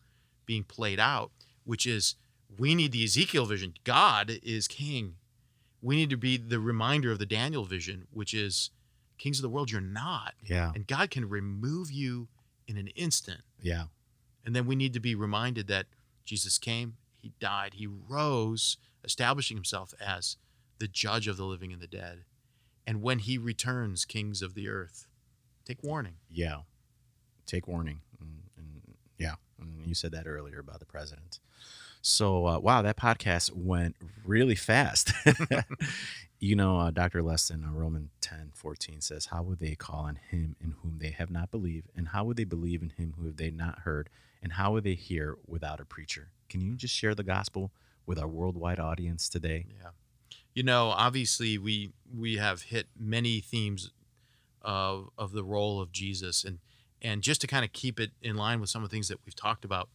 being 0.45 0.63
played 0.63 0.99
out, 0.99 1.31
which 1.63 1.85
is 1.85 2.15
we 2.57 2.75
need 2.75 2.91
the 2.91 3.03
Ezekiel 3.03 3.45
vision. 3.45 3.75
God 3.85 4.39
is 4.43 4.67
king. 4.67 5.15
We 5.81 5.95
need 5.95 6.09
to 6.09 6.17
be 6.17 6.35
the 6.35 6.59
reminder 6.59 7.11
of 7.11 7.19
the 7.19 7.25
Daniel 7.25 7.63
vision, 7.63 8.07
which 8.11 8.33
is 8.33 8.71
kings 9.17 9.39
of 9.39 9.43
the 9.43 9.49
world, 9.49 9.71
you're 9.71 9.81
not. 9.81 10.33
Yeah. 10.43 10.71
And 10.75 10.85
God 10.85 11.11
can 11.11 11.29
remove 11.29 11.91
you 11.91 12.27
in 12.71 12.77
an 12.77 12.87
instant. 12.95 13.41
Yeah. 13.61 13.85
And 14.45 14.55
then 14.55 14.65
we 14.65 14.75
need 14.75 14.93
to 14.93 14.99
be 14.99 15.13
reminded 15.13 15.67
that 15.67 15.87
Jesus 16.25 16.57
came, 16.57 16.95
he 17.21 17.33
died, 17.39 17.75
he 17.75 17.87
rose, 17.87 18.77
establishing 19.03 19.57
himself 19.57 19.93
as 19.99 20.37
the 20.79 20.87
judge 20.87 21.27
of 21.27 21.37
the 21.37 21.45
living 21.45 21.71
and 21.71 21.81
the 21.81 21.87
dead. 21.87 22.23
And 22.87 23.01
when 23.01 23.19
he 23.19 23.37
returns, 23.37 24.05
kings 24.05 24.41
of 24.41 24.55
the 24.55 24.67
earth, 24.67 25.07
take 25.65 25.83
warning. 25.83 26.15
Yeah. 26.29 26.61
Take 27.45 27.67
warning. 27.67 28.01
And, 28.19 28.43
and 28.57 28.95
yeah, 29.17 29.35
and 29.59 29.85
you 29.85 29.93
said 29.93 30.11
that 30.13 30.25
earlier 30.25 30.59
about 30.59 30.79
the 30.79 30.85
president. 30.85 31.39
So 32.01 32.47
uh, 32.47 32.59
wow, 32.59 32.81
that 32.81 32.97
podcast 32.97 33.51
went 33.55 33.95
really 34.25 34.55
fast. 34.55 35.13
you 36.39 36.55
know, 36.55 36.79
uh, 36.79 36.91
Dr. 36.91 37.21
Leston, 37.21 37.63
uh, 37.67 37.71
Roman 37.71 38.09
10, 38.21 38.51
14 38.55 39.01
says, 39.01 39.27
How 39.27 39.43
would 39.43 39.59
they 39.59 39.75
call 39.75 40.01
on 40.01 40.19
him 40.29 40.55
in 40.59 40.75
whom 40.81 40.97
they 40.97 41.11
have 41.11 41.29
not 41.29 41.51
believed? 41.51 41.89
And 41.95 42.09
how 42.09 42.23
would 42.25 42.37
they 42.37 42.43
believe 42.43 42.81
in 42.81 42.89
him 42.89 43.13
who 43.17 43.27
have 43.27 43.37
they 43.37 43.51
not 43.51 43.79
heard? 43.79 44.09
And 44.41 44.53
how 44.53 44.71
would 44.71 44.83
they 44.83 44.95
hear 44.95 45.37
without 45.47 45.79
a 45.79 45.85
preacher? 45.85 46.31
Can 46.49 46.61
you 46.61 46.75
just 46.75 46.95
share 46.95 47.13
the 47.13 47.23
gospel 47.23 47.71
with 48.07 48.17
our 48.17 48.27
worldwide 48.27 48.79
audience 48.79 49.29
today? 49.29 49.67
Yeah. 49.79 49.89
You 50.55 50.63
know, 50.63 50.87
obviously 50.87 51.57
we 51.59 51.91
we 52.13 52.37
have 52.37 52.63
hit 52.63 52.87
many 52.99 53.39
themes 53.39 53.91
of 54.63 55.09
of 55.17 55.31
the 55.31 55.43
role 55.43 55.79
of 55.79 55.91
Jesus 55.91 56.43
and 56.43 56.57
and 57.01 57.21
just 57.21 57.41
to 57.41 57.47
kind 57.47 57.63
of 57.63 57.71
keep 57.71 57.99
it 57.99 58.11
in 58.21 58.35
line 58.35 58.59
with 58.59 58.69
some 58.69 58.83
of 58.83 58.89
the 58.89 58.93
things 58.93 59.07
that 59.07 59.19
we've 59.25 59.35
talked 59.35 59.63
about, 59.63 59.89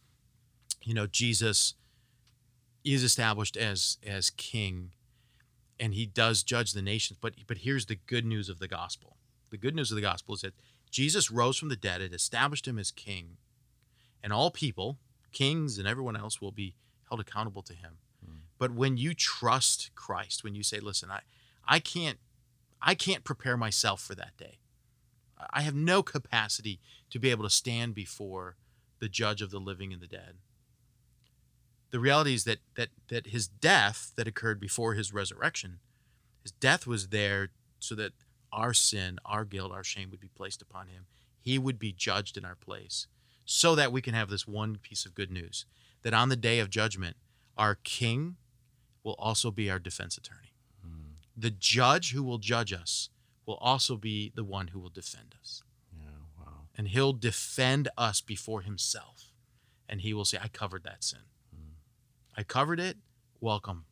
you 0.83 0.93
know, 0.93 1.07
Jesus 1.07 1.75
is 2.93 3.03
established 3.03 3.57
as 3.57 3.97
as 4.05 4.29
king 4.31 4.91
and 5.79 5.93
he 5.93 6.05
does 6.05 6.43
judge 6.43 6.73
the 6.73 6.81
nations, 6.81 7.19
but 7.21 7.33
but 7.47 7.59
here's 7.59 7.85
the 7.85 7.95
good 7.95 8.25
news 8.25 8.49
of 8.49 8.59
the 8.59 8.67
gospel. 8.67 9.17
The 9.49 9.57
good 9.57 9.75
news 9.75 9.91
of 9.91 9.95
the 9.95 10.01
gospel 10.01 10.35
is 10.35 10.41
that 10.41 10.53
Jesus 10.89 11.31
rose 11.31 11.57
from 11.57 11.69
the 11.69 11.75
dead, 11.75 12.01
it 12.01 12.13
established 12.13 12.67
him 12.67 12.79
as 12.79 12.91
king, 12.91 13.37
and 14.23 14.33
all 14.33 14.51
people, 14.51 14.97
kings 15.31 15.77
and 15.77 15.87
everyone 15.87 16.15
else 16.15 16.41
will 16.41 16.51
be 16.51 16.75
held 17.09 17.21
accountable 17.21 17.61
to 17.63 17.73
him. 17.73 17.97
Hmm. 18.25 18.37
But 18.57 18.71
when 18.71 18.97
you 18.97 19.13
trust 19.13 19.91
Christ, 19.95 20.43
when 20.43 20.55
you 20.55 20.63
say, 20.63 20.79
"Listen, 20.79 21.11
I, 21.11 21.21
I 21.65 21.79
can't, 21.79 22.19
I 22.81 22.95
can't 22.95 23.23
prepare 23.23 23.57
myself 23.57 24.01
for 24.01 24.15
that 24.15 24.35
day. 24.37 24.59
I 25.51 25.61
have 25.61 25.75
no 25.75 26.01
capacity 26.01 26.79
to 27.11 27.19
be 27.19 27.29
able 27.29 27.43
to 27.43 27.49
stand 27.49 27.93
before 27.93 28.55
the 28.99 29.09
Judge 29.09 29.41
of 29.41 29.51
the 29.51 29.59
living 29.59 29.93
and 29.93 30.01
the 30.01 30.07
dead." 30.07 30.37
The 31.91 31.99
reality 31.99 32.33
is 32.33 32.43
that 32.43 32.59
that 32.75 32.89
that 33.07 33.27
his 33.27 33.47
death 33.47 34.11
that 34.15 34.27
occurred 34.27 34.59
before 34.59 34.93
his 34.93 35.13
resurrection, 35.13 35.79
his 36.43 36.51
death 36.51 36.85
was 36.85 37.07
there 37.07 37.49
so 37.79 37.95
that 37.95 38.13
our 38.51 38.73
sin, 38.73 39.19
our 39.25 39.45
guilt, 39.45 39.71
our 39.71 39.83
shame 39.83 40.09
would 40.11 40.19
be 40.19 40.29
placed 40.29 40.61
upon 40.61 40.87
him. 40.87 41.05
He 41.39 41.57
would 41.57 41.79
be 41.79 41.93
judged 41.93 42.37
in 42.37 42.43
our 42.43 42.55
place, 42.55 43.07
so 43.45 43.75
that 43.75 43.91
we 43.91 44.01
can 44.01 44.13
have 44.13 44.29
this 44.29 44.47
one 44.47 44.77
piece 44.77 45.05
of 45.05 45.15
good 45.15 45.31
news: 45.31 45.65
that 46.01 46.13
on 46.13 46.29
the 46.29 46.35
day 46.35 46.59
of 46.59 46.69
judgment, 46.69 47.15
our 47.57 47.75
King 47.75 48.35
will 49.03 49.15
also 49.17 49.51
be 49.51 49.69
our 49.69 49.79
defense 49.79 50.17
attorney. 50.17 50.53
Hmm. 50.83 51.13
The 51.35 51.51
judge 51.51 52.11
who 52.11 52.23
will 52.23 52.39
judge 52.39 52.73
us 52.73 53.09
will 53.45 53.55
also 53.55 53.95
be 53.95 54.31
the 54.35 54.43
one 54.43 54.67
who 54.67 54.79
will 54.79 54.89
defend 54.89 55.35
us. 55.39 55.63
Yeah, 55.97 56.09
wow. 56.37 56.67
And 56.77 56.89
he'll 56.89 57.13
defend 57.13 57.87
us 57.97 58.19
before 58.19 58.61
himself. 58.61 59.31
And 59.87 60.01
he 60.01 60.13
will 60.13 60.25
say, 60.25 60.37
I 60.43 60.49
covered 60.49 60.83
that 60.83 61.03
sin. 61.03 61.21
I 62.37 62.43
covered 62.43 62.79
it. 62.79 62.97
Welcome. 63.41 63.85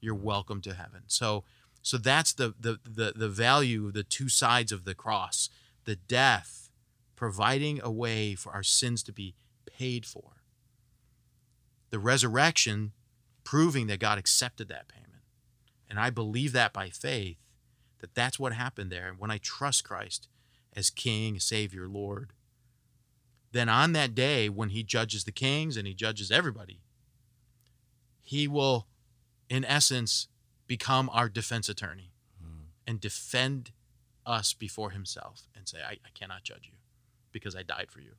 You're 0.00 0.14
welcome 0.14 0.60
to 0.62 0.74
heaven. 0.74 1.02
So 1.06 1.44
so 1.82 1.98
that's 1.98 2.32
the 2.32 2.52
the 2.58 2.80
the, 2.84 3.12
the 3.14 3.28
value, 3.28 3.86
of 3.86 3.94
the 3.94 4.02
two 4.02 4.28
sides 4.28 4.72
of 4.72 4.84
the 4.84 4.94
cross. 4.94 5.48
The 5.84 5.94
death, 5.94 6.70
providing 7.14 7.80
a 7.80 7.90
way 7.90 8.34
for 8.34 8.52
our 8.52 8.64
sins 8.64 9.04
to 9.04 9.12
be 9.12 9.36
paid 9.66 10.04
for. 10.04 10.42
The 11.90 12.00
resurrection, 12.00 12.90
proving 13.44 13.86
that 13.86 14.00
God 14.00 14.18
accepted 14.18 14.66
that 14.68 14.88
payment. 14.88 15.22
And 15.88 16.00
I 16.00 16.10
believe 16.10 16.52
that 16.52 16.72
by 16.72 16.90
faith, 16.90 17.38
that 18.00 18.16
that's 18.16 18.40
what 18.40 18.52
happened 18.52 18.90
there. 18.90 19.06
And 19.06 19.20
when 19.20 19.30
I 19.30 19.38
trust 19.38 19.84
Christ 19.84 20.26
as 20.74 20.90
King, 20.90 21.38
Savior, 21.38 21.86
Lord, 21.86 22.32
then 23.52 23.68
on 23.68 23.92
that 23.92 24.14
day 24.14 24.48
when 24.48 24.70
he 24.70 24.82
judges 24.82 25.22
the 25.22 25.30
kings 25.30 25.76
and 25.76 25.86
he 25.86 25.94
judges 25.94 26.32
everybody, 26.32 26.80
he 28.26 28.46
will, 28.48 28.86
in 29.48 29.64
essence, 29.64 30.26
become 30.66 31.08
our 31.12 31.28
defense 31.28 31.68
attorney 31.68 32.10
and 32.88 33.00
defend 33.00 33.70
us 34.26 34.52
before 34.52 34.90
himself 34.90 35.48
and 35.56 35.68
say, 35.68 35.78
I, 35.82 35.92
I 35.92 36.10
cannot 36.14 36.42
judge 36.42 36.66
you 36.70 36.74
because 37.32 37.54
I 37.56 37.62
died 37.62 37.86
for 37.90 38.00
you. 38.00 38.12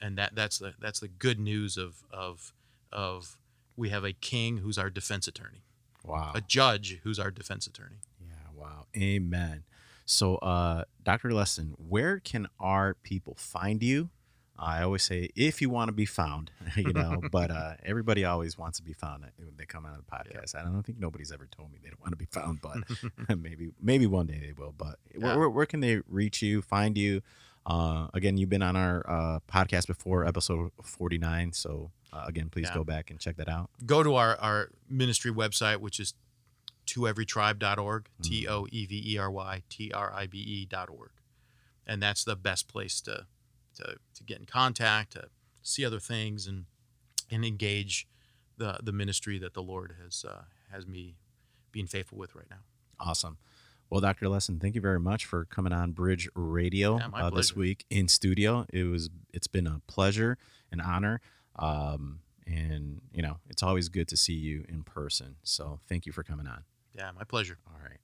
And 0.00 0.16
that, 0.18 0.34
that's 0.34 0.58
the 0.58 0.74
that's 0.80 1.00
the 1.00 1.08
good 1.08 1.38
news 1.38 1.76
of 1.76 2.02
of 2.10 2.52
of 2.92 3.38
we 3.76 3.88
have 3.90 4.04
a 4.04 4.12
king 4.12 4.58
who's 4.58 4.76
our 4.78 4.90
defense 4.90 5.26
attorney, 5.28 5.62
Wow. 6.04 6.32
a 6.34 6.40
judge 6.40 7.00
who's 7.04 7.18
our 7.18 7.30
defense 7.30 7.66
attorney. 7.66 8.00
Yeah, 8.20 8.34
wow. 8.54 8.86
Amen. 8.96 9.64
So, 10.06 10.36
uh, 10.36 10.84
Dr. 11.02 11.30
Leston, 11.30 11.72
where 11.78 12.18
can 12.20 12.48
our 12.60 12.94
people 13.02 13.34
find 13.38 13.82
you? 13.82 14.10
I 14.58 14.82
always 14.82 15.02
say, 15.02 15.30
if 15.34 15.60
you 15.60 15.68
want 15.68 15.88
to 15.88 15.92
be 15.92 16.06
found, 16.06 16.50
you 16.76 16.92
know, 16.92 17.20
but 17.32 17.50
uh, 17.50 17.74
everybody 17.84 18.24
always 18.24 18.56
wants 18.56 18.78
to 18.78 18.84
be 18.84 18.92
found 18.92 19.24
when 19.36 19.56
they 19.56 19.64
come 19.66 19.84
out 19.84 19.98
of 19.98 20.04
the 20.04 20.10
podcast. 20.10 20.54
I 20.54 20.62
don't 20.62 20.82
think 20.84 20.98
nobody's 21.00 21.32
ever 21.32 21.46
told 21.46 21.72
me 21.72 21.78
they 21.82 21.90
don't 21.90 22.00
want 22.00 22.12
to 22.12 22.16
be 22.16 22.26
found, 22.26 22.60
but 22.60 22.76
maybe 23.38 23.70
maybe 23.82 24.06
one 24.06 24.26
day 24.26 24.38
they 24.38 24.52
will. 24.52 24.72
But 24.76 24.98
where, 25.16 25.32
Yeah. 25.32 25.36
where, 25.38 25.50
where 25.50 25.66
can 25.66 25.80
they 25.80 26.00
reach 26.08 26.40
you, 26.42 26.62
find 26.62 26.96
you? 26.96 27.22
Uh, 27.66 28.08
again, 28.14 28.36
you've 28.36 28.50
been 28.50 28.62
on 28.62 28.76
our 28.76 29.04
uh, 29.08 29.40
podcast 29.50 29.86
before, 29.86 30.26
episode 30.26 30.70
49. 30.82 31.52
So, 31.52 31.90
uh, 32.12 32.24
again, 32.26 32.48
please 32.50 32.68
Yeah. 32.68 32.74
go 32.74 32.84
back 32.84 33.10
and 33.10 33.18
check 33.18 33.36
that 33.38 33.48
out. 33.48 33.70
Go 33.86 34.02
to 34.02 34.14
our, 34.16 34.36
our 34.36 34.70
ministry 34.88 35.32
website, 35.32 35.78
which 35.78 35.98
is 35.98 36.12
toeverytribe.org, 36.86 38.08
T 38.22 38.46
O 38.48 38.66
E 38.70 38.86
V 38.86 39.02
E 39.14 39.18
R 39.18 39.30
Y 39.30 39.62
T 39.68 39.90
R 39.92 40.12
I 40.14 40.26
B 40.26 40.38
E 40.38 40.66
dot 40.66 40.88
org. 40.90 41.10
And 41.86 42.02
that's 42.02 42.24
the 42.24 42.36
best 42.36 42.68
place 42.68 43.00
to, 43.02 43.26
to, 43.76 43.96
to 44.14 44.24
get 44.24 44.38
in 44.38 44.46
contact, 44.46 45.12
to 45.12 45.28
see 45.62 45.84
other 45.84 46.00
things, 46.00 46.46
and, 46.46 46.64
and 47.30 47.44
engage 47.44 48.06
the, 48.56 48.78
the 48.82 48.92
ministry 48.92 49.38
that 49.38 49.54
the 49.54 49.62
Lord 49.62 49.94
has, 50.02 50.24
uh, 50.28 50.42
has 50.70 50.86
me 50.86 51.16
being 51.72 51.86
faithful 51.86 52.18
with 52.18 52.34
right 52.34 52.48
now. 52.50 52.60
Awesome. 53.00 53.38
Well, 53.90 54.00
Dr. 54.00 54.26
Leston, 54.26 54.60
thank 54.60 54.74
you 54.74 54.80
very 54.80 54.98
much 54.98 55.24
for 55.24 55.44
coming 55.44 55.72
on 55.72 55.92
Bridge 55.92 56.28
Radio 56.34 56.98
Yeah, 56.98 57.08
uh, 57.14 57.30
this 57.30 57.54
week 57.54 57.84
in 57.90 58.08
studio. 58.08 58.66
It 58.72 58.84
was 58.84 59.10
it's 59.32 59.46
been 59.46 59.66
a 59.66 59.82
pleasure, 59.86 60.38
and 60.72 60.80
honor, 60.80 61.20
um, 61.56 62.20
and 62.46 63.02
you 63.12 63.22
know 63.22 63.36
it's 63.48 63.62
always 63.62 63.88
good 63.88 64.08
to 64.08 64.16
see 64.16 64.32
you 64.32 64.64
in 64.68 64.82
person. 64.82 65.36
So 65.42 65.80
thank 65.88 66.06
you 66.06 66.12
for 66.12 66.22
coming 66.22 66.46
on. 66.46 66.64
Yeah, 66.94 67.10
my 67.12 67.24
pleasure. 67.24 67.58
All 67.66 67.80
right. 67.82 67.98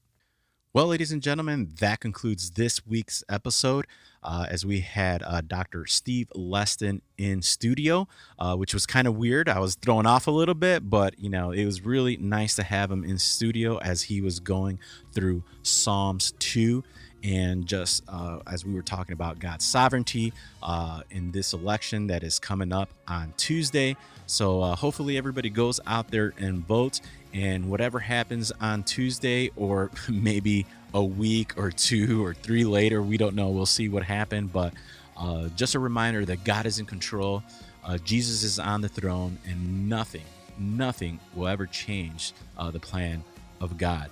Well, 0.73 0.87
ladies 0.87 1.11
and 1.11 1.21
gentlemen, 1.21 1.73
that 1.81 1.99
concludes 1.99 2.53
this 2.53 2.87
week's 2.87 3.25
episode. 3.29 3.89
Uh, 4.23 4.47
as 4.49 4.65
we 4.65 4.81
had 4.81 5.23
uh, 5.23 5.41
Dr. 5.41 5.87
Steve 5.87 6.29
Leston 6.37 7.01
in 7.19 7.43
studio, 7.43 8.07
uh, 8.39 8.55
which 8.55 8.75
was 8.75 8.87
kind 8.87 9.09
of 9.09 9.17
weird. 9.17 9.49
I 9.49 9.59
was 9.59 9.75
thrown 9.75 10.07
off 10.07 10.27
a 10.27 10.31
little 10.31 10.55
bit, 10.55 10.89
but 10.89 11.19
you 11.19 11.31
know, 11.31 11.51
it 11.51 11.65
was 11.65 11.85
really 11.85 12.19
nice 12.19 12.55
to 12.57 12.63
have 12.63 12.91
him 12.91 13.03
in 13.03 13.19
studio 13.19 13.79
as 13.79 14.03
he 14.03 14.21
was 14.21 14.39
going 14.39 14.79
through 15.13 15.43
Psalms 15.63 16.35
2 16.39 16.85
and 17.25 17.67
just 17.67 18.03
uh, 18.09 18.39
as 18.47 18.65
we 18.65 18.75
were 18.75 18.83
talking 18.83 19.13
about 19.13 19.39
God's 19.39 19.65
sovereignty 19.65 20.33
uh, 20.63 21.03
in 21.11 21.33
this 21.33 21.53
election 21.53 22.07
that 22.09 22.23
is 22.23 22.39
coming 22.39 22.73
up 22.73 22.91
on 23.09 23.33
Tuesday. 23.37 23.97
So 24.27 24.63
uh, 24.63 24.77
hopefully 24.77 25.17
everybody 25.17 25.51
goes 25.51 25.81
out 25.87 26.11
there 26.11 26.33
and 26.39 26.67
votes, 26.67 27.01
and 27.33 27.71
whatever 27.71 27.99
happens 27.99 28.53
on 28.61 28.83
Tuesday, 28.83 29.51
or 29.57 29.91
maybe 30.09 30.67
a 30.95 31.03
week 31.03 31.57
or 31.57 31.71
two 31.71 32.25
or 32.25 32.35
three 32.35 32.65
later, 32.65 33.03
we 33.03 33.17
don't 33.17 33.35
know. 33.35 33.49
We'll 33.49 33.67
see 33.67 33.89
what 33.89 34.03
happened, 34.03 34.53
but 34.53 34.75
uh, 35.17 35.49
just 35.57 35.75
a 35.75 35.79
reminder 35.79 36.25
that 36.25 36.45
God 36.45 36.67
is 36.67 36.79
in 36.79 36.87
control. 36.87 37.43
Uh, 37.85 37.99
Jesus 37.99 38.43
is 38.43 38.59
on 38.59 38.81
the 38.81 38.89
throne, 38.89 39.39
and 39.47 39.89
nothing, 39.89 40.25
nothing 40.59 41.19
will 41.35 41.49
ever 41.49 41.67
change 41.67 42.33
uh, 42.59 42.71
the 42.71 42.81
plan 42.81 43.23
of 43.61 43.79
God. 43.79 44.11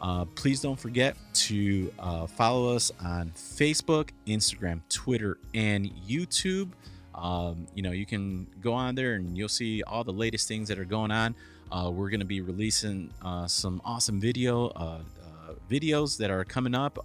Uh, 0.00 0.24
please 0.34 0.60
don't 0.60 0.78
forget 0.78 1.16
to 1.32 1.90
uh, 1.98 2.26
follow 2.26 2.74
us 2.74 2.92
on 3.02 3.30
Facebook, 3.30 4.10
Instagram, 4.26 4.80
Twitter, 4.88 5.38
and 5.54 5.90
YouTube. 6.06 6.68
Um, 7.14 7.66
you 7.74 7.82
know, 7.82 7.92
you 7.92 8.04
can 8.04 8.46
go 8.60 8.74
on 8.74 8.94
there 8.96 9.14
and 9.14 9.36
you'll 9.36 9.48
see 9.48 9.82
all 9.82 10.04
the 10.04 10.12
latest 10.12 10.46
things 10.46 10.68
that 10.68 10.78
are 10.78 10.84
going 10.84 11.10
on. 11.10 11.34
Uh, 11.70 11.90
we're 11.90 12.10
going 12.10 12.20
to 12.20 12.26
be 12.26 12.40
releasing 12.40 13.10
uh, 13.22 13.46
some 13.46 13.80
awesome 13.84 14.20
video 14.20 14.68
uh, 14.68 14.98
uh, 15.22 15.52
videos 15.70 16.16
that 16.18 16.30
are 16.30 16.44
coming 16.44 16.74
up 16.74 16.98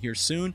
here 0.00 0.14
soon. 0.14 0.54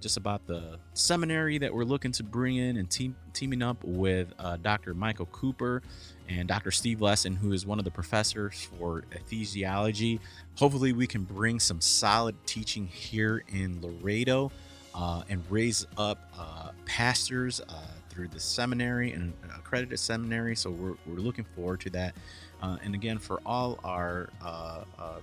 just 0.00 0.16
about 0.16 0.46
the 0.46 0.78
seminary 0.94 1.58
that 1.58 1.72
we're 1.72 1.84
looking 1.84 2.12
to 2.12 2.22
bring 2.22 2.56
in 2.56 2.76
and 2.76 2.88
team, 2.90 3.14
teaming 3.32 3.62
up 3.62 3.82
with 3.84 4.32
Dr. 4.62 4.94
Michael 4.94 5.26
Cooper 5.26 5.82
and 6.28 6.48
Dr. 6.48 6.70
Steve 6.70 6.98
Leston, 6.98 7.36
who 7.36 7.52
is 7.52 7.66
one 7.66 7.78
of 7.78 7.84
the 7.84 7.90
professors 7.90 8.68
for 8.78 9.04
ecclesiology. 9.12 10.20
Hopefully, 10.56 10.92
we 10.92 11.06
can 11.06 11.24
bring 11.24 11.60
some 11.60 11.80
solid 11.80 12.34
teaching 12.46 12.86
here 12.86 13.42
in 13.48 13.80
Laredo 13.80 14.50
uh, 14.94 15.22
and 15.28 15.42
raise 15.48 15.86
up 15.96 16.18
uh, 16.38 16.70
pastors 16.84 17.60
uh, 17.68 17.86
through 18.18 18.26
the 18.26 18.40
seminary 18.40 19.12
and 19.12 19.32
accredited 19.56 19.96
seminary. 19.96 20.56
So, 20.56 20.70
we're, 20.70 20.96
we're 21.06 21.20
looking 21.20 21.46
forward 21.54 21.80
to 21.82 21.90
that. 21.90 22.16
Uh, 22.60 22.76
and 22.82 22.96
again, 22.96 23.18
for 23.18 23.40
all 23.46 23.78
our 23.84 24.28
uh, 24.44 24.82
uh, 24.98 25.20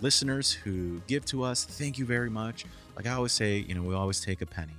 listeners 0.00 0.50
who 0.50 1.00
give 1.06 1.24
to 1.26 1.44
us, 1.44 1.64
thank 1.64 1.98
you 1.98 2.04
very 2.04 2.28
much. 2.28 2.64
Like 2.96 3.06
I 3.06 3.12
always 3.12 3.30
say, 3.30 3.58
you 3.58 3.76
know, 3.76 3.82
we 3.82 3.94
always 3.94 4.20
take 4.20 4.42
a 4.42 4.46
penny 4.46 4.74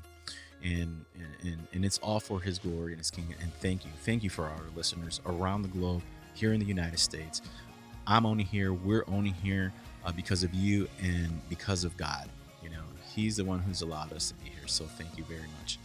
and, 0.63 1.05
and 1.43 1.67
and 1.73 1.85
it's 1.85 1.97
all 1.99 2.19
for 2.19 2.39
his 2.39 2.57
glory 2.59 2.93
and 2.93 2.99
his 2.99 3.11
kingdom 3.11 3.35
and 3.41 3.53
thank 3.55 3.83
you 3.83 3.91
thank 4.03 4.23
you 4.23 4.29
for 4.29 4.45
our 4.45 4.63
listeners 4.75 5.19
around 5.25 5.61
the 5.61 5.67
globe 5.67 6.01
here 6.33 6.53
in 6.53 6.59
the 6.59 6.65
united 6.65 6.99
states 6.99 7.41
i'm 8.07 8.25
only 8.25 8.43
here 8.43 8.73
we're 8.73 9.03
only 9.07 9.31
here 9.31 9.73
uh, 10.05 10.11
because 10.11 10.43
of 10.43 10.53
you 10.53 10.87
and 11.01 11.41
because 11.49 11.83
of 11.83 11.95
god 11.97 12.29
you 12.61 12.69
know 12.69 12.83
he's 13.13 13.35
the 13.35 13.43
one 13.43 13.59
who's 13.59 13.81
allowed 13.81 14.13
us 14.13 14.29
to 14.29 14.33
be 14.35 14.49
here 14.49 14.67
so 14.67 14.85
thank 14.85 15.17
you 15.17 15.23
very 15.25 15.49
much 15.59 15.79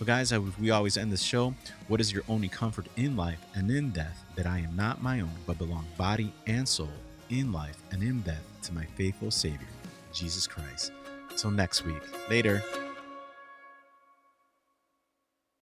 so 0.00 0.06
guys 0.06 0.32
we 0.58 0.70
always 0.70 0.96
end 0.96 1.12
this 1.12 1.20
show. 1.20 1.52
What 1.88 2.00
is 2.00 2.10
your 2.10 2.22
only 2.26 2.48
comfort 2.48 2.86
in 2.96 3.18
life 3.18 3.38
and 3.54 3.70
in 3.70 3.90
death 3.90 4.24
that 4.34 4.46
i 4.46 4.58
am 4.58 4.74
not 4.74 5.02
my 5.02 5.20
own 5.20 5.36
but 5.46 5.58
belong 5.58 5.84
body 5.98 6.32
and 6.46 6.66
soul 6.66 6.88
in 7.28 7.52
life 7.52 7.76
and 7.90 8.02
in 8.02 8.22
death 8.22 8.42
to 8.62 8.72
my 8.72 8.86
faithful 8.96 9.30
savior 9.30 9.68
jesus 10.14 10.46
christ? 10.46 10.92
Until 11.28 11.50
next 11.50 11.84
week. 11.84 12.00
Later 12.30 12.62